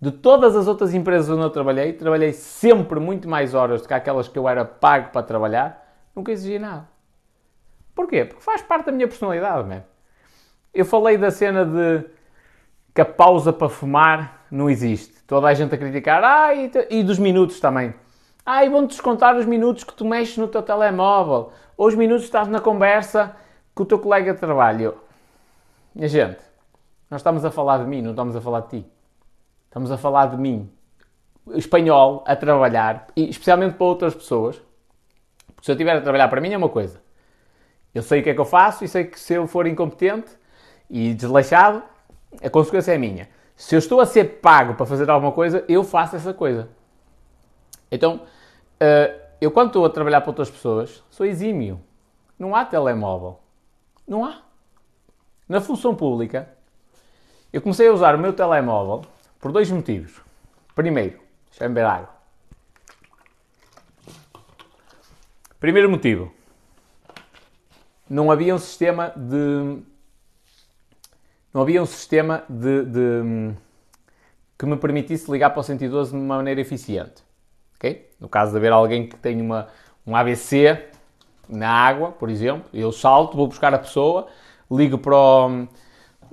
De 0.00 0.10
todas 0.10 0.56
as 0.56 0.66
outras 0.66 0.92
empresas 0.94 1.30
onde 1.30 1.42
eu 1.42 1.50
trabalhei, 1.50 1.92
trabalhei 1.92 2.32
sempre 2.32 2.98
muito 2.98 3.28
mais 3.28 3.54
horas 3.54 3.82
do 3.82 3.88
que 3.88 3.94
aquelas 3.94 4.28
que 4.28 4.38
eu 4.38 4.48
era 4.48 4.64
pago 4.64 5.10
para 5.10 5.22
trabalhar, 5.22 5.96
nunca 6.14 6.32
exigi 6.32 6.58
nada. 6.58 6.88
Porquê? 7.94 8.24
Porque 8.24 8.42
faz 8.42 8.60
parte 8.62 8.86
da 8.86 8.92
minha 8.92 9.06
personalidade, 9.06 9.68
man. 9.68 9.82
Eu 10.74 10.84
falei 10.84 11.16
da 11.16 11.30
cena 11.30 11.64
de 11.64 12.04
que 12.94 13.00
a 13.00 13.04
pausa 13.04 13.52
para 13.52 13.68
fumar 13.68 14.46
não 14.50 14.68
existe. 14.68 15.22
Toda 15.24 15.46
a 15.48 15.54
gente 15.54 15.74
a 15.74 15.78
criticar. 15.78 16.22
Ah, 16.22 16.54
e, 16.54 16.70
e 16.90 17.02
dos 17.02 17.18
minutos 17.18 17.58
também. 17.58 17.94
Ah, 18.44 18.64
e 18.64 18.68
vão-te 18.68 18.90
descontar 18.90 19.36
os 19.36 19.46
minutos 19.46 19.84
que 19.84 19.94
tu 19.94 20.04
mexes 20.04 20.36
no 20.36 20.48
teu 20.48 20.62
telemóvel. 20.62 21.52
Ou 21.76 21.88
os 21.88 21.94
minutos 21.94 22.22
que 22.22 22.28
estás 22.28 22.48
na 22.48 22.60
conversa 22.60 23.34
com 23.74 23.82
o 23.82 23.86
teu 23.86 23.98
colega 23.98 24.34
de 24.34 24.38
trabalho. 24.38 24.96
Minha 25.94 26.08
gente, 26.08 26.40
nós 27.10 27.20
estamos 27.20 27.44
a 27.44 27.50
falar 27.50 27.78
de 27.78 27.84
mim, 27.84 28.02
não 28.02 28.10
estamos 28.10 28.36
a 28.36 28.40
falar 28.40 28.60
de 28.60 28.68
ti. 28.68 28.86
Estamos 29.64 29.90
a 29.90 29.96
falar 29.96 30.26
de 30.26 30.36
mim, 30.36 30.70
espanhol, 31.54 32.22
a 32.26 32.36
trabalhar, 32.36 33.06
e 33.16 33.30
especialmente 33.30 33.74
para 33.74 33.86
outras 33.86 34.14
pessoas. 34.14 34.60
Porque 35.46 35.64
se 35.64 35.70
eu 35.70 35.74
estiver 35.74 35.96
a 35.96 36.00
trabalhar 36.00 36.28
para 36.28 36.40
mim 36.40 36.52
é 36.52 36.58
uma 36.58 36.68
coisa. 36.68 37.00
Eu 37.94 38.02
sei 38.02 38.20
o 38.20 38.22
que 38.22 38.30
é 38.30 38.34
que 38.34 38.40
eu 38.40 38.44
faço 38.44 38.84
e 38.84 38.88
sei 38.88 39.04
que 39.04 39.18
se 39.18 39.34
eu 39.34 39.46
for 39.46 39.66
incompetente 39.66 40.30
e 40.90 41.14
desleixado, 41.14 41.82
a 42.40 42.48
consequência 42.48 42.92
é 42.92 42.98
minha. 42.98 43.28
Se 43.56 43.74
eu 43.74 43.78
estou 43.78 44.00
a 44.00 44.06
ser 44.06 44.40
pago 44.40 44.74
para 44.74 44.86
fazer 44.86 45.08
alguma 45.10 45.32
coisa, 45.32 45.64
eu 45.68 45.84
faço 45.84 46.16
essa 46.16 46.32
coisa. 46.32 46.68
Então, 47.90 48.16
uh, 48.16 49.20
eu 49.40 49.50
quando 49.50 49.68
estou 49.68 49.84
a 49.84 49.90
trabalhar 49.90 50.20
para 50.20 50.30
outras 50.30 50.50
pessoas, 50.50 51.02
sou 51.10 51.26
exímio. 51.26 51.80
Não 52.38 52.54
há 52.54 52.64
telemóvel. 52.64 53.38
Não 54.06 54.24
há. 54.24 54.42
Na 55.48 55.60
função 55.60 55.94
pública, 55.94 56.48
eu 57.52 57.60
comecei 57.60 57.86
a 57.86 57.92
usar 57.92 58.14
o 58.14 58.18
meu 58.18 58.32
telemóvel 58.32 59.02
por 59.38 59.52
dois 59.52 59.70
motivos. 59.70 60.20
Primeiro, 60.74 61.20
deixa-me 61.50 61.74
beber 61.74 61.86
água. 61.86 62.10
Primeiro 65.60 65.88
motivo, 65.88 66.32
não 68.08 68.30
havia 68.30 68.54
um 68.54 68.58
sistema 68.58 69.12
de 69.14 69.82
não 71.52 71.62
havia 71.62 71.82
um 71.82 71.86
sistema 71.86 72.44
de, 72.48 72.84
de, 72.84 73.54
que 74.58 74.66
me 74.66 74.76
permitisse 74.76 75.30
ligar 75.30 75.50
para 75.50 75.60
o 75.60 75.62
112 75.62 76.10
de 76.10 76.16
uma 76.16 76.36
maneira 76.36 76.60
eficiente. 76.60 77.22
Okay? 77.76 78.10
No 78.20 78.28
caso 78.28 78.52
de 78.52 78.58
haver 78.58 78.72
alguém 78.72 79.06
que 79.06 79.16
tem 79.16 79.40
uma, 79.40 79.68
um 80.06 80.14
AVC 80.16 80.78
na 81.48 81.70
água, 81.70 82.12
por 82.12 82.30
exemplo, 82.30 82.64
eu 82.72 82.92
salto, 82.92 83.36
vou 83.36 83.46
buscar 83.46 83.74
a 83.74 83.78
pessoa, 83.78 84.28
ligo 84.70 84.96
para 84.96 85.16
o, 85.16 85.68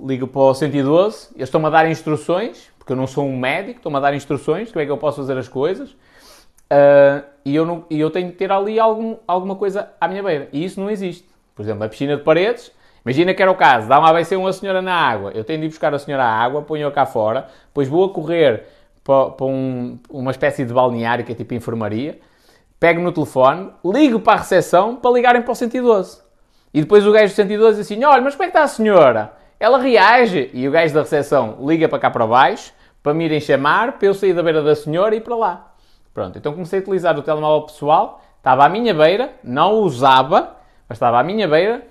ligo 0.00 0.26
para 0.26 0.40
o 0.40 0.54
112, 0.54 1.30
eles 1.34 1.48
estão-me 1.48 1.66
a 1.66 1.70
dar 1.70 1.90
instruções, 1.90 2.70
porque 2.78 2.92
eu 2.92 2.96
não 2.96 3.06
sou 3.06 3.26
um 3.26 3.38
médico, 3.38 3.78
estão-me 3.78 3.98
a 3.98 4.00
dar 4.00 4.14
instruções 4.14 4.68
de 4.68 4.72
como 4.72 4.82
é 4.82 4.86
que 4.86 4.92
eu 4.92 4.98
posso 4.98 5.18
fazer 5.18 5.36
as 5.36 5.48
coisas, 5.48 5.90
uh, 5.90 7.24
e, 7.44 7.54
eu 7.54 7.66
não, 7.66 7.84
e 7.90 8.00
eu 8.00 8.10
tenho 8.10 8.30
que 8.30 8.36
ter 8.36 8.50
ali 8.50 8.78
algum, 8.80 9.16
alguma 9.26 9.56
coisa 9.56 9.90
à 10.00 10.08
minha 10.08 10.22
beira. 10.22 10.48
E 10.52 10.64
isso 10.64 10.80
não 10.80 10.90
existe. 10.90 11.28
Por 11.54 11.62
exemplo, 11.62 11.84
a 11.84 11.88
piscina 11.88 12.16
de 12.16 12.22
paredes, 12.22 12.72
Imagina 13.04 13.32
que 13.32 13.42
era 13.42 13.50
o 13.50 13.54
caso, 13.54 13.88
dá 13.88 13.98
uma 13.98 14.10
AVC 14.10 14.36
uma 14.36 14.52
senhora 14.52 14.82
na 14.82 14.94
água, 14.94 15.32
eu 15.34 15.42
tenho 15.42 15.60
de 15.60 15.66
ir 15.66 15.68
buscar 15.68 15.94
a 15.94 15.98
senhora 15.98 16.24
à 16.24 16.28
água, 16.28 16.62
ponho-a 16.62 16.90
cá 16.90 17.06
fora, 17.06 17.46
depois 17.66 17.88
vou 17.88 18.04
a 18.04 18.10
correr 18.10 18.64
para, 19.02 19.30
para 19.30 19.46
um, 19.46 19.98
uma 20.10 20.30
espécie 20.30 20.64
de 20.64 20.72
balneário 20.72 21.24
que 21.24 21.32
é 21.32 21.34
tipo 21.34 21.54
enfermaria, 21.54 22.20
pego 22.78 23.00
no 23.00 23.12
telefone, 23.12 23.70
ligo 23.84 24.20
para 24.20 24.34
a 24.34 24.36
recepção 24.38 24.96
para 24.96 25.10
ligarem 25.10 25.42
para 25.42 25.52
o 25.52 25.54
112. 25.54 26.20
E 26.72 26.80
depois 26.80 27.06
o 27.06 27.12
gajo 27.12 27.32
do 27.32 27.36
112 27.36 27.78
diz 27.78 27.86
assim, 27.86 28.04
olha, 28.04 28.22
mas 28.22 28.34
como 28.34 28.44
é 28.44 28.46
que 28.46 28.56
está 28.56 28.64
a 28.64 28.68
senhora? 28.68 29.32
Ela 29.58 29.78
reage 29.78 30.50
e 30.54 30.68
o 30.68 30.70
gajo 30.70 30.94
da 30.94 31.00
recepção 31.00 31.58
liga 31.60 31.88
para 31.88 31.98
cá 31.98 32.10
para 32.10 32.26
baixo, 32.26 32.72
para 33.02 33.12
me 33.12 33.24
irem 33.24 33.40
chamar, 33.40 33.98
para 33.98 34.06
eu 34.06 34.14
sair 34.14 34.32
da 34.32 34.42
beira 34.42 34.62
da 34.62 34.74
senhora 34.74 35.14
e 35.14 35.18
ir 35.18 35.20
para 35.22 35.36
lá. 35.36 35.74
Pronto, 36.14 36.38
então 36.38 36.52
comecei 36.52 36.78
a 36.78 36.82
utilizar 36.82 37.18
o 37.18 37.22
telemóvel 37.22 37.66
pessoal, 37.66 38.22
estava 38.38 38.64
à 38.64 38.68
minha 38.68 38.94
beira, 38.94 39.32
não 39.42 39.74
o 39.74 39.82
usava, 39.82 40.56
mas 40.88 40.96
estava 40.96 41.20
à 41.20 41.22
minha 41.22 41.46
beira, 41.46 41.86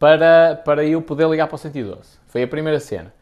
para, 0.00 0.60
para 0.64 0.82
eu 0.82 1.02
poder 1.02 1.28
ligar 1.28 1.46
para 1.46 1.56
o 1.56 1.58
112. 1.58 2.18
Foi 2.26 2.42
a 2.42 2.48
primeira 2.48 2.80
cena. 2.80 3.12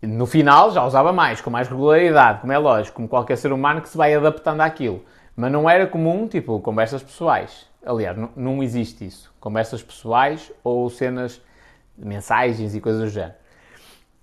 No 0.00 0.24
final 0.24 0.70
já 0.70 0.86
usava 0.86 1.12
mais, 1.12 1.40
com 1.40 1.50
mais 1.50 1.68
regularidade, 1.68 2.40
como 2.40 2.52
é 2.52 2.58
lógico, 2.58 2.96
como 2.96 3.08
qualquer 3.08 3.36
ser 3.36 3.52
humano 3.52 3.82
que 3.82 3.88
se 3.88 3.96
vai 3.96 4.14
adaptando 4.14 4.60
àquilo. 4.60 5.04
Mas 5.36 5.50
não 5.50 5.68
era 5.68 5.86
comum, 5.88 6.28
tipo, 6.28 6.60
conversas 6.60 7.02
pessoais. 7.02 7.66
Aliás, 7.84 8.16
não, 8.36 8.62
existe 8.62 9.04
isso. 9.04 9.34
Conversas 9.40 9.82
pessoais 9.82 10.52
ou 10.62 10.88
cenas 10.88 11.42
mensagens 11.98 12.74
e 12.74 12.80
coisas 12.80 13.02
do 13.02 13.08
género. 13.08 13.34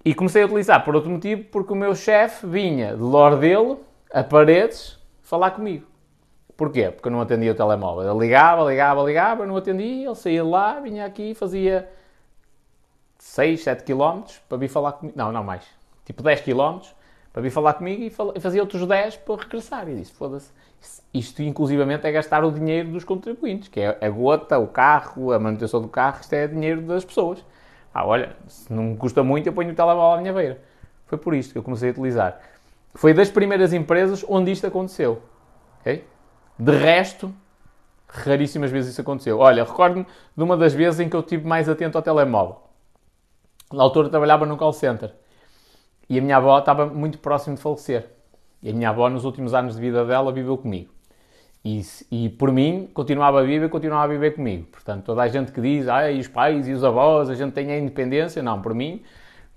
E 0.06 0.16
comecei 0.16 0.44
a 0.44 0.46
utilizar 0.46 0.86
por 0.86 0.96
outro 0.96 1.10
motivo, 1.10 1.44
porque 1.52 1.74
o 1.74 1.76
meu 1.76 1.94
chefe 1.94 2.48
vinha 2.48 2.96
de 2.96 3.02
Lordelo 3.02 3.82
a 4.12 4.24
paredes 4.24 4.98
falar 5.22 5.52
comigo. 5.52 5.86
Porquê? 6.58 6.90
Porque 6.90 7.08
eu 7.08 7.12
não 7.12 7.22
atendia 7.22 7.52
o 7.52 7.56
telemóvel. 7.56 8.10
Ele 8.10 8.20
ligava, 8.20 8.68
ligava, 8.68 9.04
ligava, 9.04 9.46
não 9.46 9.56
atendia, 9.56 10.08
ele 10.08 10.16
saía 10.16 10.42
de 10.42 10.50
lá, 10.50 10.80
vinha 10.80 11.06
aqui, 11.06 11.36
fazia 11.36 11.88
6, 13.20 13.62
7 13.62 13.84
km 13.84 14.24
para 14.50 14.58
vir 14.58 14.68
falar 14.68 14.94
comigo. 14.94 15.16
Não, 15.16 15.32
não 15.32 15.44
mais. 15.44 15.64
Tipo 16.04 16.24
10 16.24 16.42
km 16.42 16.80
para 17.32 17.44
vir 17.44 17.52
falar 17.52 17.74
comigo 17.76 18.02
e, 18.02 18.40
fazia 18.40 18.62
outros 18.62 18.88
10 18.88 19.18
para 19.18 19.36
regressar. 19.36 19.88
E 19.88 19.96
disse: 19.96 20.12
foda-se. 20.12 20.52
Isto, 21.14 21.44
inclusivamente, 21.44 22.08
é 22.08 22.12
gastar 22.12 22.44
o 22.44 22.52
dinheiro 22.52 22.90
dos 22.90 23.04
contribuintes, 23.04 23.68
que 23.68 23.80
é 23.80 23.98
a 24.02 24.10
gota, 24.10 24.58
o 24.58 24.68
carro, 24.68 25.32
a 25.32 25.40
manutenção 25.40 25.80
do 25.80 25.88
carro, 25.88 26.20
isto 26.22 26.34
é 26.34 26.48
dinheiro 26.48 26.82
das 26.82 27.06
pessoas. 27.06 27.44
Ah, 27.94 28.06
olha, 28.06 28.36
se 28.48 28.72
não 28.74 28.84
me 28.84 28.98
custa 28.98 29.24
muito, 29.24 29.48
eu 29.48 29.54
ponho 29.54 29.72
o 29.72 29.76
telemóvel 29.76 30.18
à 30.18 30.22
minha 30.22 30.34
beira. 30.34 30.60
Foi 31.06 31.18
por 31.18 31.36
isto 31.36 31.52
que 31.52 31.58
eu 31.60 31.64
comecei 31.64 31.90
a 31.90 31.92
utilizar. 31.92 32.40
Foi 32.94 33.14
das 33.14 33.30
primeiras 33.30 33.74
empresas 33.74 34.26
onde 34.28 34.52
isto 34.52 34.66
aconteceu. 34.66 35.22
Okay? 35.82 36.04
De 36.58 36.72
resto, 36.72 37.34
raríssimas 38.08 38.72
vezes 38.72 38.92
isso 38.92 39.02
aconteceu. 39.02 39.40
Olha, 39.40 39.64
recordo-me 39.64 40.06
de 40.36 40.44
uma 40.44 40.58
das 40.58 40.74
vezes 40.74 41.00
em 41.00 41.10
que 41.10 41.16
eu 41.16 41.20
estive 41.20 41.48
mais 41.48 41.70
atento 41.70 41.98
ao 41.98 42.02
telemóvel. 42.02 42.58
Na 43.72 43.84
altura 43.84 44.10
trabalhava 44.10 44.46
no 44.46 44.58
call 44.58 44.74
center. 44.74 45.14
E 46.10 46.18
a 46.18 46.22
minha 46.22 46.38
avó 46.38 46.58
estava 46.58 46.86
muito 46.86 47.20
próximo 47.20 47.56
de 47.56 47.62
falecer. 47.62 48.06
E 48.64 48.70
a 48.70 48.74
minha 48.74 48.90
avó, 48.90 49.10
nos 49.10 49.26
últimos 49.26 49.54
anos 49.54 49.76
de 49.76 49.82
vida 49.82 50.06
dela, 50.06 50.32
viveu 50.32 50.58
comigo. 50.58 50.92
E, 51.64 51.82
e 52.10 52.30
por 52.30 52.52
mim, 52.52 52.90
continuava 52.94 53.44
viva 53.44 53.66
e 53.66 53.70
continuava 53.70 54.06
a 54.06 54.08
viver 54.08 54.36
comigo. 54.36 54.68
Portanto, 54.72 55.04
toda 55.04 55.22
a 55.22 55.28
gente 55.28 55.52
que 55.52 55.60
diz, 55.60 55.88
ah, 55.90 56.10
e 56.10 56.20
os 56.20 56.28
pais 56.28 56.68
e 56.68 56.72
os 56.72 56.84
avós, 56.84 57.30
a 57.30 57.36
gente 57.36 57.52
tem 57.52 57.72
a 57.72 57.78
independência, 57.78 58.42
não, 58.42 58.62
por 58.62 58.74
mim, 58.74 59.04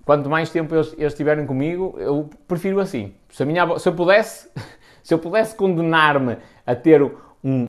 quanto 0.03 0.29
mais 0.29 0.49
tempo 0.49 0.75
eles, 0.75 0.93
eles 0.97 1.13
estiverem 1.13 1.45
comigo, 1.45 1.95
eu 1.97 2.29
prefiro 2.47 2.81
assim. 2.81 3.13
Se, 3.29 3.43
a 3.43 3.45
minha 3.45 3.63
avó, 3.63 3.77
se 3.77 3.87
eu 3.87 3.93
pudesse, 3.93 4.49
se 5.03 5.13
eu 5.13 5.19
pudesse 5.19 5.55
condenar-me 5.55 6.37
a 6.65 6.75
ter 6.75 7.01
um... 7.43 7.65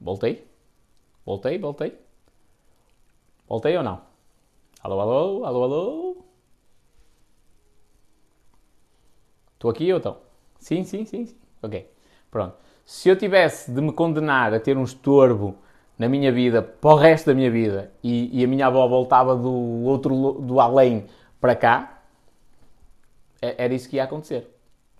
Voltei? 0.00 0.46
Voltei, 1.24 1.58
voltei? 1.58 1.98
Voltei 3.48 3.76
ou 3.76 3.82
não? 3.82 4.00
Alô, 4.82 5.00
alô, 5.00 5.44
alô, 5.44 5.62
alô? 5.64 6.16
Estou 9.54 9.70
aqui 9.70 9.90
ou 9.92 9.96
estou? 9.96 10.22
Sim, 10.58 10.84
sim, 10.84 11.06
sim, 11.06 11.24
sim. 11.24 11.36
Ok. 11.62 11.90
Pronto. 12.30 12.56
Se 12.84 13.08
eu 13.08 13.16
tivesse 13.16 13.70
de 13.70 13.80
me 13.80 13.92
condenar 13.92 14.52
a 14.52 14.60
ter 14.60 14.76
um 14.76 14.84
estorbo 14.84 15.56
na 15.98 16.08
minha 16.08 16.30
vida, 16.30 16.60
para 16.60 16.90
o 16.90 16.96
resto 16.96 17.26
da 17.26 17.34
minha 17.34 17.50
vida, 17.50 17.90
e, 18.02 18.40
e 18.40 18.44
a 18.44 18.48
minha 18.48 18.66
avó 18.66 18.86
voltava 18.86 19.34
do 19.34 19.52
outro, 19.84 20.32
do 20.32 20.60
além 20.60 21.06
para 21.40 21.56
cá, 21.56 22.02
é, 23.40 23.64
era 23.64 23.72
isso 23.74 23.88
que 23.88 23.96
ia 23.96 24.04
acontecer. 24.04 24.53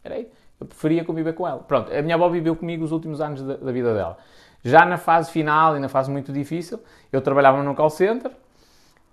Era 0.05 0.17
aí. 0.17 0.29
Eu 0.61 0.67
preferia 0.67 1.05
conviver 1.05 1.33
com 1.33 1.49
ela. 1.49 1.61
Pronto, 1.61 1.93
a 1.93 2.03
minha 2.03 2.15
avó 2.15 2.29
viveu 2.29 2.55
comigo 2.55 2.85
os 2.85 2.93
últimos 2.93 3.21
anos 3.21 3.43
da, 3.43 3.57
da 3.57 3.73
vida 3.73 3.93
dela. 3.93 4.19
Já 4.63 4.85
na 4.85 4.97
fase 4.97 5.31
final 5.31 5.77
e 5.77 5.81
na 5.81 5.89
fase 5.89 6.11
muito 6.11 6.33
difícil, 6.33 6.79
eu 7.13 7.21
trabalhava 7.21 7.63
num 7.63 7.75
call 7.75 7.91
center 7.91 8.31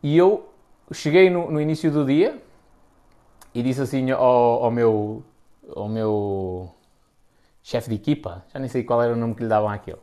e 0.04 0.18
eu 0.18 0.50
cheguei 0.92 1.30
no, 1.30 1.50
no 1.50 1.60
início 1.60 1.90
do 1.90 2.06
dia 2.06 2.38
e 3.54 3.64
disse 3.64 3.82
assim 3.82 4.12
ao, 4.12 4.64
ao 4.66 4.72
meu 4.72 5.24
ao 5.76 5.88
meu 5.88 6.74
chefe 7.64 7.90
de 7.90 7.96
equipa, 7.96 8.44
já 8.52 8.60
nem 8.60 8.68
sei 8.68 8.84
qual 8.84 9.02
era 9.02 9.14
o 9.14 9.16
nome 9.16 9.36
que 9.36 9.44
lhe 9.44 9.50
davam 9.50 9.70
àquele, 9.70 10.00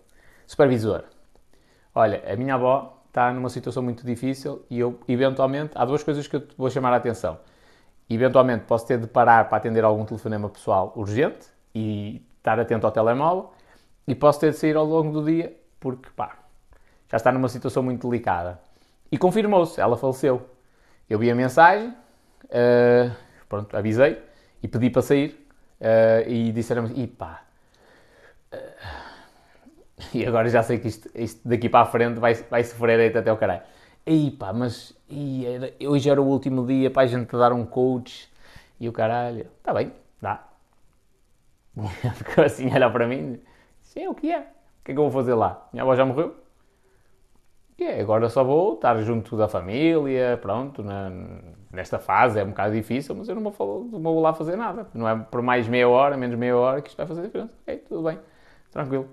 supervisor. 0.47 1.05
Olha, 1.95 2.23
a 2.31 2.37
minha 2.37 2.55
avó 2.55 3.03
está 3.09 3.33
numa 3.33 3.49
situação 3.49 3.83
muito 3.83 4.07
difícil 4.07 4.65
e 4.71 4.79
eu, 4.79 4.99
eventualmente, 5.09 5.73
há 5.75 5.85
duas 5.85 6.03
coisas 6.03 6.27
que 6.27 6.37
eu 6.37 6.43
vou 6.57 6.71
chamar 6.71 6.93
a 6.93 6.97
atenção. 6.97 7.39
Eventualmente 8.11 8.65
posso 8.65 8.87
ter 8.87 8.99
de 8.99 9.07
parar 9.07 9.49
para 9.49 9.59
atender 9.59 9.85
algum 9.85 10.05
telefonema 10.05 10.49
pessoal 10.49 10.93
urgente 10.97 11.47
e 11.75 12.27
estar 12.39 12.59
atento 12.59 12.87
ao 12.87 12.93
telemóvel 12.93 13.53
e 14.07 14.15
posso 14.15 14.41
ter 14.41 14.53
de 14.53 14.57
sair 14.57 14.77
ao 14.77 14.85
longo 14.85 15.13
do 15.13 15.25
dia 15.25 15.55
porque, 15.79 16.09
pá, 16.17 16.39
já 17.11 17.17
está 17.17 17.31
numa 17.31 17.49
situação 17.49 17.83
muito 17.83 18.09
delicada. 18.09 18.59
E 19.13 19.19
confirmou-se, 19.19 19.81
ela 19.81 19.97
faleceu. 19.97 20.49
Eu 21.09 21.19
vi 21.19 21.31
a 21.31 21.35
mensagem, 21.35 21.89
uh, 22.45 23.15
pronto, 23.49 23.77
avisei 23.77 24.23
e 24.63 24.69
pedi 24.69 24.91
para 24.91 25.03
sair 25.03 25.49
uh, 25.81 26.29
e 26.29 26.53
disseram-me, 26.53 26.93
e 27.03 27.07
pá, 27.07 27.43
uh, 28.53 29.09
e 30.15 30.25
agora 30.27 30.49
já 30.49 30.63
sei 30.63 30.79
que 30.79 30.89
isto, 30.89 31.11
isto, 31.15 31.47
daqui 31.47 31.69
para 31.69 31.81
a 31.81 31.87
frente 31.87 32.19
vai, 32.19 32.35
vai 32.35 32.65
sofrer 32.65 33.17
até 33.17 33.33
o 33.33 33.37
caralho. 33.37 33.63
E 34.07 34.31
pá, 34.31 34.53
mas 34.53 34.98
e 35.09 35.47
era, 35.47 35.73
hoje 35.83 36.11
era 36.11 36.21
o 36.21 36.27
último 36.27 36.67
dia 36.67 36.91
para 36.91 37.03
a 37.03 37.07
gente 37.07 37.31
dar 37.33 37.53
um 37.53 37.65
coach 37.65 38.29
e 38.81 38.89
o 38.89 38.93
caralho, 38.93 39.47
está 39.59 39.73
bem, 39.73 39.93
dá. 40.21 40.45
Ficou 42.15 42.45
assim, 42.45 42.73
olha 42.73 42.91
para 42.91 43.07
mim, 43.07 43.41
sim, 43.81 44.05
é 44.05 44.09
o 44.11 44.15
que 44.15 44.33
é? 44.33 44.41
O 44.41 44.85
que 44.85 44.93
é 44.93 44.95
que 44.95 44.99
eu 44.99 45.05
vou 45.05 45.11
fazer 45.11 45.35
lá? 45.35 45.69
Minha 45.73 45.83
avó 45.83 45.95
já 45.95 46.05
morreu? 46.05 46.35
E 47.79 47.85
é, 47.85 48.01
agora 48.01 48.29
só 48.29 48.43
vou 48.43 48.75
estar 48.75 49.01
junto 49.03 49.37
da 49.37 49.47
família, 49.47 50.37
pronto, 50.43 50.83
na, 50.83 51.11
nesta 51.73 51.99
fase 51.99 52.41
é 52.41 52.43
um 52.45 52.49
bocado 52.49 52.75
difícil, 52.75 53.15
mas 53.15 53.29
eu 53.29 53.37
não 53.37 53.51
vou, 53.53 53.85
não 53.85 54.01
vou 54.01 54.21
lá 54.21 54.35
fazer 54.35 54.57
nada. 54.57 54.89
Não 54.93 55.09
é 55.09 55.15
por 55.17 55.41
mais 55.43 55.69
meia 55.69 55.89
hora, 55.89 56.17
menos 56.17 56.37
meia 56.37 56.57
hora 56.57 56.83
que 56.83 56.89
isto 56.89 56.97
vai 56.97 57.07
fazer 57.07 57.23
diferença. 57.23 57.55
Ok, 57.63 57.77
tudo 57.89 58.03
bem, 58.03 58.19
tranquilo. 58.73 59.09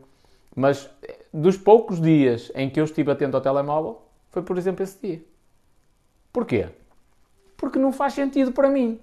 Mas 0.56 0.89
eh, 1.04 1.26
dos 1.32 1.58
poucos 1.58 2.02
dias 2.02 2.52
em 2.56 2.70
que 2.70 2.80
eu 2.80 2.86
estive 2.86 3.12
atento 3.12 3.38
ao 3.38 3.41
telemóvel, 3.41 4.02
foi 4.32 4.41
por 4.41 4.58
exemplo 4.58 4.84
esse 4.84 5.00
dia. 5.00 5.35
Porquê? 6.36 6.68
Porque 7.56 7.80
não 7.80 7.94
faz 7.94 8.12
sentido 8.12 8.52
para 8.52 8.70
mim. 8.70 9.00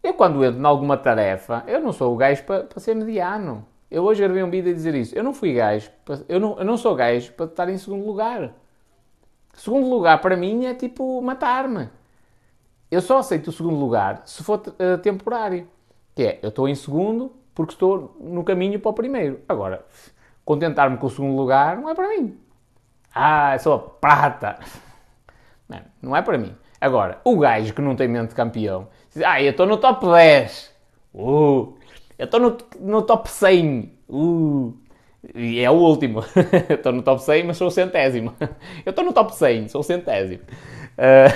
Eu 0.00 0.14
quando 0.14 0.44
entro 0.44 0.60
em 0.60 0.64
alguma 0.64 0.96
tarefa, 0.96 1.64
eu 1.66 1.80
não 1.80 1.92
sou 1.92 2.14
o 2.14 2.16
gajo 2.16 2.44
para, 2.44 2.62
para 2.62 2.78
ser 2.78 2.94
mediano. 2.94 3.66
Eu 3.90 4.04
hoje 4.04 4.22
gravei 4.22 4.44
um 4.44 4.48
vídeo 4.48 4.70
a 4.70 4.72
dizer 4.72 4.94
isso. 4.94 5.12
Eu 5.12 5.24
não 5.24 5.34
fui 5.34 5.54
gajo, 5.54 5.90
para, 6.04 6.20
eu, 6.28 6.38
não, 6.38 6.56
eu 6.56 6.64
não 6.64 6.76
sou 6.76 6.94
gajo 6.94 7.32
para 7.32 7.46
estar 7.46 7.68
em 7.68 7.76
segundo 7.78 8.06
lugar. 8.06 8.54
Segundo 9.54 9.88
lugar, 9.88 10.20
para 10.20 10.36
mim, 10.36 10.66
é 10.66 10.72
tipo 10.72 11.20
matar-me. 11.20 11.88
Eu 12.88 13.00
só 13.00 13.18
aceito 13.18 13.48
o 13.48 13.52
segundo 13.52 13.80
lugar 13.80 14.22
se 14.24 14.44
for 14.44 14.60
uh, 14.60 14.98
temporário. 15.02 15.66
Que 16.14 16.22
é, 16.22 16.38
eu 16.44 16.50
estou 16.50 16.68
em 16.68 16.76
segundo 16.76 17.32
porque 17.56 17.72
estou 17.72 18.16
no 18.20 18.44
caminho 18.44 18.78
para 18.78 18.90
o 18.90 18.94
primeiro. 18.94 19.40
Agora, 19.48 19.84
contentar-me 20.44 20.96
com 20.96 21.08
o 21.08 21.10
segundo 21.10 21.34
lugar 21.34 21.76
não 21.76 21.90
é 21.90 21.94
para 21.96 22.06
mim. 22.06 22.38
Ah, 23.12 23.54
eu 23.56 23.58
sou 23.58 23.74
a 23.74 23.78
prata. 23.80 24.60
Não, 25.72 26.10
não 26.10 26.16
é 26.16 26.22
para 26.22 26.38
mim. 26.38 26.54
Agora, 26.80 27.20
o 27.24 27.38
gajo 27.38 27.72
que 27.72 27.80
não 27.80 27.94
tem 27.94 28.08
mente 28.08 28.30
de 28.30 28.34
campeão 28.34 28.88
diz, 29.12 29.22
ah, 29.24 29.40
eu 29.40 29.50
estou 29.50 29.66
no 29.66 29.76
top 29.76 30.06
10. 30.06 30.72
Uh, 31.14 31.74
eu 32.18 32.24
estou 32.24 32.40
no, 32.40 32.58
no 32.80 33.02
top 33.02 33.30
100. 33.30 33.92
Uh, 34.08 34.74
e 35.34 35.60
é 35.60 35.70
o 35.70 35.74
último. 35.74 36.24
estou 36.68 36.92
no 36.92 37.02
top 37.02 37.22
100, 37.22 37.44
mas 37.44 37.56
sou 37.56 37.68
o 37.68 37.70
centésimo. 37.70 38.34
Eu 38.84 38.90
estou 38.90 39.04
no 39.04 39.12
top 39.12 39.34
100, 39.34 39.68
sou 39.68 39.80
o 39.80 39.84
centésimo. 39.84 40.42
Uh, 40.98 41.28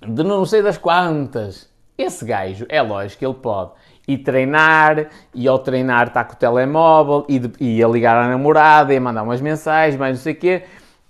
de 0.14 0.24
não 0.24 0.46
sei 0.46 0.62
das 0.62 0.78
quantas. 0.78 1.68
Esse 1.98 2.24
gajo, 2.24 2.64
é 2.68 2.80
lógico 2.80 3.18
que 3.18 3.26
ele 3.26 3.34
pode 3.34 3.72
ir 4.06 4.18
treinar, 4.18 5.08
e 5.34 5.46
ao 5.46 5.58
treinar 5.58 6.06
está 6.06 6.24
com 6.24 6.32
o 6.32 6.36
telemóvel, 6.36 7.26
e, 7.28 7.38
de, 7.38 7.52
e 7.60 7.84
a 7.84 7.88
ligar 7.88 8.16
à 8.16 8.26
namorada, 8.26 8.94
e 8.94 8.98
mandar 8.98 9.22
umas 9.22 9.40
mensagens, 9.42 9.98
mais 9.98 10.16
não 10.16 10.22
sei 10.22 10.32
o 10.32 10.36
quê, 10.36 10.62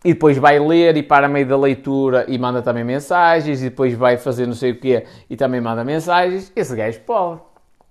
e 0.05 0.13
depois 0.13 0.37
vai 0.39 0.59
ler 0.59 0.97
e 0.97 1.03
para 1.03 1.29
meio 1.29 1.47
da 1.47 1.57
leitura 1.57 2.25
e 2.29 2.39
manda 2.39 2.63
também 2.63 2.85
mensagens, 2.85 3.61
e 3.61 3.71
depois 3.71 3.95
vai 3.95 4.17
fazer 4.17 4.47
não 4.47 4.55
sei 4.55 4.73
o 4.73 4.81
quê 4.81 5.07
e 5.29 5.37
também 5.37 5.61
manda 5.61 5.85
mensagens. 5.85 6.53
Esse 6.55 6.75
gajo 6.77 7.01
pode. 7.01 7.41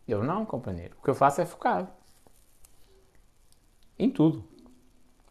Eu 0.07 0.23
não, 0.23 0.45
companheiro. 0.45 0.95
O 0.99 1.03
que 1.03 1.09
eu 1.09 1.15
faço 1.15 1.41
é 1.41 1.45
focado. 1.45 1.89
Em 3.99 4.09
tudo. 4.09 4.43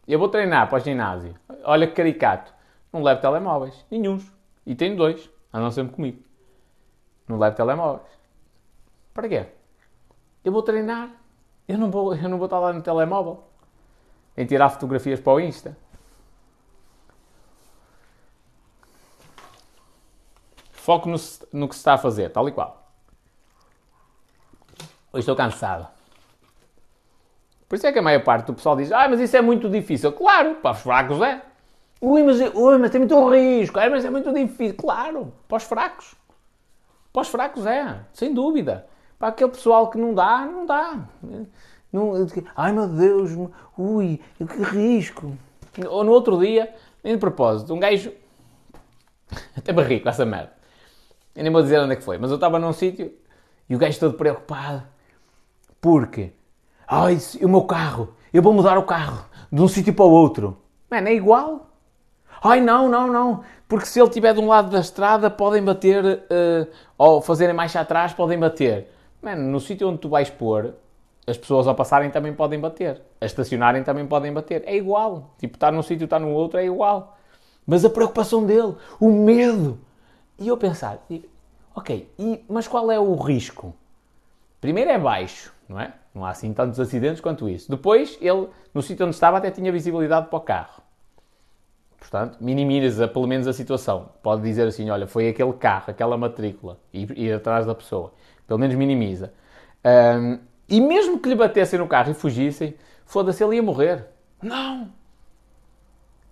Eu 0.07 0.19
vou 0.19 0.29
treinar 0.29 0.69
para 0.69 0.77
o 0.77 0.79
ginásio. 0.79 1.33
Olha 1.63 1.87
que 1.87 1.93
caricato. 1.93 2.53
Não 2.93 3.01
levo 3.01 3.19
telemóveis. 3.21 3.85
Nenhuns. 3.89 4.31
E 4.65 4.75
tenho 4.75 4.95
dois. 4.95 5.29
Andam 5.51 5.71
sempre 5.71 5.95
comigo. 5.95 6.21
Não 7.27 7.39
levo 7.39 7.55
telemóveis. 7.55 8.07
Para 9.13 9.27
quê? 9.27 9.47
Eu 10.45 10.51
vou 10.51 10.61
treinar. 10.61 11.09
Eu 11.67 11.77
não 11.77 11.89
vou, 11.89 12.13
eu 12.15 12.29
não 12.29 12.37
vou 12.37 12.45
estar 12.45 12.59
lá 12.59 12.71
no 12.71 12.81
telemóvel. 12.81 13.43
Em 14.37 14.45
tirar 14.45 14.69
fotografias 14.69 15.19
para 15.19 15.33
o 15.33 15.39
Insta. 15.39 15.75
Foco 20.87 21.09
no, 21.09 21.17
no 21.51 21.67
que 21.67 21.75
se 21.75 21.79
está 21.79 21.95
a 21.95 21.97
fazer, 21.97 22.29
tal 22.29 22.47
e 22.47 22.51
qual. 22.53 22.89
Hoje 25.11 25.19
estou 25.19 25.35
cansado. 25.35 25.85
Por 27.67 27.75
isso 27.75 27.85
é 27.85 27.91
que 27.91 27.99
a 27.99 28.01
maior 28.01 28.23
parte 28.23 28.45
do 28.45 28.53
pessoal 28.53 28.77
diz: 28.77 28.89
Ah, 28.93 29.05
mas 29.09 29.19
isso 29.19 29.35
é 29.35 29.41
muito 29.41 29.69
difícil. 29.69 30.13
Claro, 30.13 30.55
para 30.55 30.71
os 30.71 30.79
fracos 30.79 31.21
é. 31.21 31.41
Ui, 31.99 32.23
mas, 32.23 32.39
ui, 32.39 32.77
mas 32.77 32.89
tem 32.89 33.01
muito 33.01 33.29
risco. 33.29 33.77
Ah, 33.77 33.89
mas 33.89 34.05
é 34.05 34.09
muito 34.09 34.31
difícil. 34.31 34.77
Claro, 34.77 35.33
para 35.45 35.57
os 35.57 35.63
fracos. 35.63 36.15
Para 37.11 37.21
os 37.21 37.27
fracos 37.27 37.65
é, 37.65 37.99
sem 38.13 38.33
dúvida. 38.33 38.87
Para 39.19 39.27
aquele 39.27 39.51
pessoal 39.51 39.89
que 39.89 39.97
não 39.97 40.13
dá, 40.13 40.45
não 40.45 40.65
dá. 40.65 41.01
Não, 41.91 42.13
ai 42.55 42.71
meu 42.71 42.87
Deus, 42.87 43.31
ui, 43.77 44.21
que 44.37 44.63
risco. 44.63 45.37
Ou 45.89 46.05
no 46.05 46.13
outro 46.13 46.39
dia, 46.39 46.73
Nem 47.03 47.15
de 47.15 47.19
propósito, 47.19 47.73
um 47.73 47.79
gajo. 47.81 48.13
Até 49.53 49.73
barri 49.73 49.99
com 49.99 50.07
essa 50.07 50.25
merda. 50.25 50.56
Eu 51.37 51.43
nem 51.43 51.51
vou 51.53 51.61
dizer 51.61 51.79
onde 51.79 51.93
é 51.93 51.95
que 51.95 52.03
foi, 52.03 52.17
mas 52.17 52.31
eu 52.31 52.35
estava 52.35 52.57
num 52.57 52.73
sítio 52.73 53.13
e 53.69 53.75
o 53.75 53.77
gajo 53.77 53.99
todo 53.99 54.15
preocupado. 54.15 54.81
Porque? 55.79 56.31
Ai, 56.87 57.19
o 57.43 57.47
meu 57.47 57.61
carro, 57.61 58.15
eu 58.33 58.41
vou 58.41 58.51
mudar 58.51 58.75
o 58.75 58.83
carro 58.83 59.23
de 59.51 59.61
um 59.61 59.67
sítio 59.67 59.93
para 59.93 60.05
o 60.05 60.09
outro. 60.09 60.57
Mano, 60.89 61.09
é 61.09 61.13
igual. 61.13 61.67
Ai, 62.43 62.59
não, 62.59 62.89
não, 62.89 63.07
não. 63.07 63.43
Porque 63.67 63.85
se 63.85 63.99
ele 63.99 64.07
estiver 64.07 64.33
de 64.33 64.39
um 64.39 64.47
lado 64.47 64.71
da 64.71 64.79
estrada, 64.79 65.29
podem 65.29 65.63
bater, 65.63 66.03
uh, 66.03 66.67
ou 66.97 67.21
fazerem 67.21 67.53
mais 67.53 67.75
atrás, 67.75 68.13
podem 68.13 68.39
bater. 68.39 68.89
Mano, 69.21 69.43
no 69.43 69.59
sítio 69.59 69.89
onde 69.89 69.99
tu 69.99 70.09
vais 70.09 70.31
pôr, 70.31 70.73
as 71.27 71.37
pessoas 71.37 71.67
ao 71.67 71.75
passarem 71.75 72.09
também 72.09 72.33
podem 72.33 72.59
bater. 72.59 72.99
A 73.21 73.27
estacionarem 73.27 73.83
também 73.83 74.07
podem 74.07 74.33
bater. 74.33 74.63
É 74.65 74.75
igual. 74.75 75.35
Tipo, 75.37 75.55
estar 75.55 75.71
num 75.71 75.83
sítio, 75.83 76.05
estar 76.05 76.19
no 76.19 76.31
outro, 76.31 76.59
é 76.59 76.65
igual. 76.65 77.15
Mas 77.63 77.85
a 77.85 77.91
preocupação 77.91 78.43
dele, 78.43 78.73
o 78.99 79.11
medo. 79.11 79.85
E 80.39 80.47
eu 80.47 80.57
pensar, 80.57 81.05
ok, 81.75 82.09
e, 82.17 82.43
mas 82.47 82.67
qual 82.67 82.91
é 82.91 82.99
o 82.99 83.15
risco? 83.15 83.73
Primeiro 84.61 84.89
é 84.91 84.97
baixo, 84.97 85.53
não 85.67 85.79
é? 85.79 85.93
Não 86.13 86.25
há 86.25 86.29
assim 86.31 86.53
tantos 86.53 86.79
acidentes 86.79 87.21
quanto 87.21 87.47
isso. 87.47 87.69
Depois, 87.69 88.17
ele, 88.21 88.47
no 88.73 88.81
sítio 88.81 89.05
onde 89.05 89.15
estava, 89.15 89.37
até 89.37 89.51
tinha 89.51 89.71
visibilidade 89.71 90.27
para 90.27 90.37
o 90.37 90.41
carro. 90.41 90.81
Portanto, 91.99 92.37
minimiza 92.39 93.07
pelo 93.07 93.27
menos 93.27 93.47
a 93.47 93.53
situação. 93.53 94.09
Pode 94.23 94.41
dizer 94.41 94.67
assim, 94.67 94.89
olha, 94.89 95.07
foi 95.07 95.29
aquele 95.29 95.53
carro, 95.53 95.85
aquela 95.87 96.17
matrícula, 96.17 96.79
e 96.93 97.07
ir 97.15 97.33
atrás 97.33 97.65
da 97.65 97.75
pessoa. 97.75 98.13
Pelo 98.47 98.59
menos 98.59 98.75
minimiza. 98.75 99.33
Um, 99.85 100.39
e 100.69 100.79
mesmo 100.81 101.19
que 101.19 101.29
lhe 101.29 101.35
batessem 101.35 101.79
no 101.79 101.87
carro 101.87 102.11
e 102.11 102.13
fugissem, 102.13 102.75
foda-se, 103.05 103.43
ele 103.43 103.55
ia 103.55 103.63
morrer. 103.63 104.05
Não! 104.41 104.91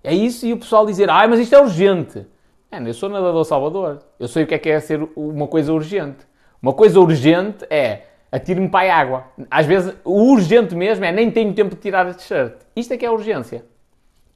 É 0.04 0.14
isso 0.14 0.46
e 0.46 0.54
o 0.54 0.58
pessoal 0.58 0.86
dizer, 0.86 1.10
ai, 1.10 1.28
mas 1.28 1.40
isto 1.40 1.56
é 1.56 1.60
urgente. 1.60 2.28
É, 2.76 2.90
eu 2.90 2.94
sou 2.94 3.08
nadador 3.08 3.46
Salvador. 3.46 4.02
Eu 4.20 4.28
sei 4.28 4.44
o 4.44 4.48
que 4.48 4.54
é 4.54 4.60
que 4.60 4.70
é 4.70 4.80
ser 4.82 5.08
uma 5.16 5.48
coisa 5.48 5.72
urgente. 5.72 6.28
Uma 6.62 6.74
coisa 6.74 7.00
urgente 7.00 7.66
é 7.70 8.08
atire-me 8.30 8.68
para 8.68 8.94
a 8.94 8.98
água. 8.98 9.24
Às 9.50 9.66
vezes, 9.66 9.96
o 10.04 10.32
urgente 10.32 10.76
mesmo 10.76 11.06
é 11.06 11.12
nem 11.12 11.32
tenho 11.32 11.54
tempo 11.54 11.74
de 11.74 11.82
tirar 11.82 12.06
a 12.06 12.14
t-shirt. 12.14 12.54
Isto 12.76 12.94
é 12.94 12.98
que 12.98 13.06
é 13.06 13.10
urgência. 13.10 13.64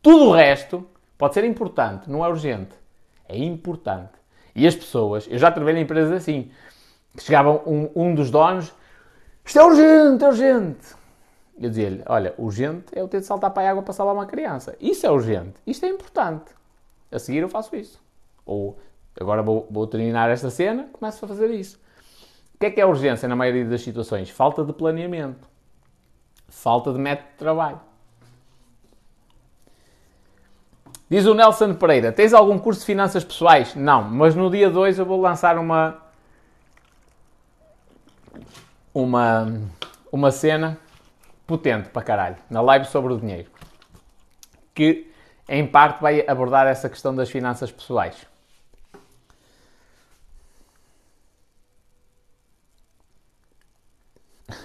Tudo 0.01 0.27
o 0.27 0.31
resto 0.31 0.87
pode 1.17 1.33
ser 1.33 1.43
importante, 1.43 2.09
não 2.09 2.23
é 2.23 2.29
urgente. 2.29 2.71
É 3.27 3.37
importante. 3.37 4.13
E 4.55 4.65
as 4.65 4.73
pessoas, 4.73 5.27
eu 5.29 5.37
já 5.37 5.51
trabalhei 5.51 5.81
em 5.81 5.83
empresas 5.83 6.13
assim, 6.13 6.49
chegava 7.17 7.61
um, 7.69 7.89
um 7.93 8.15
dos 8.15 8.31
donos, 8.31 8.73
isto 9.43 9.59
é 9.59 9.63
urgente, 9.63 10.23
é 10.23 10.27
urgente. 10.27 10.95
Eu 11.59 11.69
dizia-lhe, 11.69 12.03
olha, 12.05 12.33
urgente 12.37 12.85
é 12.95 13.01
eu 13.01 13.07
ter 13.09 13.19
de 13.19 13.25
saltar 13.25 13.51
para 13.51 13.67
a 13.67 13.71
água 13.71 13.83
para 13.83 13.93
salvar 13.93 14.15
uma 14.15 14.25
criança. 14.25 14.77
Isso 14.79 15.05
é 15.05 15.11
urgente. 15.11 15.55
Isto 15.67 15.85
é 15.85 15.89
importante. 15.89 16.53
A 17.11 17.19
seguir 17.19 17.39
eu 17.39 17.49
faço 17.49 17.75
isso. 17.75 17.99
Ou, 18.49 18.79
agora 19.21 19.43
vou, 19.43 19.67
vou 19.69 19.85
terminar 19.85 20.27
esta 20.31 20.49
cena, 20.49 20.89
começo 20.91 21.23
a 21.23 21.27
fazer 21.27 21.51
isso. 21.51 21.79
O 22.55 22.57
que 22.57 22.65
é 22.65 22.71
que 22.71 22.81
é 22.81 22.85
urgência 22.85 23.29
na 23.29 23.35
maioria 23.35 23.63
das 23.63 23.81
situações? 23.81 24.31
Falta 24.31 24.65
de 24.65 24.73
planeamento. 24.73 25.47
Falta 26.47 26.91
de 26.91 26.97
método 26.97 27.29
de 27.29 27.37
trabalho. 27.37 27.79
Diz 31.07 31.27
o 31.27 31.35
Nelson 31.35 31.75
Pereira: 31.75 32.11
Tens 32.11 32.33
algum 32.33 32.57
curso 32.57 32.79
de 32.79 32.87
finanças 32.87 33.23
pessoais? 33.23 33.75
Não, 33.75 34.01
mas 34.03 34.33
no 34.33 34.49
dia 34.49 34.69
2 34.69 34.97
eu 34.97 35.05
vou 35.05 35.21
lançar 35.21 35.59
uma. 35.59 36.01
Uma. 38.91 39.61
Uma 40.11 40.31
cena 40.31 40.79
potente 41.45 41.89
para 41.89 42.01
caralho, 42.01 42.37
na 42.49 42.61
live 42.61 42.85
sobre 42.85 43.13
o 43.13 43.19
dinheiro. 43.19 43.51
Que 44.73 45.11
em 45.47 45.67
parte 45.67 46.01
vai 46.01 46.25
abordar 46.27 46.65
essa 46.65 46.89
questão 46.89 47.13
das 47.15 47.29
finanças 47.29 47.71
pessoais. 47.71 48.27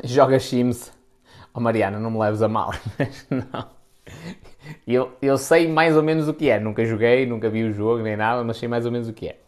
Joga 0.05 0.39
Sims. 0.41 0.93
Oh 1.53 1.61
Mariana, 1.61 2.01
não 2.01 2.11
me 2.11 2.19
leves 2.19 2.43
a 2.43 2.49
mal, 2.49 2.73
mas 2.99 3.27
não. 3.31 3.71
Eu, 4.87 5.13
eu 5.23 5.39
sei 5.39 5.69
mais 5.69 5.97
ou 5.97 6.03
menos 6.03 6.29
o 6.29 6.35
que 6.35 6.49
é. 6.51 6.59
Nunca 6.59 6.85
joguei, 6.85 7.27
nunca 7.27 7.49
vi 7.51 7.65
o 7.65 7.73
jogo 7.73 8.03
nem 8.03 8.17
nada, 8.17 8.43
mas 8.45 8.57
sei 8.57 8.69
mais 8.69 8.87
ou 8.87 8.93
menos 8.93 9.09
o 9.09 9.13
que 9.13 9.29
é. 9.29 9.44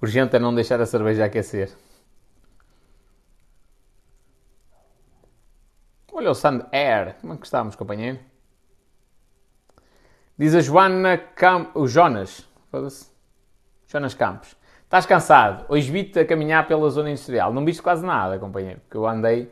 Urgente 0.00 0.36
é 0.36 0.38
não 0.38 0.54
deixar 0.54 0.80
a 0.80 0.86
cerveja 0.86 1.24
aquecer. 1.24 1.74
Olha 6.12 6.30
o 6.30 6.34
Sand 6.34 6.66
Air. 6.72 7.16
Como 7.20 7.32
é 7.32 7.36
que 7.36 7.44
estamos, 7.46 7.74
companheiro? 7.74 8.18
Diz 10.38 10.54
a 10.54 10.60
Joana 10.60 11.16
Cam... 11.16 11.70
O 11.74 11.86
Jonas. 11.86 12.46
Foda-se. 12.70 13.10
Jonas 13.86 14.14
Campos. 14.14 14.56
Estás 14.84 15.06
cansado? 15.06 15.64
Hoje 15.68 15.90
vi-te 15.90 16.20
a 16.20 16.26
caminhar 16.26 16.68
pela 16.68 16.88
zona 16.90 17.10
industrial. 17.10 17.52
Não 17.52 17.64
viste 17.64 17.82
quase 17.82 18.04
nada, 18.04 18.38
companheiro. 18.38 18.80
Porque 18.80 18.96
eu 18.96 19.06
andei 19.06 19.50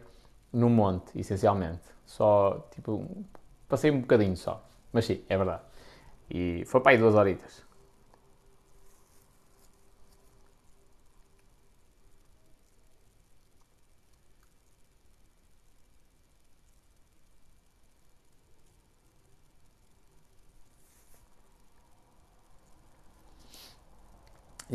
no 0.53 0.69
monte, 0.69 1.19
essencialmente. 1.19 1.83
Só, 2.05 2.69
tipo, 2.71 3.09
passei 3.69 3.91
um 3.91 4.01
bocadinho 4.01 4.37
só. 4.37 4.63
Mas 4.93 5.07
sim, 5.07 5.25
é 5.29 5.37
verdade. 5.37 5.63
E 6.31 6.65
foi 6.67 6.81
para 6.81 6.93
aí 6.93 6.99
duas 6.99 7.15
horitas. 7.15 7.64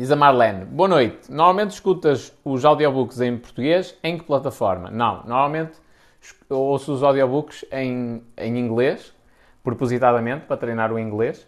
Diz 0.00 0.10
a 0.10 0.16
Marlene, 0.16 0.64
boa 0.64 0.88
noite. 0.88 1.30
Normalmente 1.30 1.72
escutas 1.72 2.32
os 2.42 2.64
audiobooks 2.64 3.20
em 3.20 3.36
português 3.36 3.94
em 4.02 4.16
que 4.16 4.24
plataforma? 4.24 4.90
Não, 4.90 5.16
normalmente 5.26 5.78
ouço 6.48 6.94
os 6.94 7.02
audiobooks 7.02 7.66
em, 7.70 8.24
em 8.34 8.58
inglês, 8.58 9.14
propositadamente, 9.62 10.46
para 10.46 10.56
treinar 10.56 10.90
o 10.90 10.98
inglês. 10.98 11.46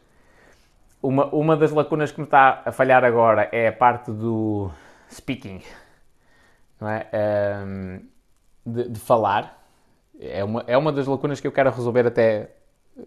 Uma, 1.03 1.35
uma 1.35 1.57
das 1.57 1.73
lacunas 1.73 2.13
que 2.13 2.21
me 2.21 2.27
está 2.27 2.61
a 2.67 2.71
falhar 2.71 3.03
agora 3.05 3.49
é 3.53 3.69
a 3.69 3.73
parte 3.73 4.13
do 4.13 4.71
speaking, 5.11 5.63
não 6.79 6.91
é? 6.91 7.09
Um, 7.65 8.03
de, 8.67 8.91
de, 8.91 9.01
falar. 9.01 9.65
É 10.21 10.45
uma, 10.45 10.63
é 10.67 10.77
uma 10.77 10.93
das 10.93 11.07
lacunas 11.07 11.41
que 11.41 11.47
eu 11.47 11.53
quero 11.53 11.71
resolver 11.71 12.07
até 12.07 12.51
eh, 12.99 13.03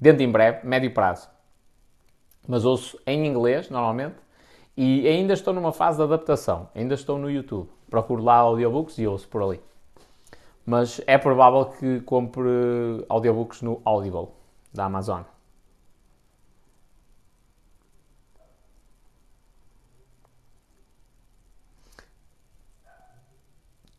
dentro 0.00 0.24
em 0.24 0.28
breve, 0.32 0.66
médio 0.66 0.92
prazo. 0.92 1.30
Mas 2.48 2.64
ouço 2.64 2.98
em 3.06 3.24
inglês, 3.24 3.70
normalmente, 3.70 4.16
e 4.76 5.06
ainda 5.06 5.32
estou 5.34 5.52
numa 5.52 5.72
fase 5.72 5.98
de 5.98 6.04
adaptação, 6.04 6.68
ainda 6.74 6.94
estou 6.94 7.18
no 7.18 7.30
YouTube. 7.30 7.68
Procuro 7.90 8.22
lá 8.22 8.36
audiobooks 8.36 8.98
e 8.98 9.06
ouço 9.06 9.28
por 9.28 9.42
ali. 9.42 9.60
Mas 10.64 11.00
é 11.06 11.18
provável 11.18 11.66
que 11.66 12.00
compre 12.00 12.48
audiobooks 13.08 13.62
no 13.62 13.82
Audible, 13.84 14.28
da 14.72 14.84
Amazon. 14.84 15.22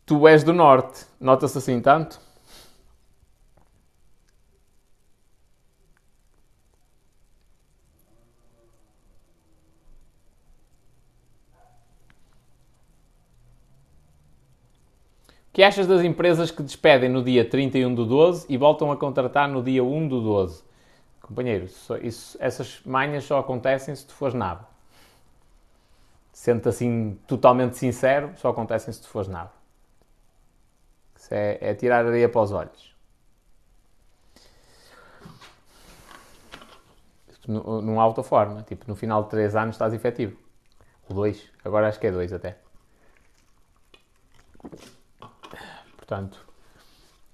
Tu 0.06 0.28
és 0.28 0.44
do 0.44 0.52
Norte, 0.52 1.06
nota-se 1.18 1.56
assim 1.56 1.80
tanto? 1.80 2.20
Que 15.54 15.62
achas 15.62 15.86
das 15.86 16.02
empresas 16.02 16.50
que 16.50 16.64
despedem 16.64 17.08
no 17.08 17.22
dia 17.22 17.48
31 17.48 17.94
do 17.94 18.04
12 18.04 18.44
e 18.48 18.58
voltam 18.58 18.90
a 18.90 18.96
contratar 18.96 19.48
no 19.48 19.62
dia 19.62 19.84
1 19.84 20.08
do 20.08 20.20
12? 20.20 20.64
Companheiro, 21.22 21.66
isso, 21.66 21.96
isso, 21.98 22.36
essas 22.40 22.82
manhas 22.84 23.22
só 23.22 23.38
acontecem 23.38 23.94
se 23.94 24.04
tu 24.04 24.12
fores 24.14 24.34
nada. 24.34 24.66
Sendo 26.32 26.68
assim 26.68 27.16
totalmente 27.28 27.78
sincero, 27.78 28.32
só 28.36 28.48
acontecem 28.48 28.92
se 28.92 29.00
tu 29.00 29.06
fores 29.06 29.28
nada. 29.28 29.52
Isso 31.14 31.32
é, 31.32 31.58
é 31.60 31.72
tirar 31.72 32.04
areia 32.04 32.28
para 32.28 32.42
os 32.42 32.50
olhos. 32.50 32.92
há 38.00 38.06
outra 38.06 38.24
forma. 38.24 38.64
Tipo, 38.64 38.86
no 38.88 38.96
final 38.96 39.22
de 39.22 39.30
3 39.30 39.54
anos 39.54 39.76
estás 39.76 39.94
efetivo. 39.94 40.36
Ou 41.08 41.14
2. 41.14 41.48
Agora 41.64 41.86
acho 41.86 42.00
que 42.00 42.08
é 42.08 42.10
2 42.10 42.32
até. 42.32 42.58
Portanto, 46.06 46.38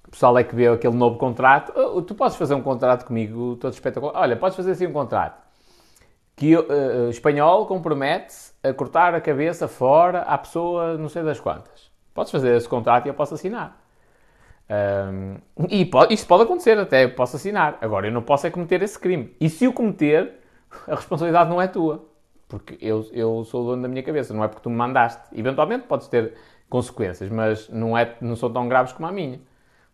o 0.07 0.11
pessoal 0.12 0.39
é 0.39 0.45
que 0.45 0.55
vê 0.55 0.68
aquele 0.68 0.95
novo 0.95 1.18
contrato. 1.18 1.73
Oh, 1.77 2.01
tu 2.03 2.14
podes 2.14 2.37
fazer 2.37 2.55
um 2.55 2.62
contrato 2.62 3.05
comigo 3.05 3.57
todo 3.57 3.73
espetacular. 3.73 4.12
Olha, 4.14 4.37
podes 4.37 4.57
fazer 4.57 4.71
assim 4.71 4.87
um 4.87 4.93
contrato. 4.93 5.43
Que 6.37 6.57
uh, 6.57 7.11
espanhol 7.11 7.66
compromete-se 7.66 8.53
a 8.62 8.73
cortar 8.73 9.14
a 9.14 9.21
cabeça 9.21 9.66
fora 9.66 10.21
à 10.23 10.39
pessoa 10.39 10.97
não 10.97 11.09
sei 11.09 11.23
das 11.23 11.41
quantas. 11.41 11.91
Podes 12.14 12.31
fazer 12.31 12.57
esse 12.57 12.68
contrato 12.68 13.07
e 13.07 13.09
eu 13.09 13.14
posso 13.14 13.35
assinar. 13.35 13.77
Um, 14.71 15.37
e 15.68 15.85
pode, 15.85 16.16
pode 16.25 16.45
acontecer, 16.45 16.79
até 16.79 17.09
posso 17.09 17.37
assinar. 17.37 17.77
Agora, 17.81 18.07
eu 18.07 18.12
não 18.12 18.23
posso 18.23 18.47
é 18.47 18.51
cometer 18.51 18.83
esse 18.83 18.99
crime. 18.99 19.35
E 19.41 19.51
se 19.51 19.66
o 19.66 19.73
cometer, 19.73 20.39
a 20.87 20.95
responsabilidade 20.95 21.51
não 21.51 21.61
é 21.61 21.66
tua. 21.66 22.09
Porque 22.49 22.79
eu, 22.81 23.05
eu 23.12 23.45
sou 23.45 23.62
o 23.62 23.66
dono 23.71 23.83
da 23.83 23.89
minha 23.89 24.03
cabeça, 24.03 24.33
não 24.33 24.43
é 24.43 24.49
porque 24.49 24.62
tu 24.62 24.71
me 24.71 24.77
mandaste. 24.77 25.23
Eventualmente 25.33 25.87
podes 25.87 26.09
ter 26.09 26.35
consequências, 26.71 27.29
mas 27.29 27.68
não, 27.68 27.99
é, 27.99 28.14
não 28.21 28.37
são 28.37 28.51
tão 28.51 28.66
graves 28.68 28.93
como 28.93 29.07
a 29.07 29.12
minha. 29.12 29.41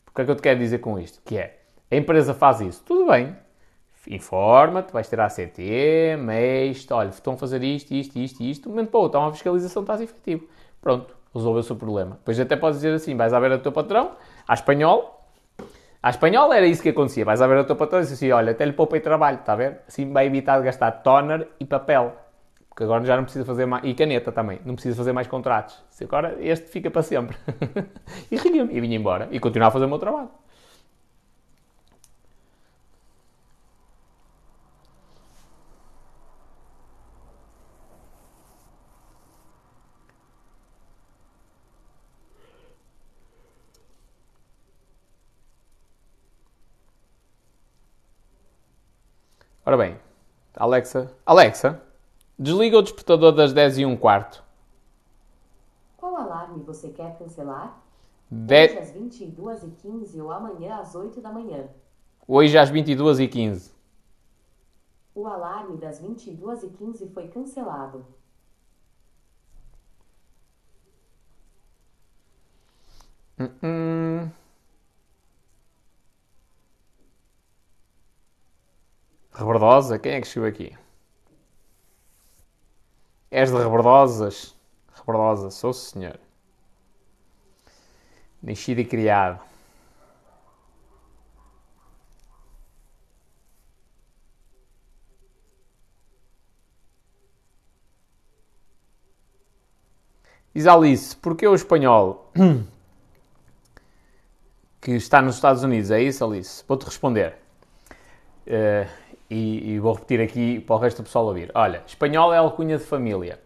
O 0.07 0.15
que 0.15 0.23
é 0.23 0.25
que 0.25 0.31
eu 0.31 0.37
te 0.37 0.43
quero 0.43 0.59
dizer 0.61 0.79
com 0.79 0.99
isto? 0.99 1.21
Que 1.25 1.39
é, 1.39 1.59
a 1.91 1.97
empresa 1.97 2.33
faz 2.33 2.61
isso, 2.61 2.85
tudo 2.85 3.11
bem, 3.11 3.35
informa-te, 4.09 4.93
vais 4.93 5.09
ter 5.09 5.19
ACT, 5.19 5.59
MEIS, 6.19 6.87
olha, 6.91 7.09
estão 7.09 7.35
a 7.35 7.37
fazer 7.37 7.63
isto, 7.63 7.93
isto, 7.93 8.19
isto, 8.19 8.43
isto, 8.43 8.63
de 8.63 8.69
um 8.69 8.73
momento 8.73 8.91
para 8.91 9.01
outro, 9.01 9.19
há 9.19 9.25
uma 9.25 9.33
fiscalização, 9.33 9.83
estás 9.83 10.01
efetivo. 10.01 10.47
Pronto, 10.81 11.17
resolveu-se 11.35 11.73
o 11.73 11.77
problema. 11.77 12.17
Depois 12.17 12.39
até 12.39 12.57
podes 12.57 12.79
dizer 12.79 12.95
assim, 12.95 13.17
vais 13.17 13.33
à 13.33 13.41
beira 13.41 13.59
do 13.59 13.63
teu 13.63 13.73
patrão, 13.73 14.13
à 14.47 14.55
espanhol, 14.55 15.25
à 16.03 16.11
espanhol 16.11 16.53
era 16.53 16.67
isso 16.67 16.83
que 16.83 16.91
acontecia, 16.91 17.25
vais 17.25 17.43
à 17.43 17.47
beira 17.47 17.65
do 17.65 17.67
teu 17.67 17.77
patrão 17.77 17.99
e 17.99 18.03
diz 18.03 18.13
assim, 18.13 18.31
olha, 18.31 18.53
até 18.53 18.65
lhe 18.65 18.73
poupei 18.73 19.01
trabalho, 19.01 19.39
está 19.39 19.55
a 19.55 19.57
ver? 19.57 19.81
Assim 19.89 20.13
vai 20.13 20.27
evitar 20.27 20.59
de 20.59 20.65
gastar 20.65 20.91
toner 20.93 21.49
e 21.59 21.65
papel. 21.65 22.15
Porque 22.77 22.85
agora 22.85 23.03
já 23.07 23.17
não 23.17 23.25
precisa 23.25 23.43
fazer 23.43 23.65
mais. 23.65 23.83
E 23.87 23.95
caneta 23.95 24.31
também. 24.31 24.61
Não 24.63 24.75
precisa 24.75 24.95
fazer 24.95 25.11
mais 25.11 25.27
contratos. 25.27 25.83
Agora 26.03 26.37
este 26.41 26.69
fica 26.69 26.91
para 26.91 27.03
sempre. 27.03 27.35
e 28.31 28.37
ria-me. 28.37 28.75
E 28.75 28.81
vinha 28.83 28.97
embora. 28.99 29.29
E 29.33 29.41
continuava 29.41 29.71
a 29.71 29.73
fazer 29.73 29.87
o 29.87 29.89
meu 29.89 29.99
trabalho. 29.99 30.29
Ora 49.65 49.77
bem, 49.79 49.97
Alexa. 50.55 51.11
Alexa, 51.25 51.81
desliga 52.39 52.79
o 52.79 52.83
despertador 52.83 53.33
das 53.33 53.53
10 53.53 53.79
e 53.79 53.87
um 53.87 53.97
quarto. 53.97 54.45
Qual 55.97 56.17
alarme 56.17 56.63
você 56.63 56.91
quer 56.91 57.17
cancelar? 57.19 57.81
De... 58.31 58.67
Hoje 58.67 58.79
às 58.79 58.93
22h15 58.93 60.23
ou 60.23 60.31
amanhã 60.31 60.77
às 60.77 60.95
8 60.95 61.21
da 61.21 61.33
manhã. 61.33 61.69
Hoje 62.27 62.59
às 62.59 62.71
22h15. 62.71 63.71
O 65.15 65.27
alarme 65.27 65.77
das 65.79 66.03
22h15 66.03 67.11
foi 67.13 67.29
cancelado. 67.29 68.05
Hum, 73.39 73.51
hum. 73.63 74.31
Rebordosa? 79.33 79.99
Quem 79.99 80.13
é 80.13 80.21
que 80.21 80.27
chegou 80.27 80.49
aqui? 80.49 80.77
És 83.37 83.51
de 83.51 83.59
Rebordosas? 83.59 84.55
Rebordosa, 84.95 85.51
sou 85.51 85.71
senhor. 85.71 86.19
Nascido 88.43 88.81
e 88.81 88.85
criado. 88.87 89.39
Diz 100.55 100.67
Alice, 100.67 101.15
porquê 101.15 101.47
o 101.47 101.55
espanhol 101.55 102.33
que 104.81 104.93
está 104.93 105.21
nos 105.21 105.35
Estados 105.35 105.63
Unidos? 105.63 105.91
É 105.91 106.01
isso, 106.01 106.25
Alice? 106.25 106.65
Vou-te 106.67 106.87
responder. 106.87 107.37
Uh, 108.47 108.89
e, 109.31 109.73
e, 109.73 109.79
vou 109.79 109.93
repetir 109.93 110.21
aqui 110.21 110.61
para 110.61 110.77
o 110.77 110.79
resto 110.79 110.99
do 110.99 111.05
pessoal 111.05 111.27
ouvir. 111.27 111.51
Olha, 111.55 111.83
espanhol 111.87 112.33
é 112.33 112.39
alcunha 112.39 112.79
de 112.79 112.85
família. 112.85 113.41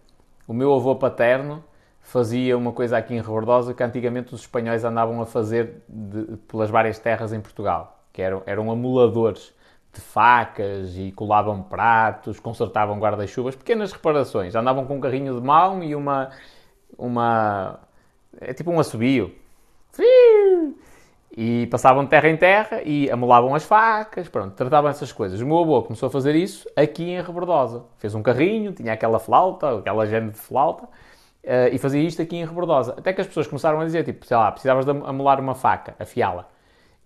O 0.46 0.52
meu 0.52 0.74
avô 0.74 0.94
paterno 0.96 1.64
fazia 2.00 2.56
uma 2.56 2.72
coisa 2.72 2.98
aqui 2.98 3.14
em 3.14 3.20
Rebordosa 3.20 3.72
que 3.72 3.82
antigamente 3.82 4.34
os 4.34 4.40
espanhóis 4.40 4.84
andavam 4.84 5.20
a 5.20 5.26
fazer 5.26 5.82
de, 5.88 6.36
pelas 6.48 6.70
várias 6.70 6.98
terras 6.98 7.32
em 7.32 7.40
Portugal, 7.40 8.04
que 8.12 8.20
eram, 8.20 8.42
eram 8.46 8.70
amuladores 8.70 9.54
de 9.92 10.00
facas 10.00 10.96
e 10.96 11.12
colavam 11.12 11.62
pratos, 11.62 12.38
consertavam 12.38 12.98
guarda-chuvas, 12.98 13.56
pequenas 13.56 13.92
reparações. 13.92 14.54
Andavam 14.54 14.84
com 14.86 14.96
um 14.96 15.00
carrinho 15.00 15.34
de 15.38 15.46
mão 15.46 15.82
e 15.82 15.94
uma... 15.94 16.30
uma 16.96 17.80
é 18.40 18.52
tipo 18.52 18.70
um 18.70 18.78
assobio. 18.78 19.34
E 21.36 21.68
passavam 21.68 22.02
de 22.02 22.10
terra 22.10 22.28
em 22.28 22.36
terra 22.36 22.82
e 22.82 23.08
amolavam 23.08 23.54
as 23.54 23.62
facas, 23.62 24.28
pronto, 24.28 24.54
tratavam 24.54 24.90
essas 24.90 25.12
coisas. 25.12 25.40
O 25.40 25.46
meu 25.46 25.58
avô 25.58 25.82
começou 25.82 26.08
a 26.08 26.10
fazer 26.10 26.34
isso 26.34 26.68
aqui 26.74 27.10
em 27.10 27.22
Rebordosa. 27.22 27.84
Fez 27.98 28.14
um 28.16 28.22
carrinho, 28.22 28.72
tinha 28.72 28.92
aquela 28.92 29.20
flauta, 29.20 29.78
aquela 29.78 30.06
género 30.06 30.32
de 30.32 30.38
flauta, 30.38 30.84
uh, 30.84 30.88
e 31.72 31.78
fazia 31.78 32.02
isto 32.02 32.20
aqui 32.20 32.36
em 32.36 32.44
Rebordosa. 32.44 32.94
Até 32.98 33.12
que 33.12 33.20
as 33.20 33.28
pessoas 33.28 33.46
começaram 33.46 33.80
a 33.80 33.84
dizer, 33.84 34.04
tipo, 34.04 34.26
sei 34.26 34.36
lá, 34.36 34.50
precisavas 34.50 34.84
de 34.84 34.90
amolar 34.90 35.40
uma 35.40 35.54
faca, 35.54 35.94
afiá-la. 36.00 36.48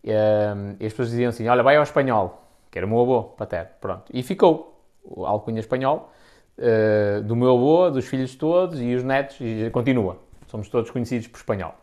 Uh, 0.02 0.76
e 0.80 0.86
as 0.86 0.92
pessoas 0.92 1.10
diziam 1.10 1.28
assim, 1.28 1.46
olha, 1.46 1.62
vai 1.62 1.76
ao 1.76 1.82
espanhol, 1.82 2.42
que 2.70 2.78
era 2.78 2.86
o 2.86 2.88
meu 2.88 3.00
avô, 3.02 3.24
paterno, 3.24 3.70
pronto. 3.78 4.04
E 4.10 4.22
ficou 4.22 4.80
o 5.04 5.26
alcunha 5.26 5.60
espanhol, 5.60 6.10
uh, 6.58 7.22
do 7.22 7.36
meu 7.36 7.52
avô, 7.52 7.90
dos 7.90 8.06
filhos 8.06 8.34
todos 8.34 8.80
e 8.80 8.94
os 8.94 9.02
netos, 9.02 9.36
e 9.38 9.68
continua. 9.70 10.16
Somos 10.46 10.68
todos 10.70 10.90
conhecidos 10.90 11.26
por 11.26 11.36
espanhol. 11.36 11.74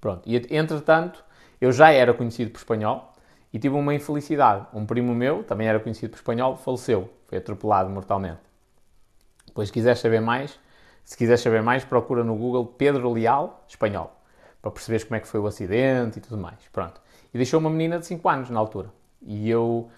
Pronto, 0.00 0.22
e 0.24 0.36
entretanto 0.56 1.22
eu 1.60 1.72
já 1.72 1.90
era 1.90 2.14
conhecido 2.14 2.50
por 2.50 2.58
espanhol 2.58 3.12
e 3.52 3.58
tive 3.58 3.74
uma 3.74 3.94
infelicidade. 3.94 4.66
Um 4.72 4.86
primo 4.86 5.14
meu, 5.14 5.42
também 5.44 5.68
era 5.68 5.78
conhecido 5.78 6.10
por 6.10 6.16
espanhol, 6.16 6.56
faleceu. 6.56 7.10
Foi 7.26 7.38
atropelado 7.38 7.90
mortalmente. 7.90 8.40
Depois, 9.46 9.68
se 9.68 9.72
quiseres 9.72 10.00
saber 10.00 10.20
mais, 10.20 10.58
se 11.04 11.16
quiseres 11.16 11.40
saber 11.40 11.62
mais, 11.62 11.84
procura 11.84 12.22
no 12.22 12.36
Google 12.36 12.66
Pedro 12.66 13.12
Leal, 13.12 13.64
espanhol, 13.68 14.16
para 14.62 14.70
perceberes 14.70 15.04
como 15.04 15.16
é 15.16 15.20
que 15.20 15.26
foi 15.26 15.40
o 15.40 15.46
acidente 15.46 16.18
e 16.18 16.20
tudo 16.20 16.38
mais. 16.38 16.56
Pronto. 16.72 17.00
E 17.34 17.36
deixou 17.36 17.60
uma 17.60 17.70
menina 17.70 17.98
de 17.98 18.06
5 18.06 18.28
anos 18.28 18.50
na 18.50 18.58
altura. 18.60 18.90
E 19.22 19.50
eu 19.50 19.90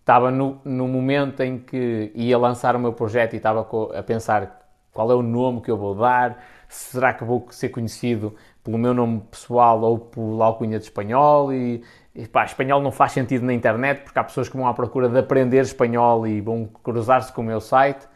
estava 0.00 0.30
no, 0.30 0.60
no 0.64 0.88
momento 0.88 1.40
em 1.40 1.58
que 1.58 2.10
ia 2.14 2.38
lançar 2.38 2.74
o 2.74 2.78
meu 2.78 2.92
projeto 2.92 3.34
e 3.34 3.36
estava 3.36 3.66
a 3.94 4.02
pensar 4.02 4.69
qual 4.92 5.10
é 5.10 5.14
o 5.14 5.22
nome 5.22 5.60
que 5.60 5.70
eu 5.70 5.76
vou 5.76 5.94
dar, 5.94 6.42
será 6.68 7.12
que 7.12 7.24
vou 7.24 7.46
ser 7.50 7.68
conhecido 7.70 8.34
pelo 8.62 8.78
meu 8.78 8.92
nome 8.92 9.20
pessoal 9.30 9.80
ou 9.82 9.98
pela 9.98 10.46
alcunha 10.46 10.78
de 10.78 10.84
espanhol 10.84 11.52
e, 11.52 11.82
e 12.14 12.26
pá, 12.26 12.44
espanhol 12.44 12.80
não 12.80 12.92
faz 12.92 13.12
sentido 13.12 13.44
na 13.44 13.52
internet 13.52 14.02
porque 14.02 14.18
há 14.18 14.24
pessoas 14.24 14.48
que 14.48 14.56
vão 14.56 14.66
à 14.66 14.74
procura 14.74 15.08
de 15.08 15.18
aprender 15.18 15.60
espanhol 15.60 16.26
e 16.26 16.40
vão 16.40 16.66
cruzar-se 16.82 17.32
com 17.32 17.42
o 17.42 17.44
meu 17.44 17.60
site. 17.60 18.06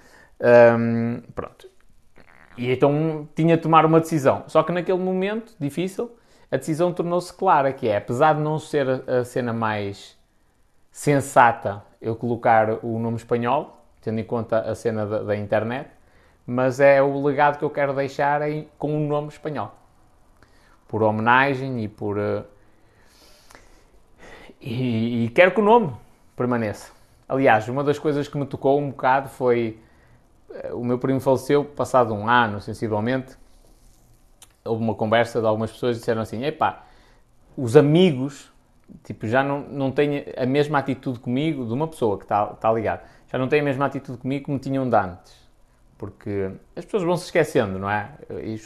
Um, 0.40 1.22
pronto. 1.34 1.68
E 2.56 2.70
então 2.70 3.28
tinha 3.34 3.56
de 3.56 3.62
tomar 3.62 3.84
uma 3.84 4.00
decisão. 4.00 4.44
Só 4.46 4.62
que 4.62 4.72
naquele 4.72 4.98
momento 4.98 5.54
difícil, 5.58 6.10
a 6.50 6.56
decisão 6.56 6.92
tornou-se 6.92 7.32
clara, 7.32 7.72
que 7.72 7.88
é, 7.88 7.96
apesar 7.96 8.34
de 8.34 8.40
não 8.40 8.58
ser 8.58 8.86
a 9.08 9.24
cena 9.24 9.52
mais 9.52 10.16
sensata 10.90 11.82
eu 12.00 12.14
colocar 12.14 12.84
o 12.84 12.98
nome 12.98 13.16
espanhol, 13.16 13.84
tendo 14.00 14.20
em 14.20 14.24
conta 14.24 14.60
a 14.60 14.74
cena 14.74 15.06
da, 15.06 15.22
da 15.22 15.36
internet, 15.36 15.88
mas 16.46 16.80
é 16.80 17.02
o 17.02 17.22
legado 17.22 17.58
que 17.58 17.64
eu 17.64 17.70
quero 17.70 17.94
deixar 17.94 18.42
em, 18.48 18.68
com 18.78 18.94
um 18.94 19.06
nome 19.06 19.28
espanhol 19.28 19.74
por 20.88 21.02
homenagem 21.02 21.82
e 21.82 21.88
por. 21.88 22.18
Uh, 22.18 22.44
e, 24.60 25.24
e, 25.24 25.28
quero 25.30 25.52
que 25.52 25.60
o 25.60 25.64
nome 25.64 25.92
permaneça. 26.36 26.92
Aliás, 27.28 27.68
uma 27.68 27.82
das 27.82 27.98
coisas 27.98 28.28
que 28.28 28.38
me 28.38 28.46
tocou 28.46 28.78
um 28.78 28.90
bocado 28.90 29.28
foi. 29.28 29.80
Uh, 30.48 30.78
o 30.78 30.84
meu 30.84 30.98
primo 30.98 31.20
faleceu 31.20 31.64
passado 31.64 32.14
um 32.14 32.28
ano, 32.28 32.60
sensivelmente. 32.60 33.36
Houve 34.64 34.82
uma 34.82 34.94
conversa 34.94 35.40
de 35.40 35.46
algumas 35.46 35.72
pessoas 35.72 35.96
que 35.96 36.00
disseram 36.00 36.22
assim: 36.22 36.44
epá, 36.44 36.84
os 37.56 37.76
amigos 37.76 38.52
tipo, 39.02 39.26
já 39.26 39.42
não, 39.42 39.60
não 39.62 39.90
têm 39.90 40.24
a 40.36 40.46
mesma 40.46 40.78
atitude 40.78 41.18
comigo 41.18 41.66
de 41.66 41.72
uma 41.72 41.88
pessoa 41.88 42.18
que 42.18 42.24
está 42.24 42.46
tá 42.46 42.72
ligada. 42.72 43.02
Já 43.30 43.38
não 43.38 43.48
têm 43.48 43.60
a 43.60 43.64
mesma 43.64 43.86
atitude 43.86 44.18
comigo 44.18 44.46
como 44.46 44.58
tinham 44.58 44.88
de 44.88 44.96
antes. 44.96 45.43
Porque 45.96 46.50
as 46.74 46.84
pessoas 46.84 47.02
vão 47.02 47.16
se 47.16 47.26
esquecendo, 47.26 47.78
não 47.78 47.88
é? 47.88 48.10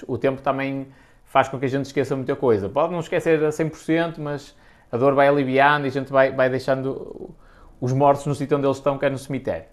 o 0.07 0.17
tempo 0.17 0.41
também 0.41 0.89
faz 1.25 1.49
com 1.49 1.59
que 1.59 1.67
a 1.67 1.69
gente 1.69 1.87
esqueça 1.87 2.17
muita 2.17 2.35
coisa. 2.35 2.69
Pode 2.69 2.93
não 2.93 3.01
esquecer 3.01 3.43
a 3.45 3.51
100%, 3.51 4.19
mas 4.19 4.57
a 4.91 4.97
dor 4.97 5.15
vai 5.15 5.29
aliviando 5.29 5.87
e 5.87 5.89
a 5.89 5.93
gente 5.93 6.11
vai, 6.11 6.33
vai 6.33 6.49
deixando 6.49 7.35
os 7.81 7.93
mortos 7.93 8.27
no 8.27 8.35
sítio 8.35 8.57
onde 8.57 8.67
eles 8.67 8.79
estão, 8.79 8.99
que 8.99 9.05
é 9.05 9.11
no 9.11 9.19
cemitério. 9.19 9.67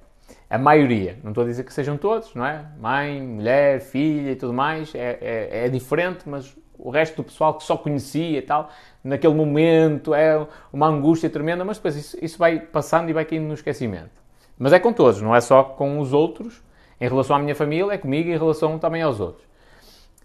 A 0.50 0.58
maioria, 0.58 1.18
não 1.24 1.32
estou 1.32 1.44
a 1.44 1.48
dizer 1.48 1.64
que 1.64 1.74
sejam 1.74 1.98
todos, 1.98 2.34
não 2.36 2.46
é? 2.46 2.66
Mãe, 2.80 3.22
mulher, 3.22 3.80
filha 3.80 4.32
e 4.32 4.36
tudo 4.36 4.54
mais, 4.54 4.94
é, 4.94 5.18
é, 5.22 5.66
é 5.66 5.70
diferente, 5.70 6.28
mas 6.28 6.56
o 6.78 6.90
resto 6.90 7.18
do 7.18 7.24
pessoal 7.24 7.56
que 7.56 7.64
só 7.64 7.78
conhecia 7.78 8.38
e 8.38 8.42
tal, 8.42 8.70
naquele 9.04 9.34
momento 9.34 10.14
é 10.14 10.46
uma 10.72 10.88
angústia 10.88 11.30
tremenda, 11.30 11.64
mas 11.64 11.78
depois 11.78 11.96
isso, 11.96 12.18
isso 12.22 12.38
vai 12.38 12.60
passando 12.60 13.10
e 13.10 13.14
vai 13.14 13.26
caindo 13.26 13.48
no 13.48 13.54
esquecimento. 13.54 14.24
Mas 14.58 14.74
é 14.74 14.80
com 14.80 14.94
todos, 14.94 15.22
não 15.22 15.36
é 15.36 15.42
só 15.42 15.64
com 15.64 16.00
os 16.00 16.14
outros, 16.14 16.62
em 17.00 17.08
relação 17.08 17.36
à 17.36 17.40
minha 17.40 17.56
família, 17.56 17.94
é 17.94 17.98
comigo 17.98 18.30
em 18.30 18.38
relação 18.38 18.80
também 18.80 19.02
aos 19.02 19.20
outros. 19.20 19.46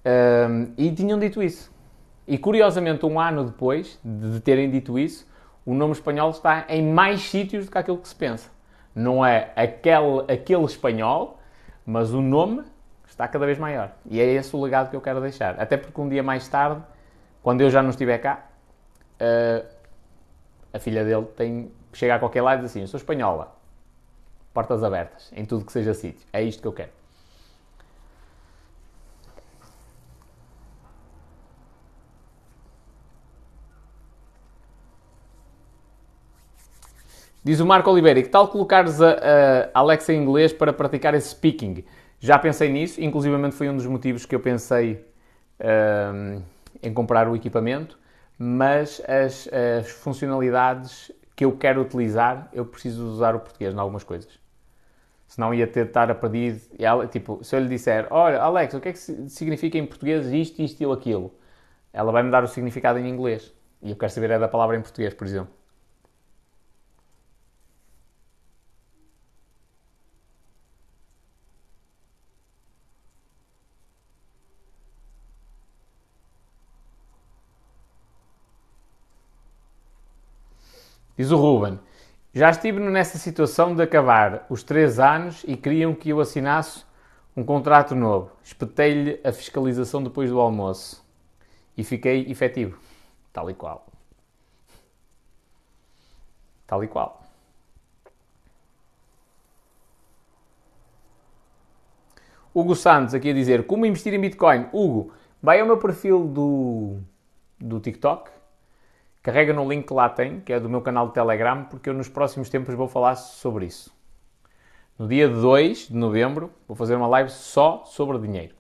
Um, 0.05 0.73
e 0.77 0.91
tinham 0.93 1.19
dito 1.19 1.43
isso. 1.43 1.71
E 2.27 2.39
curiosamente, 2.39 3.05
um 3.05 3.19
ano 3.19 3.45
depois 3.45 3.99
de 4.05 4.41
terem 4.41 4.71
dito 4.71 4.99
isso, 4.99 5.27
o 5.67 5.75
nome 5.75 5.93
espanhol 5.93 6.31
está 6.31 6.65
em 6.69 6.83
mais 6.83 7.23
sítios 7.23 7.67
do 7.67 7.73
que 7.73 7.79
aquilo 7.79 7.99
que 7.99 8.09
se 8.09 8.15
pensa. 8.15 8.51
Não 8.95 9.25
é 9.25 9.53
aquele, 9.57 10.21
aquele 10.29 10.65
espanhol, 10.65 11.39
mas 11.85 12.13
o 12.13 12.21
nome 12.21 12.63
está 13.09 13.27
cada 13.27 13.47
vez 13.47 13.59
maior. 13.59 13.93
E 14.07 14.21
é 14.21 14.25
esse 14.25 14.55
o 14.55 14.63
legado 14.63 14.91
que 14.91 14.97
eu 14.97 15.01
quero 15.01 15.21
deixar. 15.21 15.61
Até 15.61 15.77
porque 15.77 16.01
um 16.01 16.09
dia 16.09 16.23
mais 16.23 16.47
tarde, 16.49 16.81
quando 17.43 17.61
eu 17.61 17.71
já 17.71 17.83
não 17.83 17.91
estiver 17.91 18.19
cá, 18.19 18.47
uh, 19.21 19.67
a 20.73 20.79
filha 20.79 21.05
dele 21.05 21.27
tem 21.37 21.71
chega 21.93 22.15
a 22.15 22.19
qualquer 22.19 22.43
lado 22.43 22.61
e 22.61 22.63
diz 22.63 22.71
assim: 22.71 22.81
Eu 22.81 22.87
sou 22.87 22.99
espanhola. 22.99 23.57
Portas 24.53 24.83
abertas, 24.83 25.31
em 25.35 25.45
tudo 25.45 25.65
que 25.65 25.73
seja 25.73 25.95
sítio. 25.95 26.27
É 26.33 26.43
isto 26.43 26.61
que 26.61 26.69
eu 26.69 26.73
quero. 26.73 26.91
Diz 37.43 37.59
o 37.59 37.65
Marco 37.65 37.91
Oliveira, 37.91 38.23
que 38.23 38.29
tal 38.29 38.49
colocares 38.49 39.01
a, 39.01 39.13
a 39.73 39.79
Alexa 39.79 40.13
em 40.13 40.23
inglês 40.23 40.53
para 40.53 40.75
praticar 40.75 41.15
esse 41.15 41.31
speaking? 41.31 41.85
Já 42.19 42.39
pensei 42.39 42.71
nisso, 42.71 43.01
inclusivamente 43.01 43.55
foi 43.55 43.71
um 43.71 43.77
dos 43.77 43.87
motivos 43.87 44.27
que 44.27 44.35
eu 44.35 44.41
pensei 44.41 45.03
um, 45.59 46.43
em 46.83 46.93
comprar 46.93 47.29
o 47.29 47.35
equipamento, 47.35 47.99
mas 48.39 49.01
as, 49.09 49.49
as, 49.53 49.91
funcionalidades 49.91 51.11
que 51.35 51.47
eu 51.47 51.57
quero 51.57 51.81
utilizar, 51.81 52.51
eu 52.53 52.67
preciso 52.67 53.07
usar 53.07 53.35
o 53.35 53.41
português 53.41 53.73
em 53.73 53.79
algumas 53.79 54.05
coisas. 54.05 54.40
Senão 55.31 55.55
ia 55.55 55.67
ter 55.67 55.85
de 55.85 55.91
estar 55.91 56.11
a 56.11 56.15
pedir, 56.15 56.61
ela, 56.79 57.07
tipo, 57.07 57.43
se 57.45 57.55
eu 57.57 57.61
lhe 57.61 57.69
disser, 57.69 58.07
olha, 58.11 58.41
Alex, 58.43 58.75
o 58.75 58.81
que 58.81 58.89
é 58.89 58.93
que 58.93 58.99
significa 58.99 59.79
em 59.79 59.87
português 59.87 60.27
isto, 60.33 60.61
isto 60.61 60.83
e 60.83 60.93
aquilo? 60.93 61.33
Ela 61.93 62.13
vai-me 62.13 62.31
dar 62.33 62.45
o 62.45 62.49
significado 62.49 62.99
em 62.99 63.09
inglês. 63.09 63.55
E 63.83 63.91
eu 63.93 63.97
quero 63.97 64.13
saber 64.13 64.31
é 64.33 64.39
da 64.41 64.49
palavra 64.49 64.77
em 64.77 64.83
português, 64.83 65.15
por 65.15 65.27
exemplo. 65.27 65.53
Diz 81.17 81.31
o 81.31 81.37
Ruben, 81.37 81.79
já 82.33 82.51
estive 82.51 82.79
nessa 82.79 83.19
situação 83.19 83.75
de 83.75 83.83
acabar 83.83 84.47
os 84.49 84.63
três 84.63 85.01
anos 85.01 85.45
e 85.47 85.57
queriam 85.57 85.95
que 85.95 86.11
eu 86.11 86.21
assinasse 86.21 86.85
um 87.37 87.45
contrato 87.45 87.95
novo. 87.95 88.31
Espetei-lhe 88.43 89.21
a 89.25 89.33
fiscalização 89.33 90.03
depois 90.03 90.31
do 90.31 90.39
almoço 90.39 91.05
e 91.77 91.83
fiquei 91.83 92.31
efetivo. 92.31 92.79
Tal 93.33 93.51
e 93.51 93.55
qual. 93.55 93.87
Tal 96.67 96.85
e 96.85 96.89
qual. 96.89 97.21
Hugo 102.55 102.75
Santos 102.75 103.15
aqui 103.15 103.31
a 103.31 103.35
dizer 103.35 103.67
como 103.67 103.87
investir 103.87 104.15
em 104.15 104.21
Bitcoin. 104.21 104.69
Hugo, 104.73 105.13
vai 105.43 105.61
ao 105.61 105.67
meu 105.67 105.79
perfil 105.79 106.27
do, 106.27 106.99
do 107.59 107.81
TikTok 107.81 108.31
Carrega 109.23 109.53
no 109.53 109.69
link 109.69 109.87
que 109.87 109.93
lá 109.93 110.09
tem, 110.09 110.41
que 110.41 110.53
é 110.53 110.59
do 110.59 110.69
meu 110.69 110.81
canal 110.81 111.09
de 111.09 111.15
Telegram, 111.15 111.65
porque 111.65 111.91
eu 111.91 111.95
nos 111.95 112.09
próximos 112.09 112.49
tempos 112.49 112.75
vou 112.75 112.89
falar 112.89 113.17
sobre 113.17 113.67
isso. 113.67 113.95
No 114.99 115.07
dia 115.07 115.29
2 115.29 115.89
de 115.89 115.97
novembro 115.97 116.51
vou 116.67 116.75
fazer 116.75 116.95
uma 116.95 117.07
live 117.07 117.31
só 117.31 117.85
sobre 117.85 118.19
dinheiro. 118.19 118.55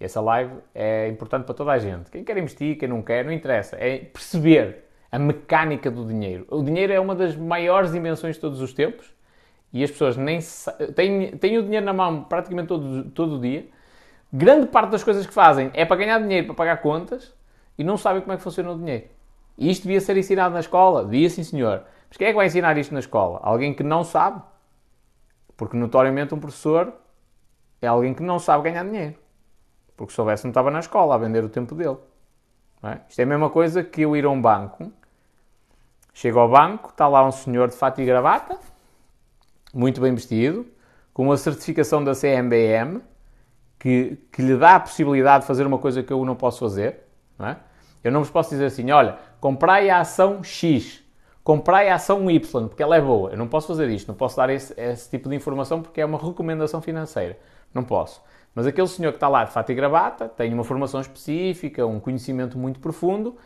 E 0.00 0.04
essa 0.04 0.20
live 0.20 0.54
é 0.74 1.06
importante 1.06 1.44
para 1.44 1.54
toda 1.54 1.70
a 1.70 1.78
gente. 1.78 2.10
Quem 2.10 2.24
quer 2.24 2.36
investir, 2.36 2.76
quem 2.76 2.88
não 2.88 3.00
quer, 3.00 3.24
não 3.24 3.32
interessa. 3.32 3.76
É 3.76 3.98
perceber 3.98 4.88
a 5.12 5.20
mecânica 5.20 5.88
do 5.88 6.04
dinheiro. 6.04 6.46
O 6.50 6.64
dinheiro 6.64 6.92
é 6.92 6.98
uma 6.98 7.14
das 7.14 7.36
maiores 7.36 7.94
invenções 7.94 8.34
de 8.34 8.40
todos 8.40 8.60
os 8.60 8.72
tempos 8.72 9.14
e 9.72 9.84
as 9.84 9.90
pessoas 9.92 10.16
nem 10.16 10.40
têm, 10.96 11.36
têm 11.36 11.58
o 11.58 11.62
dinheiro 11.62 11.86
na 11.86 11.92
mão 11.92 12.24
praticamente 12.24 12.66
todo, 12.66 13.04
todo 13.10 13.36
o 13.36 13.40
dia. 13.40 13.68
Grande 14.32 14.66
parte 14.66 14.90
das 14.90 15.04
coisas 15.04 15.24
que 15.24 15.32
fazem 15.32 15.70
é 15.74 15.84
para 15.84 15.96
ganhar 15.96 16.18
dinheiro, 16.18 16.46
para 16.46 16.56
pagar 16.56 16.78
contas 16.78 17.32
e 17.78 17.84
não 17.84 17.96
sabem 17.96 18.20
como 18.20 18.32
é 18.32 18.36
que 18.36 18.42
funciona 18.42 18.72
o 18.72 18.76
dinheiro. 18.76 19.04
Isto 19.56 19.82
devia 19.82 20.00
ser 20.00 20.16
ensinado 20.16 20.54
na 20.54 20.60
escola? 20.60 21.04
Devia 21.04 21.28
sim, 21.30 21.44
senhor. 21.44 21.84
Mas 22.08 22.16
quem 22.16 22.26
é 22.26 22.30
que 22.30 22.36
vai 22.36 22.46
ensinar 22.46 22.76
isto 22.78 22.92
na 22.92 23.00
escola? 23.00 23.40
Alguém 23.42 23.74
que 23.74 23.82
não 23.82 24.04
sabe. 24.04 24.42
Porque, 25.56 25.76
notoriamente, 25.76 26.34
um 26.34 26.40
professor 26.40 26.92
é 27.80 27.86
alguém 27.86 28.14
que 28.14 28.22
não 28.22 28.38
sabe 28.38 28.64
ganhar 28.64 28.84
dinheiro. 28.84 29.16
Porque 29.96 30.12
se 30.12 30.16
soubesse, 30.16 30.44
não 30.44 30.50
estava 30.50 30.70
na 30.70 30.80
escola 30.80 31.14
a 31.14 31.18
vender 31.18 31.44
o 31.44 31.48
tempo 31.48 31.74
dele. 31.74 31.98
É? 32.82 32.98
Isto 33.08 33.20
é 33.20 33.22
a 33.22 33.26
mesma 33.26 33.48
coisa 33.48 33.84
que 33.84 34.02
eu 34.02 34.16
ir 34.16 34.24
a 34.24 34.30
um 34.30 34.40
banco. 34.40 34.92
Chego 36.12 36.40
ao 36.40 36.48
banco, 36.48 36.90
está 36.90 37.08
lá 37.08 37.26
um 37.26 37.32
senhor 37.32 37.68
de 37.68 37.76
fato 37.76 38.00
e 38.00 38.04
gravata, 38.04 38.58
muito 39.72 40.00
bem 40.00 40.14
vestido, 40.14 40.66
com 41.14 41.22
uma 41.22 41.36
certificação 41.36 42.04
da 42.04 42.12
CMBM, 42.12 43.00
que, 43.78 44.18
que 44.30 44.42
lhe 44.42 44.56
dá 44.56 44.76
a 44.76 44.80
possibilidade 44.80 45.42
de 45.42 45.46
fazer 45.46 45.66
uma 45.66 45.78
coisa 45.78 46.02
que 46.02 46.12
eu 46.12 46.22
não 46.24 46.36
posso 46.36 46.58
fazer. 46.58 47.00
Não 47.38 47.48
é? 47.48 47.56
Eu 48.04 48.12
não 48.12 48.20
vos 48.20 48.30
posso 48.30 48.50
dizer 48.50 48.66
assim, 48.66 48.90
olha, 48.90 49.18
comprai 49.42 49.90
a 49.90 49.98
ação 49.98 50.44
X, 50.44 51.02
comprai 51.42 51.88
a 51.88 51.96
ação 51.96 52.30
Y, 52.30 52.68
porque 52.68 52.80
ela 52.80 52.94
é 52.94 53.00
boa. 53.00 53.30
Eu 53.32 53.36
não 53.36 53.48
posso 53.48 53.66
fazer 53.66 53.90
isto, 53.90 54.06
não 54.06 54.14
posso 54.14 54.36
dar 54.36 54.48
esse, 54.50 54.72
esse 54.80 55.10
tipo 55.10 55.28
de 55.28 55.34
informação 55.34 55.82
porque 55.82 56.00
é 56.00 56.06
uma 56.06 56.16
recomendação 56.16 56.80
financeira. 56.80 57.36
Não 57.74 57.82
posso. 57.82 58.22
Mas 58.54 58.68
aquele 58.68 58.86
senhor 58.86 59.10
que 59.10 59.16
está 59.16 59.26
lá 59.26 59.42
de 59.42 59.50
fato 59.50 59.72
e 59.72 59.74
gravata 59.74 60.28
tem 60.28 60.54
uma 60.54 60.62
formação 60.62 61.00
específica, 61.00 61.84
um 61.84 61.98
conhecimento 61.98 62.56
muito 62.56 62.78
profundo 62.78 63.36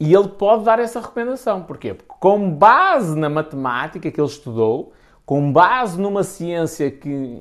e 0.00 0.12
ele 0.12 0.26
pode 0.26 0.64
dar 0.64 0.80
essa 0.80 1.00
recomendação. 1.00 1.62
Porquê? 1.62 1.94
Porque 1.94 2.14
com 2.18 2.50
base 2.50 3.16
na 3.16 3.28
matemática 3.28 4.10
que 4.10 4.20
ele 4.20 4.26
estudou, 4.26 4.92
com 5.24 5.52
base 5.52 6.00
numa 6.00 6.24
ciência 6.24 6.90
que 6.90 7.40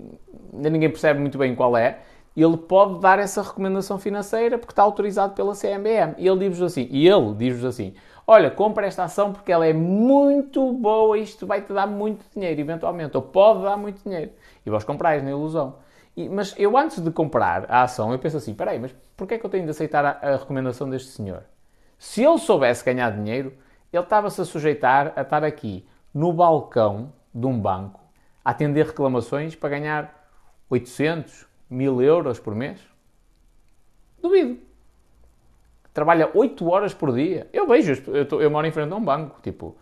ainda 0.53 0.69
ninguém 0.69 0.89
percebe 0.91 1.19
muito 1.19 1.39
bem 1.39 1.55
qual 1.55 1.75
é, 1.75 2.01
ele 2.41 2.57
pode 2.57 2.99
dar 2.99 3.17
essa 3.17 3.41
recomendação 3.41 3.97
financeira 3.97 4.57
porque 4.57 4.71
está 4.71 4.83
autorizado 4.83 5.33
pela 5.33 5.55
CMBM. 5.55 6.13
E 6.17 6.27
ele 6.27 6.47
diz-vos 6.47 6.71
assim, 6.71 6.87
e 6.91 7.07
ele 7.07 7.33
diz-vos 7.33 7.65
assim, 7.65 7.95
olha, 8.27 8.51
compra 8.51 8.85
esta 8.85 9.03
ação 9.03 9.33
porque 9.33 9.51
ela 9.51 9.65
é 9.65 9.73
muito 9.73 10.71
boa, 10.73 11.17
isto 11.17 11.47
vai-te 11.47 11.73
dar 11.73 11.87
muito 11.87 12.23
dinheiro, 12.33 12.61
eventualmente, 12.61 13.17
ou 13.17 13.23
pode 13.23 13.63
dar 13.63 13.75
muito 13.75 14.03
dinheiro. 14.03 14.31
E 14.65 14.69
vós 14.69 14.83
comprais 14.83 15.23
na 15.23 15.31
ilusão. 15.31 15.77
E, 16.15 16.29
mas 16.29 16.53
eu 16.57 16.77
antes 16.77 17.01
de 17.01 17.09
comprar 17.09 17.65
a 17.69 17.83
ação, 17.83 18.11
eu 18.11 18.19
penso 18.19 18.37
assim, 18.37 18.53
peraí, 18.53 18.77
mas 18.77 18.93
porquê 19.15 19.35
é 19.35 19.37
que 19.39 19.45
eu 19.45 19.49
tenho 19.49 19.63
de 19.63 19.71
aceitar 19.71 20.05
a, 20.05 20.11
a 20.21 20.37
recomendação 20.37 20.87
deste 20.89 21.09
senhor? 21.09 21.43
Se 21.97 22.23
ele 22.23 22.37
soubesse 22.37 22.85
ganhar 22.85 23.09
dinheiro, 23.11 23.53
ele 23.91 24.03
estava-se 24.03 24.39
a 24.41 24.45
sujeitar 24.45 25.13
a 25.15 25.21
estar 25.21 25.43
aqui 25.43 25.87
no 26.13 26.31
balcão 26.31 27.11
de 27.33 27.47
um 27.47 27.59
banco 27.59 27.99
a 28.45 28.51
atender 28.51 28.85
reclamações 28.85 29.55
para 29.55 29.69
ganhar 29.69 30.29
800, 30.69 31.46
mil 31.69 32.01
euros 32.01 32.39
por 32.39 32.55
mês? 32.55 32.79
Duvido. 34.21 34.59
Trabalha 35.93 36.29
8 36.33 36.69
horas 36.69 36.93
por 36.93 37.13
dia. 37.13 37.47
Eu 37.51 37.67
vejo, 37.67 38.11
eu, 38.11 38.27
tô, 38.27 38.39
eu 38.39 38.51
moro 38.51 38.67
em 38.67 38.71
frente 38.71 38.91
a 38.93 38.95
um 38.95 39.03
banco. 39.03 39.41
Tipo, 39.41 39.75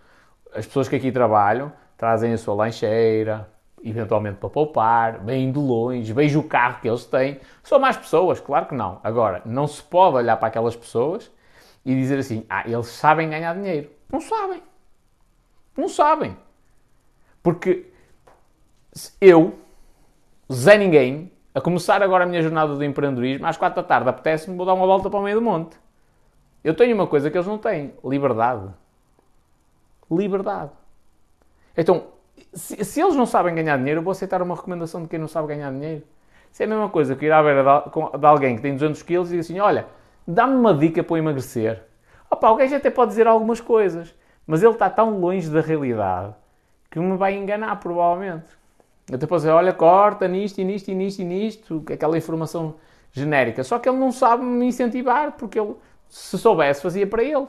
as 0.53 0.65
pessoas 0.65 0.87
que 0.87 0.95
aqui 0.95 1.11
trabalham 1.11 1.71
trazem 1.97 2.33
a 2.33 2.37
sua 2.37 2.53
lancheira, 2.53 3.49
eventualmente 3.83 4.37
para 4.37 4.49
poupar, 4.49 5.23
vêm 5.23 5.51
de 5.51 5.59
longe, 5.59 6.11
vejo 6.11 6.39
o 6.39 6.43
carro 6.43 6.81
que 6.81 6.87
eles 6.87 7.05
têm. 7.05 7.39
São 7.63 7.79
mais 7.79 7.97
pessoas, 7.97 8.39
claro 8.39 8.65
que 8.65 8.75
não. 8.75 8.99
Agora, 9.03 9.41
não 9.45 9.67
se 9.67 9.81
pode 9.81 10.17
olhar 10.17 10.37
para 10.37 10.47
aquelas 10.47 10.75
pessoas 10.75 11.31
e 11.85 11.93
dizer 11.93 12.19
assim: 12.19 12.45
ah, 12.49 12.63
eles 12.65 12.87
sabem 12.87 13.29
ganhar 13.29 13.53
dinheiro. 13.53 13.89
Não 14.11 14.19
sabem. 14.19 14.61
Não 15.77 15.87
sabem. 15.87 16.37
Porque 17.43 17.85
eu, 19.19 19.59
Zé 20.51 20.77
Ninguém, 20.77 21.31
a 21.55 21.61
começar 21.61 22.03
agora 22.03 22.25
a 22.25 22.27
minha 22.27 22.41
jornada 22.41 22.75
do 22.75 22.83
empreendedorismo, 22.83 23.47
às 23.47 23.55
quatro 23.55 23.81
da 23.81 23.87
tarde 23.87 24.09
apetece-me, 24.09 24.57
vou 24.57 24.65
dar 24.65 24.73
uma 24.73 24.85
volta 24.85 25.09
para 25.09 25.17
o 25.17 25.23
meio 25.23 25.37
do 25.37 25.41
monte. 25.41 25.77
Eu 26.61 26.75
tenho 26.75 26.93
uma 26.93 27.07
coisa 27.07 27.31
que 27.31 27.37
eles 27.37 27.47
não 27.47 27.57
têm: 27.57 27.93
liberdade. 28.03 28.67
Liberdade. 30.11 30.71
Então, 31.77 32.07
se, 32.53 32.83
se, 32.83 33.01
eles 33.01 33.15
não 33.15 33.25
sabem 33.25 33.55
ganhar 33.55 33.77
dinheiro, 33.77 34.01
eu 34.01 34.03
vou 34.03 34.11
aceitar 34.11 34.41
uma 34.41 34.53
recomendação 34.53 35.01
de 35.01 35.07
quem 35.07 35.17
não 35.17 35.29
sabe 35.29 35.47
ganhar 35.47 35.71
dinheiro. 35.71 36.03
Isso 36.51 36.61
é 36.61 36.65
a 36.65 36.69
mesma 36.69 36.89
coisa 36.89 37.15
que 37.15 37.25
ir 37.25 37.31
à 37.31 37.41
beira 37.41 37.63
de, 37.63 38.19
de 38.19 38.25
alguém 38.25 38.57
que 38.57 38.61
tem 38.61 38.73
200 38.73 39.01
quilos 39.03 39.29
e 39.31 39.37
dizer 39.37 39.53
assim: 39.53 39.59
Olha, 39.61 39.87
dá-me 40.27 40.55
uma 40.55 40.73
dica 40.73 41.03
para 41.03 41.17
emagrecer. 41.17 41.83
Opa, 42.29 42.49
o 42.49 42.57
gajo 42.57 42.75
até 42.75 42.89
pode 42.89 43.11
dizer 43.11 43.27
algumas 43.27 43.61
coisas, 43.61 44.13
mas 44.45 44.61
ele 44.61 44.73
está 44.73 44.89
tão 44.89 45.19
longe 45.19 45.49
da 45.49 45.61
realidade 45.61 46.33
que 46.91 46.99
me 46.99 47.15
vai 47.15 47.33
enganar, 47.33 47.77
provavelmente. 47.77 48.47
Depois 49.07 49.43
dizer, 49.43 49.51
olha, 49.53 49.71
corta 49.73 50.27
nisto 50.27 50.59
e 50.59 50.63
nisto 50.63 50.89
e 50.89 50.95
nisto 50.95 51.21
e 51.21 51.25
nisto, 51.25 51.85
aquela 51.91 52.17
informação 52.17 52.75
genérica. 53.11 53.63
Só 53.63 53.77
que 53.79 53.87
ele 53.87 53.97
não 53.97 54.11
sabe 54.11 54.43
me 54.43 54.65
incentivar, 54.65 55.33
porque 55.33 55.59
ele, 55.59 55.75
se 56.09 56.37
soubesse, 56.39 56.81
fazia 56.81 57.05
para 57.07 57.23
ele. 57.23 57.47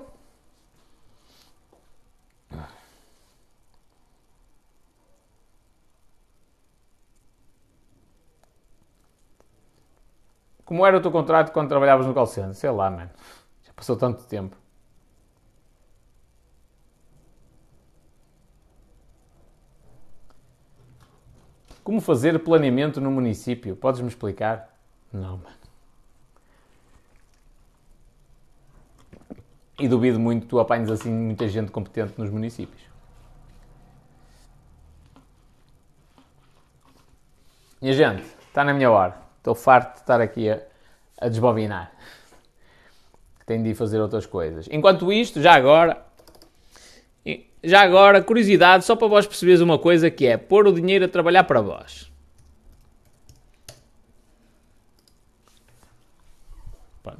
Como 10.64 10.84
era 10.84 10.98
o 10.98 11.00
teu 11.00 11.10
contrato 11.12 11.52
quando 11.52 11.68
trabalhavas 11.68 12.06
no 12.06 12.12
call 12.12 12.26
center? 12.26 12.54
Sei 12.54 12.70
lá, 12.70 12.90
mano. 12.90 13.10
Já 13.64 13.72
passou 13.72 13.96
tanto 13.96 14.24
tempo. 14.26 14.56
Como 21.86 22.00
fazer 22.00 22.36
planeamento 22.40 23.00
no 23.00 23.12
município? 23.12 23.76
Podes-me 23.76 24.08
explicar? 24.08 24.76
Não, 25.12 25.36
mano. 25.36 25.56
E 29.78 29.86
duvido 29.86 30.18
muito 30.18 30.42
que 30.42 30.48
tu 30.48 30.58
apanhes 30.58 30.90
assim 30.90 31.12
muita 31.12 31.46
gente 31.46 31.70
competente 31.70 32.14
nos 32.18 32.28
municípios. 32.28 32.82
Minha 37.80 37.92
gente, 37.92 38.24
está 38.48 38.64
na 38.64 38.74
minha 38.74 38.90
hora. 38.90 39.16
Estou 39.36 39.54
farto 39.54 39.92
de 39.92 40.00
estar 40.00 40.20
aqui 40.20 40.50
a, 40.50 40.60
a 41.20 41.28
desbobinar. 41.28 41.92
Tenho 43.46 43.62
de 43.62 43.70
ir 43.70 43.74
fazer 43.76 44.00
outras 44.00 44.26
coisas. 44.26 44.66
Enquanto 44.72 45.12
isto, 45.12 45.40
já 45.40 45.54
agora, 45.54 46.04
já 47.66 47.82
agora, 47.82 48.22
curiosidade, 48.22 48.84
só 48.84 48.94
para 48.94 49.08
vós 49.08 49.26
perceberes 49.26 49.60
uma 49.60 49.76
coisa 49.76 50.08
que 50.08 50.24
é 50.24 50.36
pôr 50.36 50.68
o 50.68 50.72
dinheiro 50.72 51.04
a 51.04 51.08
trabalhar 51.08 51.44
para 51.44 51.60
vós. 51.60 52.10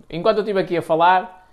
Enquanto 0.09 0.39
eu 0.39 0.43
estive 0.43 0.61
aqui 0.61 0.77
a 0.77 0.83
falar, 0.83 1.51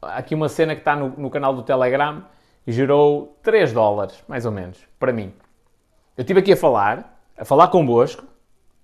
aqui 0.00 0.34
uma 0.34 0.48
cena 0.48 0.74
que 0.74 0.80
está 0.80 0.96
no, 0.96 1.10
no 1.10 1.30
canal 1.30 1.54
do 1.54 1.62
Telegram 1.62 2.24
gerou 2.66 3.36
3 3.42 3.72
dólares, 3.72 4.22
mais 4.26 4.46
ou 4.46 4.52
menos, 4.52 4.78
para 4.98 5.12
mim. 5.12 5.32
Eu 6.16 6.22
estive 6.22 6.40
aqui 6.40 6.52
a 6.52 6.56
falar, 6.56 7.22
a 7.36 7.44
falar 7.44 7.68
convosco, 7.68 8.24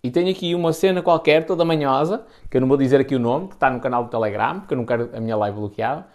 e 0.02 0.10
tenho 0.10 0.30
aqui 0.30 0.54
uma 0.54 0.72
cena 0.72 1.02
qualquer, 1.02 1.44
toda 1.46 1.64
manhosa, 1.64 2.24
que 2.50 2.56
eu 2.56 2.60
não 2.60 2.68
vou 2.68 2.76
dizer 2.76 3.00
aqui 3.00 3.14
o 3.14 3.18
nome, 3.18 3.48
que 3.48 3.54
está 3.54 3.70
no 3.70 3.80
canal 3.80 4.04
do 4.04 4.10
Telegram, 4.10 4.60
porque 4.60 4.74
eu 4.74 4.78
não 4.78 4.86
quero 4.86 5.10
a 5.14 5.20
minha 5.20 5.36
live 5.36 5.56
bloqueada, 5.56 6.06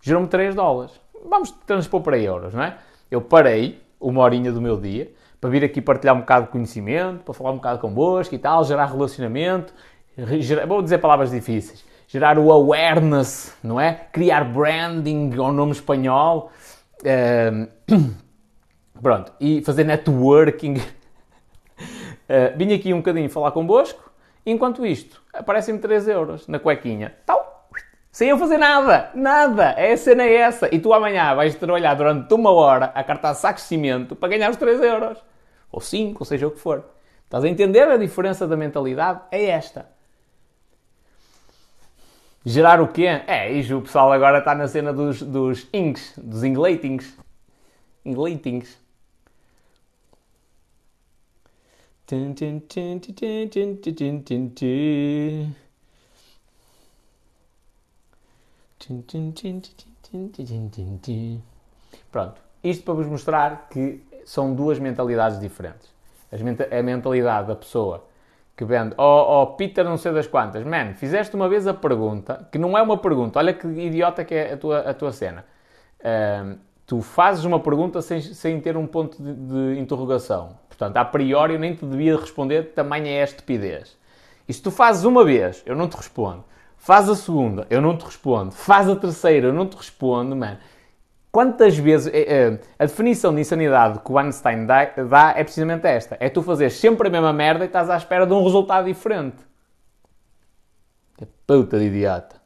gerou-me 0.00 0.28
3 0.28 0.54
dólares. 0.54 1.01
Vamos 1.24 1.50
transpor 1.66 2.00
para 2.00 2.18
euros, 2.18 2.54
não 2.54 2.62
é? 2.62 2.76
Eu 3.10 3.20
parei 3.20 3.80
uma 4.00 4.22
horinha 4.22 4.50
do 4.50 4.60
meu 4.60 4.76
dia 4.76 5.12
para 5.40 5.50
vir 5.50 5.64
aqui 5.64 5.80
partilhar 5.80 6.14
um 6.14 6.20
bocado 6.20 6.46
de 6.46 6.52
conhecimento, 6.52 7.24
para 7.24 7.34
falar 7.34 7.50
um 7.50 7.56
bocado 7.56 7.78
convosco 7.80 8.34
e 8.34 8.38
tal, 8.38 8.64
gerar 8.64 8.86
relacionamento, 8.86 9.72
gerar, 10.38 10.66
vou 10.66 10.80
dizer 10.82 10.98
palavras 10.98 11.30
difíceis, 11.30 11.84
gerar 12.06 12.38
o 12.38 12.52
awareness, 12.52 13.56
não 13.62 13.80
é? 13.80 13.92
Criar 14.12 14.44
branding 14.44 15.32
ao 15.36 15.52
nome 15.52 15.72
espanhol, 15.72 16.52
uh, 17.02 18.12
pronto, 19.00 19.32
e 19.40 19.62
fazer 19.62 19.84
networking 19.84 20.80
Uh, 22.28 22.56
vim 22.56 22.72
aqui 22.72 22.92
um 22.92 22.98
bocadinho 22.98 23.28
falar 23.28 23.50
convosco, 23.50 24.10
enquanto 24.44 24.86
isto, 24.86 25.20
aparecem-me 25.32 25.80
3 25.80 26.08
euros 26.08 26.46
na 26.46 26.58
cuequinha. 26.58 27.14
Tal, 27.26 27.51
sem 28.12 28.28
eu 28.28 28.36
fazer 28.36 28.58
nada, 28.58 29.10
nada, 29.14 29.70
é 29.70 29.94
a 29.94 29.96
cena 29.96 30.22
é 30.22 30.34
essa. 30.34 30.68
E 30.72 30.78
tu 30.78 30.92
amanhã 30.92 31.34
vais 31.34 31.54
trabalhar 31.54 31.94
durante 31.94 32.32
uma 32.34 32.50
hora 32.52 32.92
a 32.94 33.02
cartar 33.02 33.32
sacos 33.32 33.62
de 33.62 33.68
cimento 33.68 34.14
para 34.14 34.28
ganhar 34.28 34.50
os 34.50 34.58
3 34.58 34.82
euros. 34.82 35.18
Ou 35.70 35.80
5, 35.80 36.18
ou 36.20 36.26
seja 36.26 36.46
o 36.46 36.50
que 36.50 36.60
for. 36.60 36.84
Estás 37.24 37.42
a 37.42 37.48
entender 37.48 37.88
a 37.88 37.96
diferença 37.96 38.46
da 38.46 38.54
mentalidade? 38.54 39.22
É 39.30 39.46
esta. 39.46 39.88
Gerar 42.44 42.82
o 42.82 42.88
quê? 42.88 43.06
É, 43.26 43.50
e 43.50 43.72
o 43.72 43.80
pessoal 43.80 44.12
agora 44.12 44.40
está 44.40 44.54
na 44.54 44.68
cena 44.68 44.92
dos, 44.92 45.22
dos 45.22 45.66
inks, 45.72 46.12
dos 46.18 46.44
inglatings. 46.44 47.16
Inglatings. 48.04 48.78
Pronto, 62.10 62.40
isto 62.62 62.84
para 62.84 62.94
vos 62.94 63.06
mostrar 63.06 63.68
que 63.70 64.02
são 64.24 64.54
duas 64.54 64.78
mentalidades 64.78 65.38
diferentes. 65.38 65.92
A 66.30 66.82
mentalidade 66.82 67.48
da 67.48 67.56
pessoa 67.56 68.04
que 68.56 68.64
vende, 68.64 68.94
oh, 68.98 69.42
oh 69.42 69.46
Peter, 69.48 69.84
não 69.84 69.96
sei 69.96 70.12
das 70.12 70.26
quantas, 70.26 70.64
man, 70.64 70.94
fizeste 70.94 71.34
uma 71.34 71.48
vez 71.48 71.66
a 71.66 71.74
pergunta, 71.74 72.46
que 72.50 72.58
não 72.58 72.76
é 72.76 72.82
uma 72.82 72.98
pergunta, 72.98 73.38
olha 73.38 73.52
que 73.52 73.66
idiota 73.66 74.24
que 74.24 74.34
é 74.34 74.52
a 74.52 74.56
tua, 74.56 74.78
a 74.80 74.94
tua 74.94 75.12
cena. 75.12 75.44
Uh, 76.00 76.58
tu 76.86 77.00
fazes 77.00 77.44
uma 77.44 77.60
pergunta 77.60 78.02
sem, 78.02 78.20
sem 78.20 78.60
ter 78.60 78.76
um 78.76 78.86
ponto 78.86 79.22
de, 79.22 79.34
de 79.34 79.80
interrogação. 79.80 80.56
Portanto, 80.68 80.96
a 80.96 81.04
priori 81.04 81.54
eu 81.54 81.60
nem 81.60 81.74
te 81.74 81.84
devia 81.84 82.16
responder, 82.16 82.72
tamanho 82.74 83.06
é 83.06 83.22
a 83.22 83.24
estupidez. 83.24 83.96
E 84.48 84.52
se 84.52 84.60
tu 84.60 84.70
fazes 84.70 85.04
uma 85.04 85.24
vez, 85.24 85.62
eu 85.64 85.76
não 85.76 85.88
te 85.88 85.96
respondo. 85.96 86.44
Faz 86.82 87.08
a 87.08 87.14
segunda, 87.14 87.64
eu 87.70 87.80
não 87.80 87.96
te 87.96 88.04
respondo. 88.04 88.50
Faz 88.50 88.88
a 88.88 88.96
terceira, 88.96 89.46
eu 89.46 89.52
não 89.52 89.68
te 89.68 89.76
respondo, 89.76 90.34
mano. 90.34 90.58
Quantas 91.30 91.76
vezes. 91.78 92.12
É, 92.12 92.22
é, 92.22 92.60
a 92.76 92.86
definição 92.86 93.32
de 93.32 93.40
insanidade 93.40 94.00
que 94.00 94.10
o 94.10 94.18
Einstein 94.18 94.66
dá 94.66 94.82
é 95.36 95.44
precisamente 95.44 95.86
esta: 95.86 96.16
é 96.18 96.28
tu 96.28 96.42
fazer 96.42 96.70
sempre 96.70 97.06
a 97.06 97.10
mesma 97.10 97.32
merda 97.32 97.64
e 97.64 97.68
estás 97.68 97.88
à 97.88 97.96
espera 97.96 98.26
de 98.26 98.32
um 98.32 98.42
resultado 98.42 98.86
diferente. 98.86 99.36
Que 101.16 101.24
puta 101.46 101.78
de 101.78 101.84
idiota. 101.84 102.42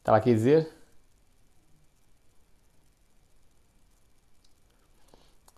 Estava 0.00 0.18
aqui 0.18 0.30
a 0.30 0.34
dizer. 0.34 0.75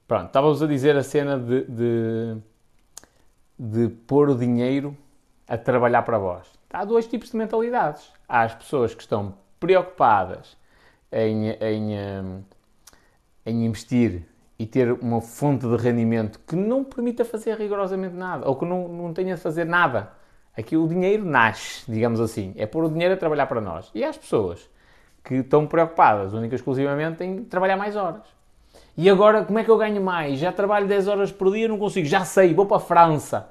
Pronto, 0.09 0.27
estávamos 0.27 0.63
a 0.63 0.67
dizer 0.67 0.97
a 0.97 1.03
cena 1.05 1.39
de, 1.39 1.65
de, 1.67 2.37
de 3.57 3.89
pôr 4.07 4.31
o 4.31 4.35
dinheiro 4.35 4.97
a 5.47 5.57
trabalhar 5.57 6.03
para 6.03 6.19
vós. 6.19 6.49
Há 6.71 6.85
dois 6.85 7.07
tipos 7.07 7.31
de 7.31 7.37
mentalidades. 7.37 8.11
Há 8.29 8.43
as 8.43 8.55
pessoas 8.55 8.95
que 8.95 9.03
estão 9.03 9.35
preocupadas 9.61 10.57
em, 11.13 11.51
em, 11.51 12.45
em 13.47 13.67
investir 13.67 14.23
e 14.59 14.67
ter 14.67 14.91
uma 14.93 15.21
fonte 15.21 15.65
de 15.69 15.77
rendimento 15.77 16.41
que 16.41 16.57
não 16.57 16.83
permita 16.83 17.25
fazer 17.25 17.57
rigorosamente 17.57 18.17
nada 18.17 18.49
ou 18.49 18.57
que 18.57 18.65
não, 18.65 18.89
não 18.89 19.15
tenha 19.15 19.37
de 19.37 19.41
fazer 19.41 19.65
nada 19.65 20.19
Aqui 20.59 20.77
o 20.77 20.89
dinheiro 20.89 21.25
nasce, 21.25 21.89
digamos 21.89 22.21
assim. 22.21 22.53
É 22.57 22.67
pôr 22.67 22.83
o 22.83 22.91
dinheiro 22.91 23.15
a 23.15 23.17
trabalhar 23.17 23.47
para 23.47 23.61
nós. 23.61 23.93
E 23.95 24.03
há 24.03 24.09
as 24.09 24.19
pessoas 24.19 24.69
que 25.23 25.37
estão 25.37 25.69
preocupadas, 25.69 26.35
única 26.35 26.53
e 26.53 26.57
exclusivamente, 26.57 27.23
em 27.23 27.45
trabalhar 27.45 27.77
mais 27.77 27.95
horas. 27.95 28.25
E 28.99 29.09
agora, 29.09 29.45
como 29.45 29.57
é 29.61 29.63
que 29.63 29.71
eu 29.71 29.79
ganho 29.79 30.03
mais? 30.03 30.41
Já 30.41 30.51
trabalho 30.51 30.89
10 30.89 31.07
horas 31.07 31.31
por 31.31 31.53
dia, 31.53 31.69
não 31.69 31.79
consigo. 31.79 32.05
Já 32.09 32.25
sei, 32.25 32.53
vou 32.53 32.67
para 32.67 32.79
a 32.79 32.81
França. 32.81 33.49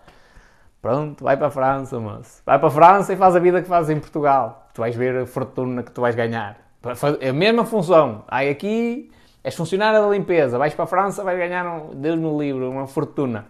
Pronto, 0.81 1.23
vai 1.23 1.37
para 1.37 1.47
a 1.47 1.49
França, 1.49 1.97
moço. 1.97 2.41
Vai 2.45 2.59
para 2.59 2.67
a 2.67 2.71
França 2.71 3.13
e 3.13 3.15
faz 3.15 3.33
a 3.33 3.39
vida 3.39 3.61
que 3.61 3.67
fazes 3.69 3.95
em 3.95 3.97
Portugal. 3.97 4.67
Tu 4.73 4.81
vais 4.81 4.93
ver 4.93 5.19
a 5.19 5.25
fortuna 5.25 5.83
que 5.83 5.91
tu 5.91 6.01
vais 6.01 6.13
ganhar. 6.15 6.57
É 7.21 7.29
a 7.29 7.33
mesma 7.33 7.63
função. 7.63 8.25
Aí 8.27 8.49
aqui 8.49 9.09
és 9.41 9.55
funcionário 9.55 10.01
da 10.01 10.09
limpeza. 10.09 10.57
Vais 10.57 10.73
para 10.73 10.83
a 10.83 10.87
França, 10.87 11.23
vais 11.23 11.39
ganhar, 11.39 11.65
um, 11.65 11.91
Deus 11.95 12.19
no 12.19 12.37
livro, 12.37 12.69
uma 12.69 12.85
fortuna. 12.85 13.45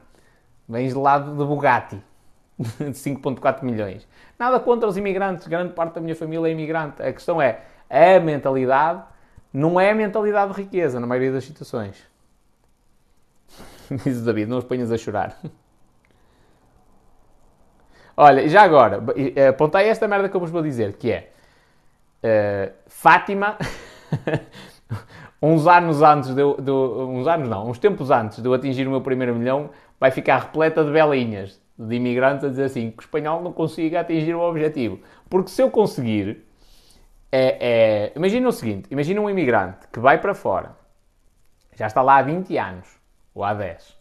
Vens 0.70 0.94
de 0.94 1.00
lado 1.00 1.32
de 1.32 1.44
Bugatti. 1.44 2.00
de 2.78 2.92
5,4 2.92 3.64
milhões. 3.64 4.08
Nada 4.38 4.60
contra 4.60 4.88
os 4.88 4.98
imigrantes, 4.98 5.48
grande 5.48 5.74
parte 5.74 5.96
da 5.96 6.02
minha 6.02 6.16
família 6.16 6.48
é 6.48 6.52
imigrante. 6.52 7.02
A 7.02 7.12
questão 7.12 7.42
é, 7.42 7.62
a 7.90 8.20
mentalidade 8.20 9.02
não 9.58 9.80
é 9.80 9.90
a 9.90 9.96
mentalidade 9.96 10.54
de 10.54 10.62
riqueza, 10.62 11.00
na 11.00 11.08
maioria 11.08 11.32
das 11.32 11.44
situações. 11.44 11.96
Diz 14.04 14.22
o 14.22 14.26
David, 14.26 14.50
não 14.50 14.60
os 14.60 14.64
ponhas 14.64 14.92
a 14.92 14.98
chorar. 14.98 15.36
Olha, 18.16 18.48
já 18.48 18.62
agora, 18.62 19.04
apontei 19.50 19.88
esta 19.88 20.08
merda 20.08 20.30
que 20.30 20.36
eu 20.36 20.40
vos 20.40 20.50
vou 20.50 20.62
dizer, 20.62 20.94
que 20.94 21.12
é 21.12 21.32
uh, 22.24 22.74
Fátima, 22.88 23.58
uns 25.42 25.68
anos 25.68 26.02
antes 26.02 26.30
de, 26.30 26.36
de, 26.36 26.72
uns 26.72 27.28
anos 27.28 27.48
não, 27.48 27.70
uns 27.70 27.78
tempos 27.78 28.10
antes 28.10 28.42
de 28.42 28.48
eu 28.48 28.54
atingir 28.54 28.88
o 28.88 28.92
meu 28.92 29.02
primeiro 29.02 29.36
milhão, 29.36 29.70
vai 30.00 30.10
ficar 30.10 30.40
repleta 30.40 30.84
de 30.84 30.92
belinhas 30.92 31.62
de 31.78 31.96
imigrantes 31.96 32.44
a 32.44 32.50
dizer 32.50 32.64
assim 32.64 32.90
que 32.90 33.00
o 33.00 33.02
espanhol 33.02 33.42
não 33.44 33.54
consiga 33.54 34.00
atingir 34.00 34.34
o 34.34 34.42
objetivo. 34.42 35.00
Porque 35.30 35.52
se 35.52 35.62
eu 35.62 35.70
conseguir, 35.70 36.47
é, 37.32 37.58
é... 37.60 38.14
imagina 38.16 38.48
o 38.48 38.52
seguinte, 38.52 38.88
imagina 38.90 39.22
um 39.22 39.30
imigrante 39.30 39.88
que 39.92 40.00
vai 40.00 40.20
para 40.20 40.34
fora, 40.34 40.76
já 41.76 41.88
está 41.88 42.02
lá 42.02 42.18
há 42.18 42.22
20 42.22 42.58
anos, 42.58 42.88
ou 43.34 43.44
há 43.44 43.54
10. 43.54 43.98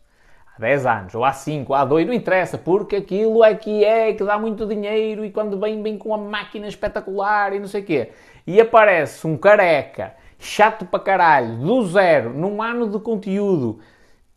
há 0.57 0.61
10 0.61 0.87
anos, 0.87 1.15
ou 1.15 1.25
há 1.25 1.33
5, 1.33 1.73
ou 1.73 1.77
há 1.77 1.85
2, 1.85 2.07
não 2.07 2.15
interessa, 2.15 2.57
porque 2.57 2.97
aquilo 2.97 3.45
é 3.45 3.55
que 3.55 3.85
é, 3.85 4.15
que 4.15 4.25
dá 4.25 4.39
muito 4.39 4.67
dinheiro 4.67 5.25
e 5.25 5.31
quando 5.31 5.61
vem, 5.61 5.83
vem 5.83 5.99
com 5.99 6.09
uma 6.09 6.19
máquina 6.19 6.67
espetacular 6.67 7.53
e 7.53 7.59
não 7.59 7.69
sei 7.69 7.83
o 7.83 7.85
quê. 7.85 8.13
E 8.47 8.61
aparece 8.61 9.27
um 9.27 9.37
careca, 9.37 10.15
chato 10.39 10.87
para 10.87 11.01
caralho, 11.01 11.59
do 11.59 11.85
zero, 11.87 12.33
num 12.33 12.63
ano 12.63 12.89
de 12.89 12.99
conteúdo, 12.99 13.81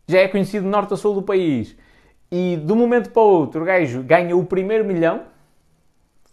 já 0.06 0.18
é 0.18 0.28
conhecido 0.28 0.66
norte 0.66 0.94
a 0.94 0.96
sul 0.96 1.14
do 1.14 1.22
país, 1.22 1.76
e 2.30 2.56
de 2.56 2.72
um 2.72 2.76
momento 2.76 3.10
para 3.10 3.22
o 3.22 3.26
outro 3.26 3.62
o 3.62 3.64
gajo 3.64 4.02
ganha 4.02 4.36
o 4.36 4.44
primeiro 4.44 4.84
milhão, 4.84 5.22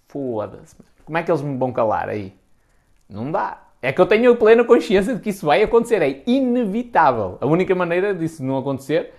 foda-se. 0.07 0.75
Como 1.05 1.17
é 1.17 1.23
que 1.23 1.31
eles 1.31 1.41
me 1.41 1.57
vão 1.57 1.71
calar 1.71 2.09
aí? 2.09 2.36
Não 3.09 3.31
dá. 3.31 3.61
É 3.81 3.91
que 3.91 4.01
eu 4.01 4.05
tenho 4.05 4.35
plena 4.35 4.63
consciência 4.63 5.13
de 5.13 5.21
que 5.21 5.29
isso 5.29 5.45
vai 5.45 5.61
acontecer, 5.61 6.01
é 6.01 6.23
inevitável. 6.25 7.37
A 7.39 7.45
única 7.45 7.73
maneira 7.75 8.13
disso 8.13 8.43
não 8.43 8.57
acontecer, 8.57 9.13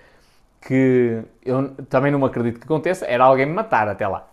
que 0.61 1.23
eu 1.45 1.71
também 1.89 2.11
não 2.11 2.25
acredito 2.25 2.59
que 2.59 2.65
aconteça, 2.65 3.07
era 3.07 3.25
alguém 3.25 3.47
me 3.47 3.53
matar 3.53 3.89
até 3.89 4.07
lá. 4.07 4.29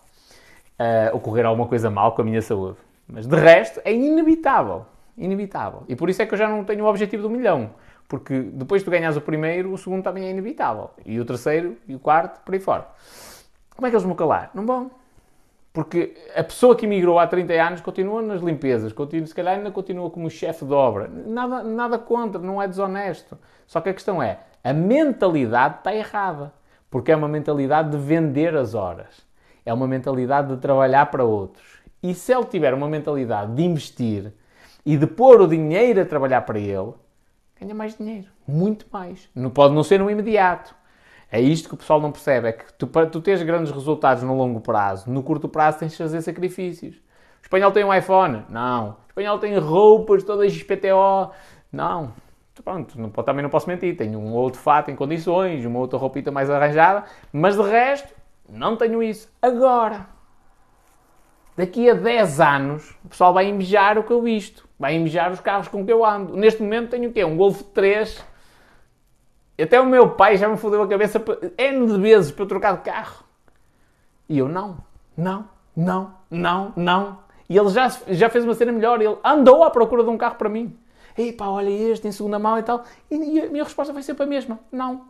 Uh, 0.80 1.16
ocorrer 1.16 1.46
alguma 1.46 1.68
coisa 1.68 1.90
mal 1.90 2.14
com 2.14 2.22
a 2.22 2.26
minha 2.26 2.42
saúde. 2.42 2.78
Mas 3.08 3.28
de 3.28 3.36
resto, 3.36 3.80
é 3.86 3.94
inevitável. 3.94 4.86
Inevitável. 5.18 5.84
E 5.88 5.96
por 5.96 6.10
isso 6.10 6.22
é 6.22 6.26
que 6.26 6.34
eu 6.34 6.38
já 6.38 6.50
não 6.50 6.64
tenho 6.64 6.84
o 6.84 6.88
objetivo 6.88 7.24
do 7.24 7.30
milhão. 7.30 7.70
Porque 8.08 8.40
depois 8.40 8.82
de 8.82 8.86
tu 8.86 8.92
ganhas 8.92 9.16
o 9.16 9.22
primeiro, 9.22 9.72
o 9.72 9.78
segundo 9.78 10.04
também 10.04 10.26
é 10.26 10.32
inevitável. 10.32 10.90
E 11.06 11.20
o 11.20 11.26
terceiro, 11.26 11.78
e 11.88 11.96
o 11.96 12.00
quarto, 12.00 12.44
por 12.44 12.54
aí 12.54 12.60
fora. 12.60 12.88
Como 13.76 13.88
é 13.88 13.90
que 13.90 13.96
eles 13.96 14.04
vão 14.04 14.16
calar? 14.16 14.52
Não 14.54 14.66
vão. 14.66 14.92
Porque 15.76 16.14
a 16.34 16.42
pessoa 16.42 16.74
que 16.74 16.86
emigrou 16.86 17.20
há 17.20 17.28
30 17.28 17.54
anos 17.54 17.82
continua 17.82 18.22
nas 18.22 18.42
limpezas, 18.42 18.94
continua, 18.94 19.28
se 19.28 19.36
calhar 19.36 19.58
ainda 19.58 19.70
continua 19.70 20.10
como 20.10 20.30
chefe 20.30 20.64
de 20.64 20.72
obra. 20.72 21.10
Nada, 21.10 21.64
nada 21.64 22.00
contra, 22.00 22.42
não 22.42 22.62
é 22.62 22.68
desonesto. 22.68 23.38
Só 23.68 23.82
que 23.82 23.90
a 23.90 23.94
questão 23.94 24.24
é, 24.24 24.40
a 24.64 24.72
mentalidade 24.72 25.80
está 25.80 25.94
errada. 25.94 26.54
Porque 26.90 27.12
é 27.12 27.16
uma 27.16 27.28
mentalidade 27.28 27.90
de 27.90 27.98
vender 27.98 28.56
as 28.56 28.74
horas. 28.74 29.28
É 29.66 29.74
uma 29.74 29.86
mentalidade 29.86 30.56
de 30.56 30.62
trabalhar 30.62 31.08
para 31.08 31.26
outros. 31.26 31.80
E 32.02 32.14
se 32.14 32.34
ele 32.34 32.46
tiver 32.46 32.74
uma 32.74 32.88
mentalidade 32.88 33.54
de 33.54 33.64
investir 33.64 34.32
e 34.86 34.96
de 34.96 35.06
pôr 35.06 35.42
o 35.42 35.48
dinheiro 35.48 36.02
a 36.02 36.06
trabalhar 36.06 36.44
para 36.44 36.58
ele, 36.58 36.94
ganha 37.60 37.76
mais 37.76 37.98
dinheiro. 37.98 38.28
Muito 38.48 38.86
mais. 38.90 39.28
Não 39.36 39.50
pode 39.50 39.76
não 39.76 39.84
ser 39.84 40.00
no 40.00 40.10
imediato. 40.10 40.74
É 41.32 41.40
isto 41.40 41.68
que 41.68 41.76
o 41.76 41.78
pessoal 41.78 42.00
não 42.00 42.12
percebe. 42.12 42.50
É 42.50 42.52
que 42.52 42.72
tu, 42.74 42.88
para 42.88 43.08
tu 43.08 43.22
grandes 43.22 43.72
resultados 43.72 44.24
no 44.24 44.36
longo 44.36 44.62
prazo, 44.62 45.10
no 45.10 45.24
curto 45.24 45.50
prazo 45.50 45.80
tens 45.80 45.92
de 45.92 45.98
fazer 45.98 46.22
sacrifícios. 46.22 46.96
O 46.96 47.44
espanhol 47.44 47.72
tem 47.72 47.84
um 47.84 47.94
iPhone? 47.94 48.44
Não. 48.50 48.90
O 48.90 48.96
espanhol 49.10 49.38
tem 49.38 49.58
roupas 49.58 50.24
todas 50.24 50.52
XPTO? 50.52 51.32
Não. 51.72 52.14
Pronto, 52.64 53.00
não, 53.00 53.10
também 53.10 53.44
não 53.44 53.50
posso 53.50 53.68
mentir. 53.68 53.98
Tenho 53.98 54.18
um 54.18 54.34
outro 54.34 54.60
fato 54.60 54.90
em 54.90 54.96
condições, 54.96 55.66
uma 55.66 55.80
outra 55.80 56.00
roupita 56.00 56.32
mais 56.32 56.50
arranjada, 56.50 57.04
mas 57.32 57.56
de 57.56 57.62
resto, 57.62 58.14
não 58.50 58.78
tenho 58.78 59.04
isso. 59.04 59.30
Agora, 59.42 60.08
daqui 61.58 61.90
a 61.90 61.94
10 61.94 62.40
anos, 62.40 62.96
o 63.04 63.10
pessoal 63.10 63.34
vai 63.34 63.48
invejar 63.48 63.98
o 63.98 64.04
que 64.04 64.12
eu 64.12 64.22
visto. 64.22 64.68
Vai 64.80 64.96
invejar 64.96 65.32
os 65.32 65.40
carros 65.40 65.68
com 65.68 65.86
que 65.86 65.92
eu 65.92 66.06
ando. 66.06 66.36
Neste 66.36 66.62
momento 66.62 66.92
tenho 66.92 67.10
o 67.10 67.14
quê? 67.14 67.24
Um 67.24 67.36
Golf 67.36 67.62
3. 67.74 68.24
Até 69.62 69.80
o 69.80 69.86
meu 69.86 70.10
pai 70.12 70.38
já 70.38 70.50
me 70.50 70.58
fodeu 70.58 70.82
a 70.82 70.88
cabeça 70.88 71.24
N 71.58 71.88
de 71.88 71.98
vezes 72.00 72.32
para 72.32 72.44
eu 72.44 72.48
trocar 72.48 72.76
de 72.78 72.82
carro. 72.82 73.24
E 74.28 74.38
eu, 74.38 74.50
não, 74.50 74.78
não, 75.16 75.48
não, 75.76 76.14
não, 76.30 76.74
não. 76.76 77.20
E 77.48 77.58
ele 77.58 77.70
já, 77.70 77.88
já 78.10 78.30
fez 78.30 78.44
uma 78.44 78.54
cena 78.54 78.72
melhor. 78.72 79.02
Ele 79.02 79.18
andou 79.24 79.64
à 79.64 79.72
procura 79.72 80.04
de 80.04 80.10
um 80.10 80.18
carro 80.18 80.36
para 80.36 80.50
mim. 80.50 80.78
Ei 81.18 81.32
pá, 81.32 81.48
olha 81.48 81.70
este 81.70 82.08
em 82.08 82.12
segunda 82.12 82.38
mão 82.38 82.58
e 82.58 82.64
tal. 82.64 82.84
E, 83.10 83.16
e 83.16 83.42
a 83.42 83.50
minha 83.50 83.64
resposta 83.64 83.94
vai 83.94 84.04
sempre 84.04 84.24
a 84.24 84.26
mesma. 84.26 84.60
Não. 84.72 85.06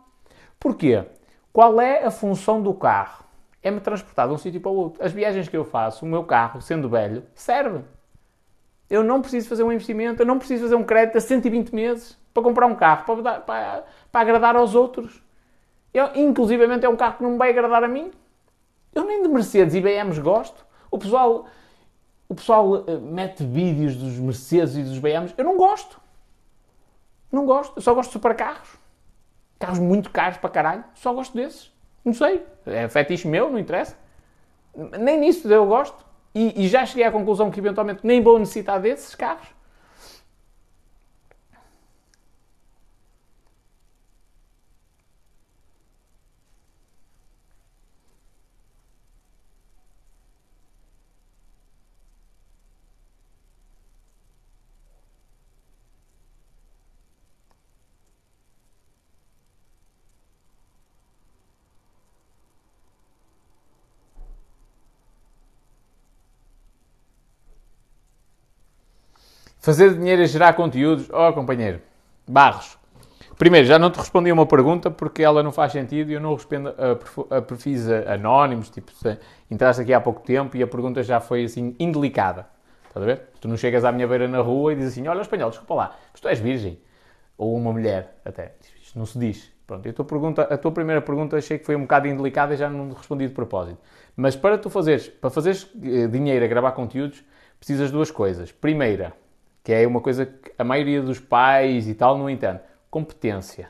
Porquê? 0.60 1.04
Qual 1.52 1.80
é 1.80 2.04
a 2.04 2.10
função 2.10 2.62
do 2.62 2.72
carro? 2.74 3.24
É-me 3.62 3.80
transportar 3.80 4.28
de 4.28 4.34
um 4.34 4.38
sítio 4.38 4.60
para 4.60 4.70
o 4.70 4.76
outro. 4.76 5.04
As 5.04 5.10
viagens 5.10 5.48
que 5.48 5.56
eu 5.56 5.64
faço, 5.64 6.04
o 6.04 6.08
meu 6.08 6.22
carro, 6.22 6.60
sendo 6.60 6.88
velho, 6.88 7.24
serve. 7.34 7.80
Eu 8.88 9.02
não 9.02 9.20
preciso 9.20 9.48
fazer 9.48 9.62
um 9.62 9.72
investimento, 9.72 10.22
eu 10.22 10.26
não 10.26 10.38
preciso 10.38 10.64
fazer 10.64 10.76
um 10.76 10.84
crédito 10.84 11.18
a 11.18 11.20
120 11.20 11.74
meses 11.74 12.16
para 12.32 12.42
comprar 12.42 12.66
um 12.66 12.74
carro, 12.74 13.04
para, 13.04 13.40
para, 13.40 13.84
para 14.12 14.20
agradar 14.20 14.56
aos 14.56 14.74
outros. 14.74 15.22
Eu, 15.92 16.10
inclusivamente 16.14 16.84
é 16.84 16.88
um 16.88 16.96
carro 16.96 17.16
que 17.16 17.22
não 17.22 17.32
me 17.32 17.38
vai 17.38 17.50
agradar 17.50 17.82
a 17.82 17.88
mim. 17.88 18.12
Eu 18.94 19.04
nem 19.04 19.22
de 19.22 19.28
Mercedes 19.28 19.74
e 19.74 19.80
BMs 19.80 20.20
gosto. 20.20 20.64
O 20.90 20.98
pessoal, 20.98 21.46
o 22.28 22.34
pessoal 22.34 22.70
uh, 22.70 23.00
mete 23.00 23.44
vídeos 23.44 23.96
dos 23.96 24.18
Mercedes 24.18 24.76
e 24.76 24.82
dos 24.82 24.98
BMs. 24.98 25.34
Eu 25.36 25.44
não 25.44 25.56
gosto. 25.56 26.00
Não 27.32 27.44
gosto. 27.44 27.76
Eu 27.76 27.82
só 27.82 27.94
gosto 27.94 28.10
de 28.10 28.12
supercarros. 28.12 28.68
Carros 29.58 29.78
muito 29.78 30.10
caros 30.10 30.38
para 30.38 30.50
caralho. 30.50 30.84
Só 30.94 31.12
gosto 31.12 31.34
desses. 31.34 31.72
Não 32.04 32.14
sei. 32.14 32.46
É 32.64 32.88
fetiche 32.88 33.26
meu, 33.26 33.50
não 33.50 33.58
interessa. 33.58 33.96
Nem 35.00 35.18
nisso 35.18 35.52
eu 35.52 35.66
gosto. 35.66 36.05
E, 36.38 36.64
e 36.64 36.68
já 36.68 36.84
cheguei 36.84 37.02
à 37.02 37.10
conclusão 37.10 37.50
que 37.50 37.58
eventualmente 37.58 38.00
nem 38.04 38.22
vou 38.22 38.38
necessitar 38.38 38.78
desses 38.78 39.14
carros. 39.14 39.55
Fazer 69.66 69.94
dinheiro 69.94 70.22
a 70.22 70.26
gerar 70.26 70.52
conteúdos. 70.52 71.10
Oh, 71.10 71.32
companheiro. 71.32 71.80
Barros. 72.24 72.78
Primeiro, 73.36 73.66
já 73.66 73.80
não 73.80 73.90
te 73.90 73.96
respondi 73.96 74.30
a 74.30 74.32
uma 74.32 74.46
pergunta 74.46 74.92
porque 74.92 75.24
ela 75.24 75.42
não 75.42 75.50
faz 75.50 75.72
sentido 75.72 76.08
e 76.08 76.14
eu 76.14 76.20
não 76.20 76.34
respondo 76.34 76.68
a, 76.68 77.36
a 77.38 77.42
perfis 77.42 77.84
anónimos, 77.90 78.70
tipo, 78.70 78.92
entraste 79.50 79.82
aqui 79.82 79.92
há 79.92 80.00
pouco 80.00 80.20
tempo 80.20 80.56
e 80.56 80.62
a 80.62 80.68
pergunta 80.68 81.02
já 81.02 81.18
foi 81.18 81.46
assim, 81.46 81.74
indelicada. 81.80 82.46
Estás 82.86 83.02
a 83.02 83.06
ver? 83.06 83.22
Tu 83.40 83.48
não 83.48 83.56
chegas 83.56 83.84
à 83.84 83.90
minha 83.90 84.06
beira 84.06 84.28
na 84.28 84.38
rua 84.38 84.72
e 84.72 84.76
dizes 84.76 84.92
assim: 84.92 85.08
Olha, 85.08 85.20
espanhol, 85.20 85.50
desculpa 85.50 85.74
lá, 85.74 85.96
mas 86.12 86.20
tu 86.20 86.28
és 86.28 86.38
virgem. 86.38 86.78
Ou 87.36 87.56
uma 87.56 87.72
mulher, 87.72 88.20
até. 88.24 88.54
Isto 88.80 88.96
não 88.96 89.04
se 89.04 89.18
diz. 89.18 89.52
Pronto, 89.66 89.84
e 89.84 89.88
a 89.88 89.92
tua, 89.92 90.04
pergunta, 90.04 90.42
a 90.42 90.56
tua 90.56 90.70
primeira 90.70 91.02
pergunta 91.02 91.36
achei 91.36 91.58
que 91.58 91.66
foi 91.66 91.74
um 91.74 91.82
bocado 91.82 92.06
indelicada 92.06 92.54
e 92.54 92.56
já 92.56 92.70
não 92.70 92.92
respondi 92.92 93.26
de 93.26 93.34
propósito. 93.34 93.78
Mas 94.16 94.36
para 94.36 94.58
tu 94.58 94.70
fazeres, 94.70 95.08
para 95.08 95.28
fazeres 95.28 95.68
eh, 95.82 96.06
dinheiro 96.06 96.44
a 96.44 96.46
gravar 96.46 96.70
conteúdos, 96.70 97.24
precisas 97.58 97.88
de 97.88 97.94
duas 97.94 98.12
coisas. 98.12 98.52
Primeira, 98.52 99.12
que 99.66 99.72
é 99.72 99.84
uma 99.84 100.00
coisa 100.00 100.24
que 100.24 100.52
a 100.56 100.62
maioria 100.62 101.02
dos 101.02 101.18
pais 101.18 101.88
e 101.88 101.94
tal 101.94 102.16
não 102.16 102.30
entende. 102.30 102.60
Competência. 102.88 103.68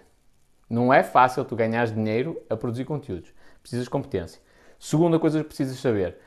Não 0.69 0.93
é 0.93 1.03
fácil 1.03 1.43
tu 1.43 1.57
ganhar 1.57 1.87
dinheiro 1.87 2.39
a 2.51 2.55
produzir 2.55 2.85
conteúdos. 2.85 3.33
Precisas 3.63 3.87
de 3.87 3.91
competência. 3.91 4.39
Segunda 4.79 5.19
coisa 5.19 5.39
que 5.39 5.47
precisas 5.47 5.79
saber. 5.79 6.19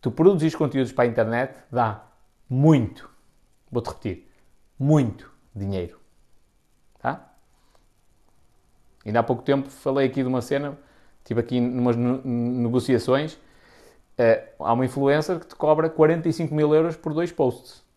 Tu 0.00 0.12
produzis 0.12 0.54
conteúdos 0.54 0.92
para 0.92 1.06
a 1.06 1.06
internet 1.08 1.56
dá 1.72 2.04
muito, 2.48 3.10
vou-te 3.68 3.88
repetir, 3.88 4.28
muito 4.78 5.28
dinheiro. 5.52 5.98
Tá? 7.00 7.32
Ainda 9.04 9.18
há 9.18 9.22
pouco 9.24 9.42
tempo 9.42 9.68
falei 9.70 10.06
aqui 10.06 10.22
de 10.22 10.28
uma 10.28 10.40
cena, 10.40 10.78
estive 11.18 11.40
aqui 11.40 11.60
numas 11.60 11.96
negociações, 11.96 13.34
uh, 13.34 13.40
há 14.60 14.72
uma 14.72 14.84
influencer 14.84 15.40
que 15.40 15.48
te 15.48 15.56
cobra 15.56 15.90
45 15.90 16.54
mil 16.54 16.72
euros 16.72 16.96
por 16.96 17.12
dois 17.12 17.32
posts 17.32 17.89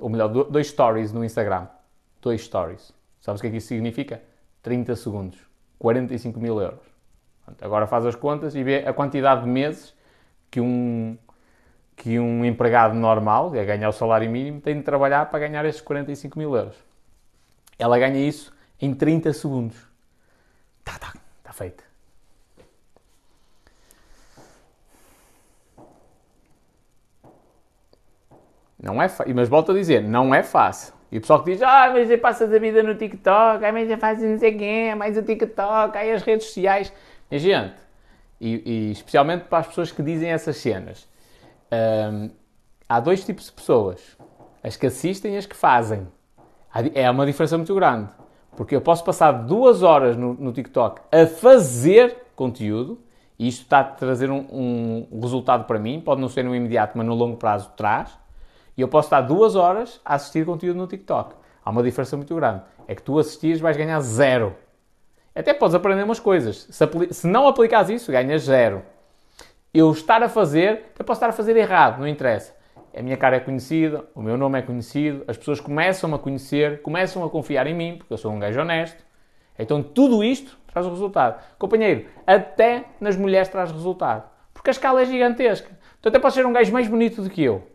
ou 0.00 0.08
melhor, 0.08 0.28
dois 0.28 0.68
stories 0.68 1.12
no 1.12 1.24
Instagram. 1.24 1.66
Dois 2.20 2.42
stories. 2.42 2.92
Sabes 3.20 3.40
o 3.40 3.42
que 3.42 3.48
é 3.48 3.50
que 3.50 3.56
isso 3.58 3.68
significa? 3.68 4.22
30 4.62 4.96
segundos. 4.96 5.38
45 5.78 6.38
mil 6.38 6.60
euros. 6.60 6.80
Agora 7.60 7.86
faz 7.86 8.06
as 8.06 8.14
contas 8.14 8.54
e 8.54 8.62
vê 8.62 8.86
a 8.86 8.92
quantidade 8.92 9.42
de 9.42 9.48
meses 9.48 9.94
que 10.50 10.60
um, 10.60 11.16
que 11.96 12.18
um 12.18 12.44
empregado 12.44 12.94
normal, 12.94 13.50
que 13.50 13.58
é 13.58 13.64
ganhar 13.64 13.88
o 13.88 13.92
salário 13.92 14.30
mínimo, 14.30 14.60
tem 14.60 14.76
de 14.76 14.82
trabalhar 14.82 15.26
para 15.26 15.38
ganhar 15.40 15.64
estes 15.64 15.82
45 15.82 16.38
mil 16.38 16.54
euros. 16.54 16.76
Ela 17.78 17.98
ganha 17.98 18.18
isso 18.18 18.52
em 18.80 18.94
30 18.94 19.32
segundos. 19.32 19.76
Tá, 20.84 20.98
tá, 20.98 21.14
está 21.38 21.52
feito. 21.52 21.89
Não 28.82 29.00
é 29.00 29.08
fácil. 29.08 29.34
Mas 29.34 29.48
volto 29.48 29.72
a 29.72 29.74
dizer, 29.74 30.02
não 30.02 30.34
é 30.34 30.42
fácil. 30.42 30.94
E 31.12 31.18
o 31.18 31.20
pessoal 31.20 31.42
que 31.42 31.52
diz, 31.52 31.62
ah, 31.62 31.90
mas 31.92 32.08
você 32.08 32.16
passa 32.16 32.44
a 32.44 32.58
vida 32.58 32.82
no 32.82 32.94
TikTok, 32.94 33.64
ah, 33.64 33.72
mas 33.72 33.88
você 33.88 33.96
faz 33.96 34.22
não 34.22 34.38
sei 34.38 34.56
quem, 34.56 34.94
mais 34.94 35.16
o 35.16 35.22
TikTok, 35.22 35.96
aí 35.98 36.12
as 36.12 36.22
redes 36.22 36.46
sociais. 36.46 36.92
E, 37.30 37.38
gente, 37.38 37.74
e, 38.40 38.62
e, 38.64 38.92
especialmente 38.92 39.44
para 39.44 39.58
as 39.58 39.66
pessoas 39.66 39.90
que 39.90 40.02
dizem 40.02 40.30
essas 40.30 40.56
cenas, 40.56 41.08
hum, 42.12 42.30
há 42.88 43.00
dois 43.00 43.24
tipos 43.24 43.46
de 43.46 43.52
pessoas. 43.52 44.16
As 44.62 44.76
que 44.76 44.86
assistem 44.86 45.34
e 45.34 45.36
as 45.36 45.46
que 45.46 45.56
fazem. 45.56 46.06
É 46.94 47.10
uma 47.10 47.26
diferença 47.26 47.56
muito 47.56 47.74
grande. 47.74 48.10
Porque 48.56 48.76
eu 48.76 48.80
posso 48.80 49.02
passar 49.04 49.32
duas 49.32 49.82
horas 49.82 50.16
no, 50.16 50.34
no 50.34 50.52
TikTok 50.52 51.00
a 51.10 51.26
fazer 51.26 52.16
conteúdo 52.36 53.00
e 53.38 53.48
isto 53.48 53.62
está 53.62 53.80
a 53.80 53.84
trazer 53.84 54.30
um, 54.30 55.06
um, 55.10 55.20
resultado 55.20 55.64
para 55.64 55.78
mim. 55.78 56.00
Pode 56.00 56.20
não 56.20 56.28
ser 56.28 56.44
no 56.44 56.54
imediato, 56.54 56.96
mas 56.96 57.06
no 57.06 57.14
longo 57.14 57.36
prazo 57.36 57.70
traz. 57.76 58.19
E 58.80 58.82
eu 58.82 58.88
posso 58.88 59.08
estar 59.08 59.20
duas 59.20 59.56
horas 59.56 60.00
a 60.02 60.14
assistir 60.14 60.46
conteúdo 60.46 60.78
no 60.78 60.86
TikTok. 60.86 61.34
Há 61.62 61.68
uma 61.68 61.82
diferença 61.82 62.16
muito 62.16 62.34
grande. 62.34 62.62
É 62.88 62.94
que 62.94 63.02
tu 63.02 63.18
assistires 63.18 63.60
vais 63.60 63.76
ganhar 63.76 64.00
zero. 64.00 64.56
Até 65.34 65.52
podes 65.52 65.74
aprender 65.74 66.02
umas 66.02 66.18
coisas. 66.18 66.66
Se, 66.70 67.12
se 67.12 67.26
não 67.26 67.46
aplicares 67.46 67.90
isso, 67.90 68.10
ganhas 68.10 68.44
zero. 68.44 68.82
Eu 69.74 69.92
estar 69.92 70.22
a 70.22 70.30
fazer, 70.30 70.94
eu 70.98 71.04
posso 71.04 71.18
estar 71.18 71.28
a 71.28 71.32
fazer 71.32 71.58
errado, 71.58 71.98
não 71.98 72.08
interessa 72.08 72.58
a 72.96 73.02
minha 73.02 73.18
cara 73.18 73.36
é 73.36 73.40
conhecida, 73.40 74.04
o 74.14 74.22
meu 74.22 74.36
nome 74.38 74.58
é 74.58 74.62
conhecido, 74.62 75.22
as 75.28 75.36
pessoas 75.36 75.60
começam 75.60 76.12
a 76.12 76.18
conhecer, 76.18 76.82
começam 76.82 77.22
a 77.22 77.30
confiar 77.30 77.66
em 77.66 77.74
mim, 77.74 77.96
porque 77.98 78.12
eu 78.12 78.18
sou 78.18 78.32
um 78.32 78.38
gajo 78.38 78.60
honesto. 78.60 79.04
Então 79.58 79.82
tudo 79.82 80.24
isto 80.24 80.58
traz 80.66 80.86
resultado. 80.86 81.40
Companheiro, 81.58 82.06
até 82.26 82.86
nas 82.98 83.14
mulheres 83.14 83.48
traz 83.48 83.70
resultado. 83.70 84.28
Porque 84.52 84.70
a 84.70 84.72
escala 84.72 85.02
é 85.02 85.04
gigantesca. 85.04 85.70
Tu 86.02 86.08
até 86.08 86.18
podes 86.18 86.34
ser 86.34 86.46
um 86.46 86.52
gajo 86.52 86.72
mais 86.72 86.88
bonito 86.88 87.22
do 87.22 87.28
que 87.28 87.44
eu. 87.44 87.69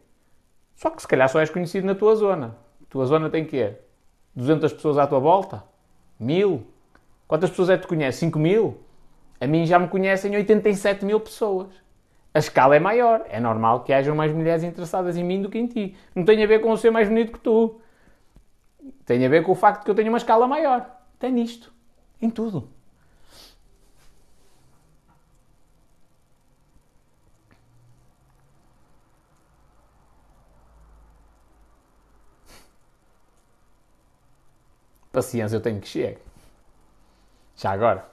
Só 0.76 0.90
que 0.90 1.02
se 1.02 1.08
calhar 1.08 1.30
só 1.30 1.40
és 1.40 1.50
conhecido 1.50 1.88
na 1.88 1.96
tua 1.96 2.16
zona. 2.16 2.56
Tua 2.90 3.06
zona 3.06 3.30
tem 3.30 3.46
quê? 3.46 3.76
200 4.36 4.74
pessoas 4.74 4.98
à 4.98 5.08
tua 5.08 5.20
volta? 5.20 5.64
Mil? 6.20 6.66
Quantas 7.28 7.50
pessoas 7.50 7.70
é 7.70 7.78
que 7.78 7.84
te 7.84 7.88
conhecem? 7.88 8.30
5 8.30 8.38
mil? 8.38 8.78
A 9.40 9.48
mim 9.48 9.66
já 9.66 9.80
me 9.80 9.88
conhecem 9.88 10.36
87 10.36 11.04
mil 11.06 11.20
pessoas 11.20 11.86
a 12.36 12.40
escala 12.40 12.76
é 12.76 12.80
maior. 12.80 13.26
É 13.30 13.40
normal 13.40 13.86
que 13.86 13.94
hajam 13.94 14.14
mais 14.14 14.34
mulheres 14.34 14.62
interessadas 14.62 15.16
em 15.16 15.24
mim 15.24 15.42
do 15.42 15.50
que 15.50 15.58
em 15.58 15.68
ti. 15.68 15.96
Não 16.14 16.26
tem 16.26 16.44
a 16.44 16.46
ver 16.46 16.60
com 16.60 16.70
eu 16.70 16.76
ser 16.76 16.92
mais 16.92 17.08
bonito 17.08 17.32
que 17.32 17.40
tu. 17.40 17.80
Tem 19.06 19.26
a 19.26 19.30
ver 19.30 19.42
com 19.42 19.54
o 19.54 19.56
facto 19.56 19.80
de 19.80 19.86
que 19.86 19.92
eu 19.92 19.96
tenho 19.96 20.10
uma 20.10 20.18
escala 20.18 20.46
maior. 20.46 20.86
Tem 21.18 21.32
nisto. 21.32 21.72
Em 22.22 22.30
tudo. 22.30 22.70
Paciência, 35.16 35.56
eu 35.56 35.62
tenho 35.62 35.80
que 35.80 35.88
chegar. 35.88 36.20
Já 37.56 37.72
agora. 37.72 38.06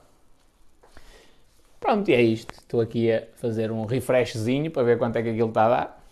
Pronto, 1.81 2.09
e 2.09 2.15
é 2.15 2.23
isto. 2.23 2.55
Estou 2.55 2.81
aqui 2.81 3.13
a 3.13 3.27
fazer 3.35 3.73
um 3.73 3.85
refreshzinho 3.85 4.71
para 4.71 4.85
ver 4.85 4.99
quanto 4.99 5.17
é 5.17 5.23
que 5.23 5.31
aquilo 5.31 5.49
está 5.49 5.65
a 5.65 5.69
dar. 5.69 6.05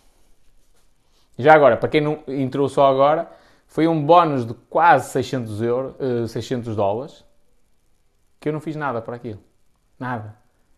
Já 1.37 1.53
agora, 1.53 1.77
para 1.77 1.87
quem 1.87 2.01
não 2.01 2.21
entrou 2.27 2.67
só 2.67 2.87
agora, 2.87 3.31
foi 3.67 3.87
um 3.87 4.05
bónus 4.05 4.45
de 4.45 4.53
quase 4.69 5.11
600, 5.11 5.61
euros, 5.61 5.95
uh, 5.97 6.27
600 6.27 6.75
dólares 6.75 7.23
que 8.37 8.49
eu 8.49 8.53
não 8.53 8.59
fiz 8.59 8.75
nada 8.75 9.01
por 9.01 9.13
aquilo. 9.13 9.39
Nada. 9.97 10.35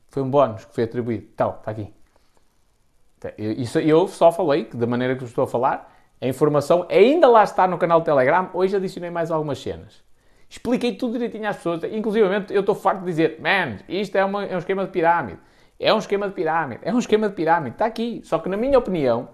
Foi 0.09 0.21
um 0.21 0.29
bónus 0.29 0.63
que 0.65 0.75
foi 0.75 0.83
atribuído. 0.83 1.27
Então, 1.33 1.55
está 1.57 1.71
aqui. 1.71 1.91
Isso, 3.37 3.79
eu 3.79 4.07
só 4.07 4.31
falei, 4.31 4.65
da 4.65 4.85
maneira 4.85 5.15
que 5.15 5.23
estou 5.23 5.45
a 5.45 5.47
falar, 5.47 5.92
a 6.23 6.27
informação 6.27 6.87
ainda 6.89 7.27
lá 7.27 7.43
está 7.43 7.67
no 7.67 7.77
canal 7.77 7.99
do 7.99 8.05
Telegram. 8.05 8.49
Hoje 8.53 8.77
adicionei 8.77 9.09
mais 9.09 9.29
algumas 9.29 9.59
cenas. 9.59 10.01
Expliquei 10.49 10.95
tudo 10.95 11.13
direitinho 11.13 11.49
às 11.49 11.57
pessoas. 11.57 11.83
Inclusive, 11.83 12.25
eu 12.49 12.61
estou 12.61 12.73
farto 12.73 13.01
de 13.01 13.07
dizer, 13.07 13.41
man, 13.41 13.79
isto 13.89 14.15
é, 14.17 14.23
uma, 14.23 14.45
é 14.45 14.55
um 14.55 14.59
esquema 14.59 14.85
de 14.85 14.91
pirâmide. 14.91 15.39
É 15.77 15.93
um 15.93 15.97
esquema 15.97 16.29
de 16.29 16.33
pirâmide. 16.33 16.79
É 16.81 16.93
um 16.93 16.99
esquema 16.99 17.27
de 17.27 17.35
pirâmide. 17.35 17.75
Está 17.75 17.85
aqui. 17.87 18.21
Só 18.23 18.39
que, 18.39 18.47
na 18.47 18.55
minha 18.55 18.79
opinião, 18.79 19.27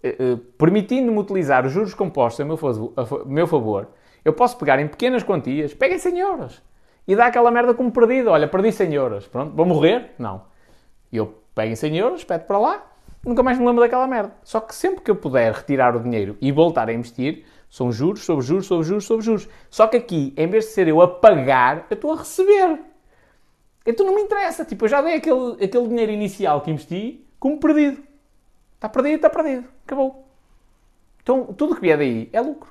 eh, 0.00 0.14
eh, 0.16 0.38
permitindo-me 0.56 1.18
utilizar 1.18 1.66
os 1.66 1.72
juros 1.72 1.92
compostos 1.92 2.40
a 2.40 2.44
meu, 2.44 2.56
favor, 2.56 2.92
a 2.96 3.24
meu 3.26 3.48
favor, 3.48 3.88
eu 4.24 4.32
posso 4.32 4.56
pegar 4.58 4.78
em 4.78 4.86
pequenas 4.86 5.24
quantias, 5.24 5.74
peguem 5.74 5.98
100 5.98 6.18
euros 6.20 6.62
e 7.08 7.16
dar 7.16 7.26
aquela 7.26 7.50
merda 7.50 7.74
como 7.74 7.90
perdido. 7.90 8.30
Olha, 8.30 8.46
perdi 8.46 8.70
100 8.70 8.94
euros. 8.94 9.26
Pronto, 9.26 9.56
vou 9.56 9.66
morrer? 9.66 10.12
Não. 10.16 10.42
Eu 11.12 11.34
pego 11.52 11.72
em 11.72 11.74
100 11.74 11.98
euros, 11.98 12.22
peto 12.22 12.46
para 12.46 12.58
lá, 12.58 12.89
nunca 13.24 13.42
mais 13.42 13.58
me 13.58 13.66
lembro 13.66 13.80
daquela 13.82 14.06
merda. 14.06 14.34
Só 14.42 14.60
que 14.60 14.74
sempre 14.74 15.02
que 15.02 15.10
eu 15.10 15.16
puder 15.16 15.52
retirar 15.52 15.96
o 15.96 16.00
dinheiro 16.00 16.36
e 16.40 16.50
voltar 16.52 16.88
a 16.88 16.92
investir, 16.92 17.44
são 17.68 17.92
juros 17.92 18.24
sobre 18.24 18.44
juros 18.44 18.66
sobre 18.66 18.84
juros 18.84 19.04
sobre 19.04 19.24
juros. 19.24 19.48
Só 19.70 19.86
que 19.86 19.96
aqui, 19.96 20.34
em 20.36 20.46
vez 20.48 20.66
de 20.66 20.70
ser 20.72 20.88
eu 20.88 21.00
a 21.00 21.08
pagar, 21.08 21.86
eu 21.88 21.94
estou 21.94 22.12
a 22.12 22.16
receber. 22.16 22.80
Então 23.86 24.04
não 24.04 24.14
me 24.14 24.22
interessa. 24.22 24.64
Tipo, 24.64 24.84
eu 24.84 24.88
já 24.88 25.00
dei 25.00 25.14
aquele, 25.14 25.64
aquele 25.64 25.88
dinheiro 25.88 26.12
inicial 26.12 26.60
que 26.60 26.70
investi 26.70 27.24
como 27.38 27.58
perdido. 27.58 28.02
Está 28.74 28.88
perdido, 28.88 29.16
está 29.16 29.30
perdido. 29.30 29.68
Acabou. 29.84 30.26
Então, 31.22 31.46
tudo 31.52 31.74
que 31.74 31.80
vier 31.80 31.98
daí 31.98 32.28
é 32.32 32.40
lucro. 32.40 32.70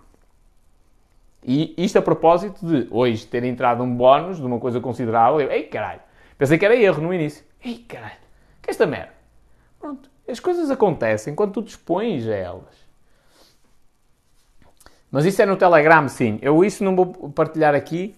E 1.43 1.73
isto 1.77 1.97
a 1.97 2.01
propósito 2.01 2.65
de 2.65 2.87
hoje 2.91 3.25
ter 3.25 3.43
entrado 3.43 3.81
um 3.83 3.95
bónus 3.95 4.37
de 4.37 4.45
uma 4.45 4.59
coisa 4.59 4.81
considerável. 4.81 5.39
Eu, 5.39 5.51
ei 5.51 5.63
caralho, 5.63 6.01
pensei 6.37 6.57
que 6.57 6.65
era 6.65 6.75
erro 6.75 7.01
no 7.01 7.13
início. 7.13 7.45
Ei 7.63 7.77
caralho, 7.77 8.17
que 8.61 8.69
é 8.69 8.71
esta 8.71 8.85
merda? 8.85 9.13
Pronto, 9.79 10.08
as 10.29 10.39
coisas 10.39 10.69
acontecem 10.69 11.35
quando 11.35 11.53
tu 11.53 11.61
dispões 11.61 12.27
a 12.27 12.35
elas. 12.35 12.89
Mas 15.11 15.25
isso 15.25 15.41
é 15.41 15.45
no 15.45 15.57
Telegram, 15.57 16.07
sim. 16.07 16.37
Eu 16.41 16.63
isso 16.63 16.83
não 16.83 16.95
vou 16.95 17.31
partilhar 17.31 17.73
aqui 17.73 18.15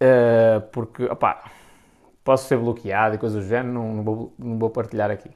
uh, 0.00 0.60
porque, 0.70 1.04
opá, 1.04 1.50
posso 2.22 2.46
ser 2.46 2.58
bloqueado 2.58 3.16
e 3.16 3.18
coisas 3.18 3.44
do 3.44 3.48
género, 3.48 3.74
não, 3.74 3.94
não, 3.94 4.02
vou, 4.04 4.32
não 4.38 4.58
vou 4.58 4.70
partilhar 4.70 5.10
aqui. 5.10 5.30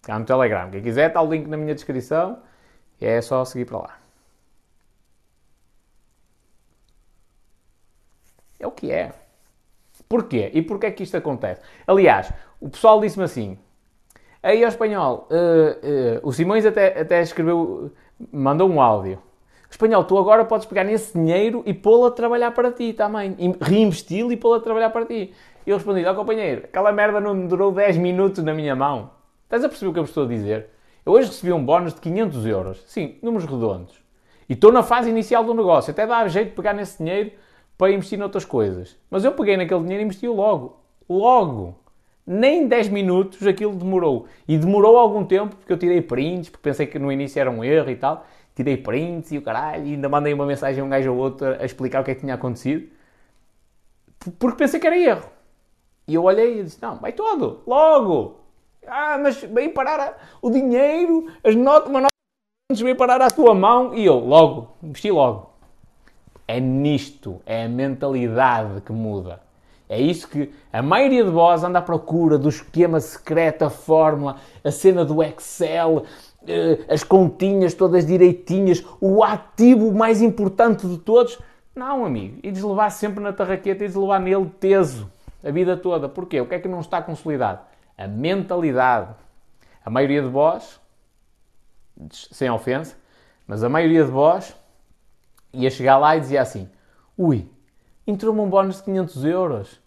Está 0.00 0.18
no 0.18 0.24
Telegram. 0.24 0.70
Quem 0.70 0.82
quiser, 0.82 1.08
está 1.08 1.20
o 1.20 1.30
link 1.30 1.46
na 1.46 1.56
minha 1.56 1.74
descrição 1.74 2.42
e 3.00 3.06
é 3.06 3.20
só 3.20 3.44
seguir 3.44 3.66
para 3.66 3.78
lá. 3.78 3.98
É 8.58 8.66
o 8.66 8.70
que 8.70 8.90
é. 8.90 9.12
Porquê? 10.08 10.50
E 10.54 10.62
porquê 10.62 10.86
é 10.86 10.90
que 10.90 11.02
isto 11.02 11.16
acontece? 11.16 11.60
Aliás, 11.86 12.32
o 12.60 12.68
pessoal 12.68 13.00
disse-me 13.00 13.24
assim. 13.24 13.58
Aí 14.42 14.62
ao 14.62 14.68
espanhol, 14.68 15.28
uh, 15.30 16.18
uh, 16.18 16.28
o 16.28 16.32
Simões 16.32 16.66
até, 16.66 17.00
até 17.00 17.22
escreveu, 17.22 17.92
mandou 18.32 18.68
um 18.68 18.80
áudio 18.80 19.18
Espanhol, 19.72 20.04
tu 20.04 20.18
agora 20.18 20.44
podes 20.44 20.66
pegar 20.66 20.84
nesse 20.84 21.14
dinheiro 21.14 21.62
e 21.64 21.72
pô-lo 21.72 22.04
a 22.04 22.10
trabalhar 22.10 22.50
para 22.50 22.70
ti 22.70 22.92
também. 22.92 23.34
Reinvesti-lo 23.58 24.30
e 24.30 24.36
pô-lo 24.36 24.56
a 24.56 24.60
trabalhar 24.60 24.90
para 24.90 25.06
ti. 25.06 25.32
Eu 25.66 25.76
respondi, 25.76 26.04
ó 26.04 26.12
oh, 26.12 26.14
companheiro, 26.14 26.64
aquela 26.64 26.92
merda 26.92 27.18
não 27.20 27.46
durou 27.46 27.72
10 27.72 27.96
minutos 27.96 28.44
na 28.44 28.52
minha 28.52 28.76
mão. 28.76 29.10
Estás 29.44 29.64
a 29.64 29.68
perceber 29.70 29.90
o 29.90 29.92
que 29.94 29.98
eu 29.98 30.04
estou 30.04 30.24
a 30.24 30.28
dizer? 30.28 30.68
Eu 31.06 31.12
hoje 31.14 31.28
recebi 31.28 31.54
um 31.54 31.64
bónus 31.64 31.94
de 31.94 32.02
500 32.02 32.46
euros. 32.46 32.84
Sim, 32.86 33.16
números 33.22 33.48
redondos. 33.48 33.94
E 34.46 34.52
estou 34.52 34.70
na 34.70 34.82
fase 34.82 35.08
inicial 35.08 35.42
do 35.42 35.54
negócio. 35.54 35.90
Até 35.90 36.06
dá 36.06 36.28
jeito 36.28 36.50
de 36.50 36.54
pegar 36.54 36.74
nesse 36.74 36.98
dinheiro 36.98 37.32
para 37.78 37.90
investir 37.90 38.18
noutras 38.18 38.44
coisas. 38.44 38.98
Mas 39.10 39.24
eu 39.24 39.32
peguei 39.32 39.56
naquele 39.56 39.80
dinheiro 39.80 40.02
e 40.02 40.04
investi-o 40.04 40.34
logo. 40.34 40.80
Logo. 41.08 41.76
Nem 42.26 42.68
10 42.68 42.88
minutos 42.88 43.46
aquilo 43.46 43.74
demorou. 43.74 44.26
E 44.46 44.56
demorou 44.56 44.96
algum 44.96 45.24
tempo, 45.24 45.56
porque 45.56 45.72
eu 45.72 45.78
tirei 45.78 46.00
prints, 46.00 46.48
porque 46.48 46.62
pensei 46.62 46.86
que 46.86 46.98
no 46.98 47.10
início 47.10 47.40
era 47.40 47.50
um 47.50 47.64
erro 47.64 47.90
e 47.90 47.96
tal 47.96 48.24
tirei 48.54 48.76
prints 48.76 49.32
e 49.32 49.38
o 49.38 49.42
caralho, 49.42 49.86
e 49.86 49.94
ainda 49.94 50.08
mandei 50.08 50.32
uma 50.32 50.46
mensagem 50.46 50.82
a 50.82 50.84
um 50.84 50.88
gajo 50.88 51.12
ou 51.12 51.18
outro 51.18 51.48
a 51.60 51.64
explicar 51.64 52.00
o 52.00 52.04
que 52.04 52.10
é 52.10 52.14
que 52.14 52.20
tinha 52.20 52.34
acontecido, 52.34 52.88
porque 54.38 54.56
pensei 54.56 54.78
que 54.78 54.86
era 54.86 54.96
erro. 54.96 55.28
E 56.06 56.14
eu 56.14 56.24
olhei 56.24 56.60
e 56.60 56.64
disse: 56.64 56.80
Não, 56.82 56.96
vai 56.96 57.12
todo, 57.12 57.62
logo. 57.66 58.40
Ah, 58.86 59.16
mas 59.18 59.40
vem 59.42 59.70
parar 59.70 60.00
a... 60.00 60.14
o 60.40 60.50
dinheiro, 60.50 61.30
as 61.44 61.54
notas, 61.54 61.88
uma 61.88 62.00
nota 62.00 62.12
vem 62.84 62.94
parar 62.94 63.20
à 63.22 63.30
tua 63.30 63.54
mão. 63.54 63.94
E 63.94 64.04
eu, 64.04 64.18
logo, 64.18 64.76
investi 64.82 65.10
logo. 65.10 65.52
É 66.46 66.58
nisto, 66.58 67.40
é 67.46 67.64
a 67.64 67.68
mentalidade 67.68 68.80
que 68.80 68.92
muda. 68.92 69.40
É 69.88 70.00
isso 70.00 70.28
que 70.28 70.52
a 70.72 70.80
maioria 70.80 71.22
de 71.22 71.30
vós 71.30 71.62
anda 71.62 71.78
à 71.78 71.82
procura 71.82 72.38
do 72.38 72.48
esquema 72.48 72.98
secreto, 73.00 73.64
a 73.64 73.70
fórmula, 73.70 74.36
a 74.64 74.70
cena 74.70 75.04
do 75.04 75.22
Excel, 75.22 76.04
eh, 76.46 76.78
as 76.88 77.04
continhas 77.04 77.74
todas 77.74 78.06
direitinhas, 78.06 78.84
o 79.00 79.22
ativo 79.22 79.92
mais 79.92 80.22
importante 80.22 80.86
de 80.86 80.98
todos. 80.98 81.38
Não, 81.74 82.04
amigo. 82.04 82.38
E 82.42 82.50
deslevar 82.50 82.90
sempre 82.90 83.22
na 83.22 83.32
tarraqueta 83.32 83.84
e 83.84 83.88
deslevar 83.88 84.20
nele 84.20 84.50
teso 84.58 85.10
a 85.44 85.50
vida 85.50 85.76
toda. 85.76 86.08
Porquê? 86.08 86.40
O 86.40 86.46
que 86.46 86.54
é 86.54 86.58
que 86.58 86.68
não 86.68 86.80
está 86.80 87.02
consolidado? 87.02 87.60
A 87.96 88.06
mentalidade. 88.06 89.14
A 89.84 89.90
maioria 89.90 90.22
de 90.22 90.28
vós, 90.28 90.80
sem 92.10 92.48
ofensa, 92.50 92.96
mas 93.46 93.64
a 93.64 93.68
maioria 93.68 94.04
de 94.04 94.10
vós 94.10 94.56
ia 95.52 95.70
chegar 95.70 95.98
lá 95.98 96.16
e 96.16 96.20
dizia 96.20 96.40
assim: 96.40 96.68
Ui, 97.18 97.48
entrou-me 98.06 98.40
um 98.40 98.48
bónus 98.48 98.76
de 98.76 98.82
500 98.84 99.24
euros. 99.24 99.80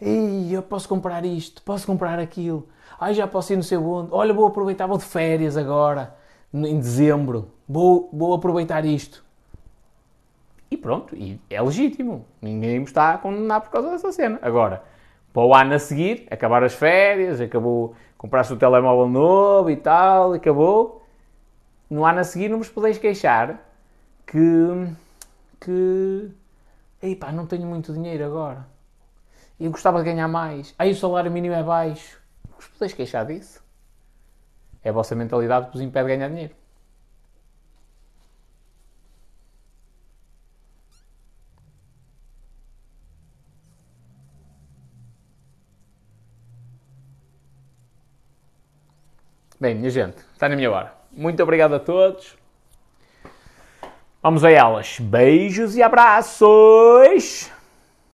Ei, 0.00 0.54
eu 0.54 0.62
posso 0.62 0.88
comprar 0.88 1.24
isto, 1.24 1.62
posso 1.62 1.86
comprar 1.86 2.18
aquilo. 2.18 2.68
Ai, 3.00 3.14
já 3.14 3.26
posso 3.26 3.52
ir 3.52 3.56
no 3.56 3.62
seu. 3.62 3.84
Olha, 4.10 4.32
vou 4.32 4.46
aproveitar, 4.46 4.86
vou 4.86 4.98
de 4.98 5.04
férias 5.04 5.56
agora, 5.56 6.16
em 6.52 6.78
dezembro. 6.78 7.50
Vou, 7.68 8.08
vou 8.12 8.34
aproveitar 8.34 8.84
isto. 8.84 9.24
E 10.70 10.76
pronto, 10.76 11.16
e 11.16 11.40
é 11.48 11.60
legítimo. 11.60 12.24
Ninguém 12.40 12.78
me 12.78 12.84
está 12.84 13.14
a 13.14 13.18
condenar 13.18 13.60
por 13.60 13.70
causa 13.70 13.90
dessa 13.90 14.12
cena. 14.12 14.38
Agora, 14.42 14.82
para 15.32 15.42
o 15.42 15.54
ano 15.54 15.74
a 15.74 15.78
seguir, 15.78 16.26
acabar 16.30 16.62
as 16.62 16.74
férias, 16.74 17.40
acabou, 17.40 17.94
compraste 18.16 18.52
o 18.52 18.56
telemóvel 18.56 19.08
novo 19.08 19.70
e 19.70 19.76
tal, 19.76 20.32
acabou. 20.32 21.02
No 21.88 22.04
ano 22.04 22.20
a 22.20 22.24
seguir 22.24 22.48
não 22.48 22.58
vos 22.58 22.68
podeis 22.68 22.98
queixar 22.98 23.58
que, 24.26 24.38
que 25.60 26.30
Ei 27.00 27.14
pá, 27.14 27.30
não 27.32 27.46
tenho 27.46 27.66
muito 27.66 27.92
dinheiro 27.92 28.24
agora. 28.24 28.66
Eu 29.58 29.70
gostava 29.70 29.98
de 29.98 30.04
ganhar 30.04 30.28
mais. 30.28 30.74
Aí 30.78 30.90
o 30.92 30.96
salário 30.96 31.30
mínimo 31.30 31.54
é 31.54 31.62
baixo. 31.62 32.20
Vos 32.56 32.66
podeis 32.68 32.92
queixar 32.92 33.24
disso? 33.26 33.62
É 34.82 34.90
a 34.90 34.92
vossa 34.92 35.14
mentalidade 35.14 35.66
que 35.66 35.72
vos 35.72 35.80
impede 35.80 36.08
de 36.08 36.16
ganhar 36.16 36.28
dinheiro. 36.28 36.54
Bem, 49.60 49.74
minha 49.74 49.90
gente, 49.90 50.18
está 50.32 50.48
na 50.48 50.54
minha 50.54 50.70
hora. 50.70 50.94
Muito 51.10 51.42
obrigado 51.42 51.74
a 51.74 51.80
todos. 51.80 52.36
Vamos 54.28 54.44
a 54.44 54.50
elas. 54.50 54.98
Beijos 55.00 55.74
e 55.74 55.82
abraços! 55.82 57.50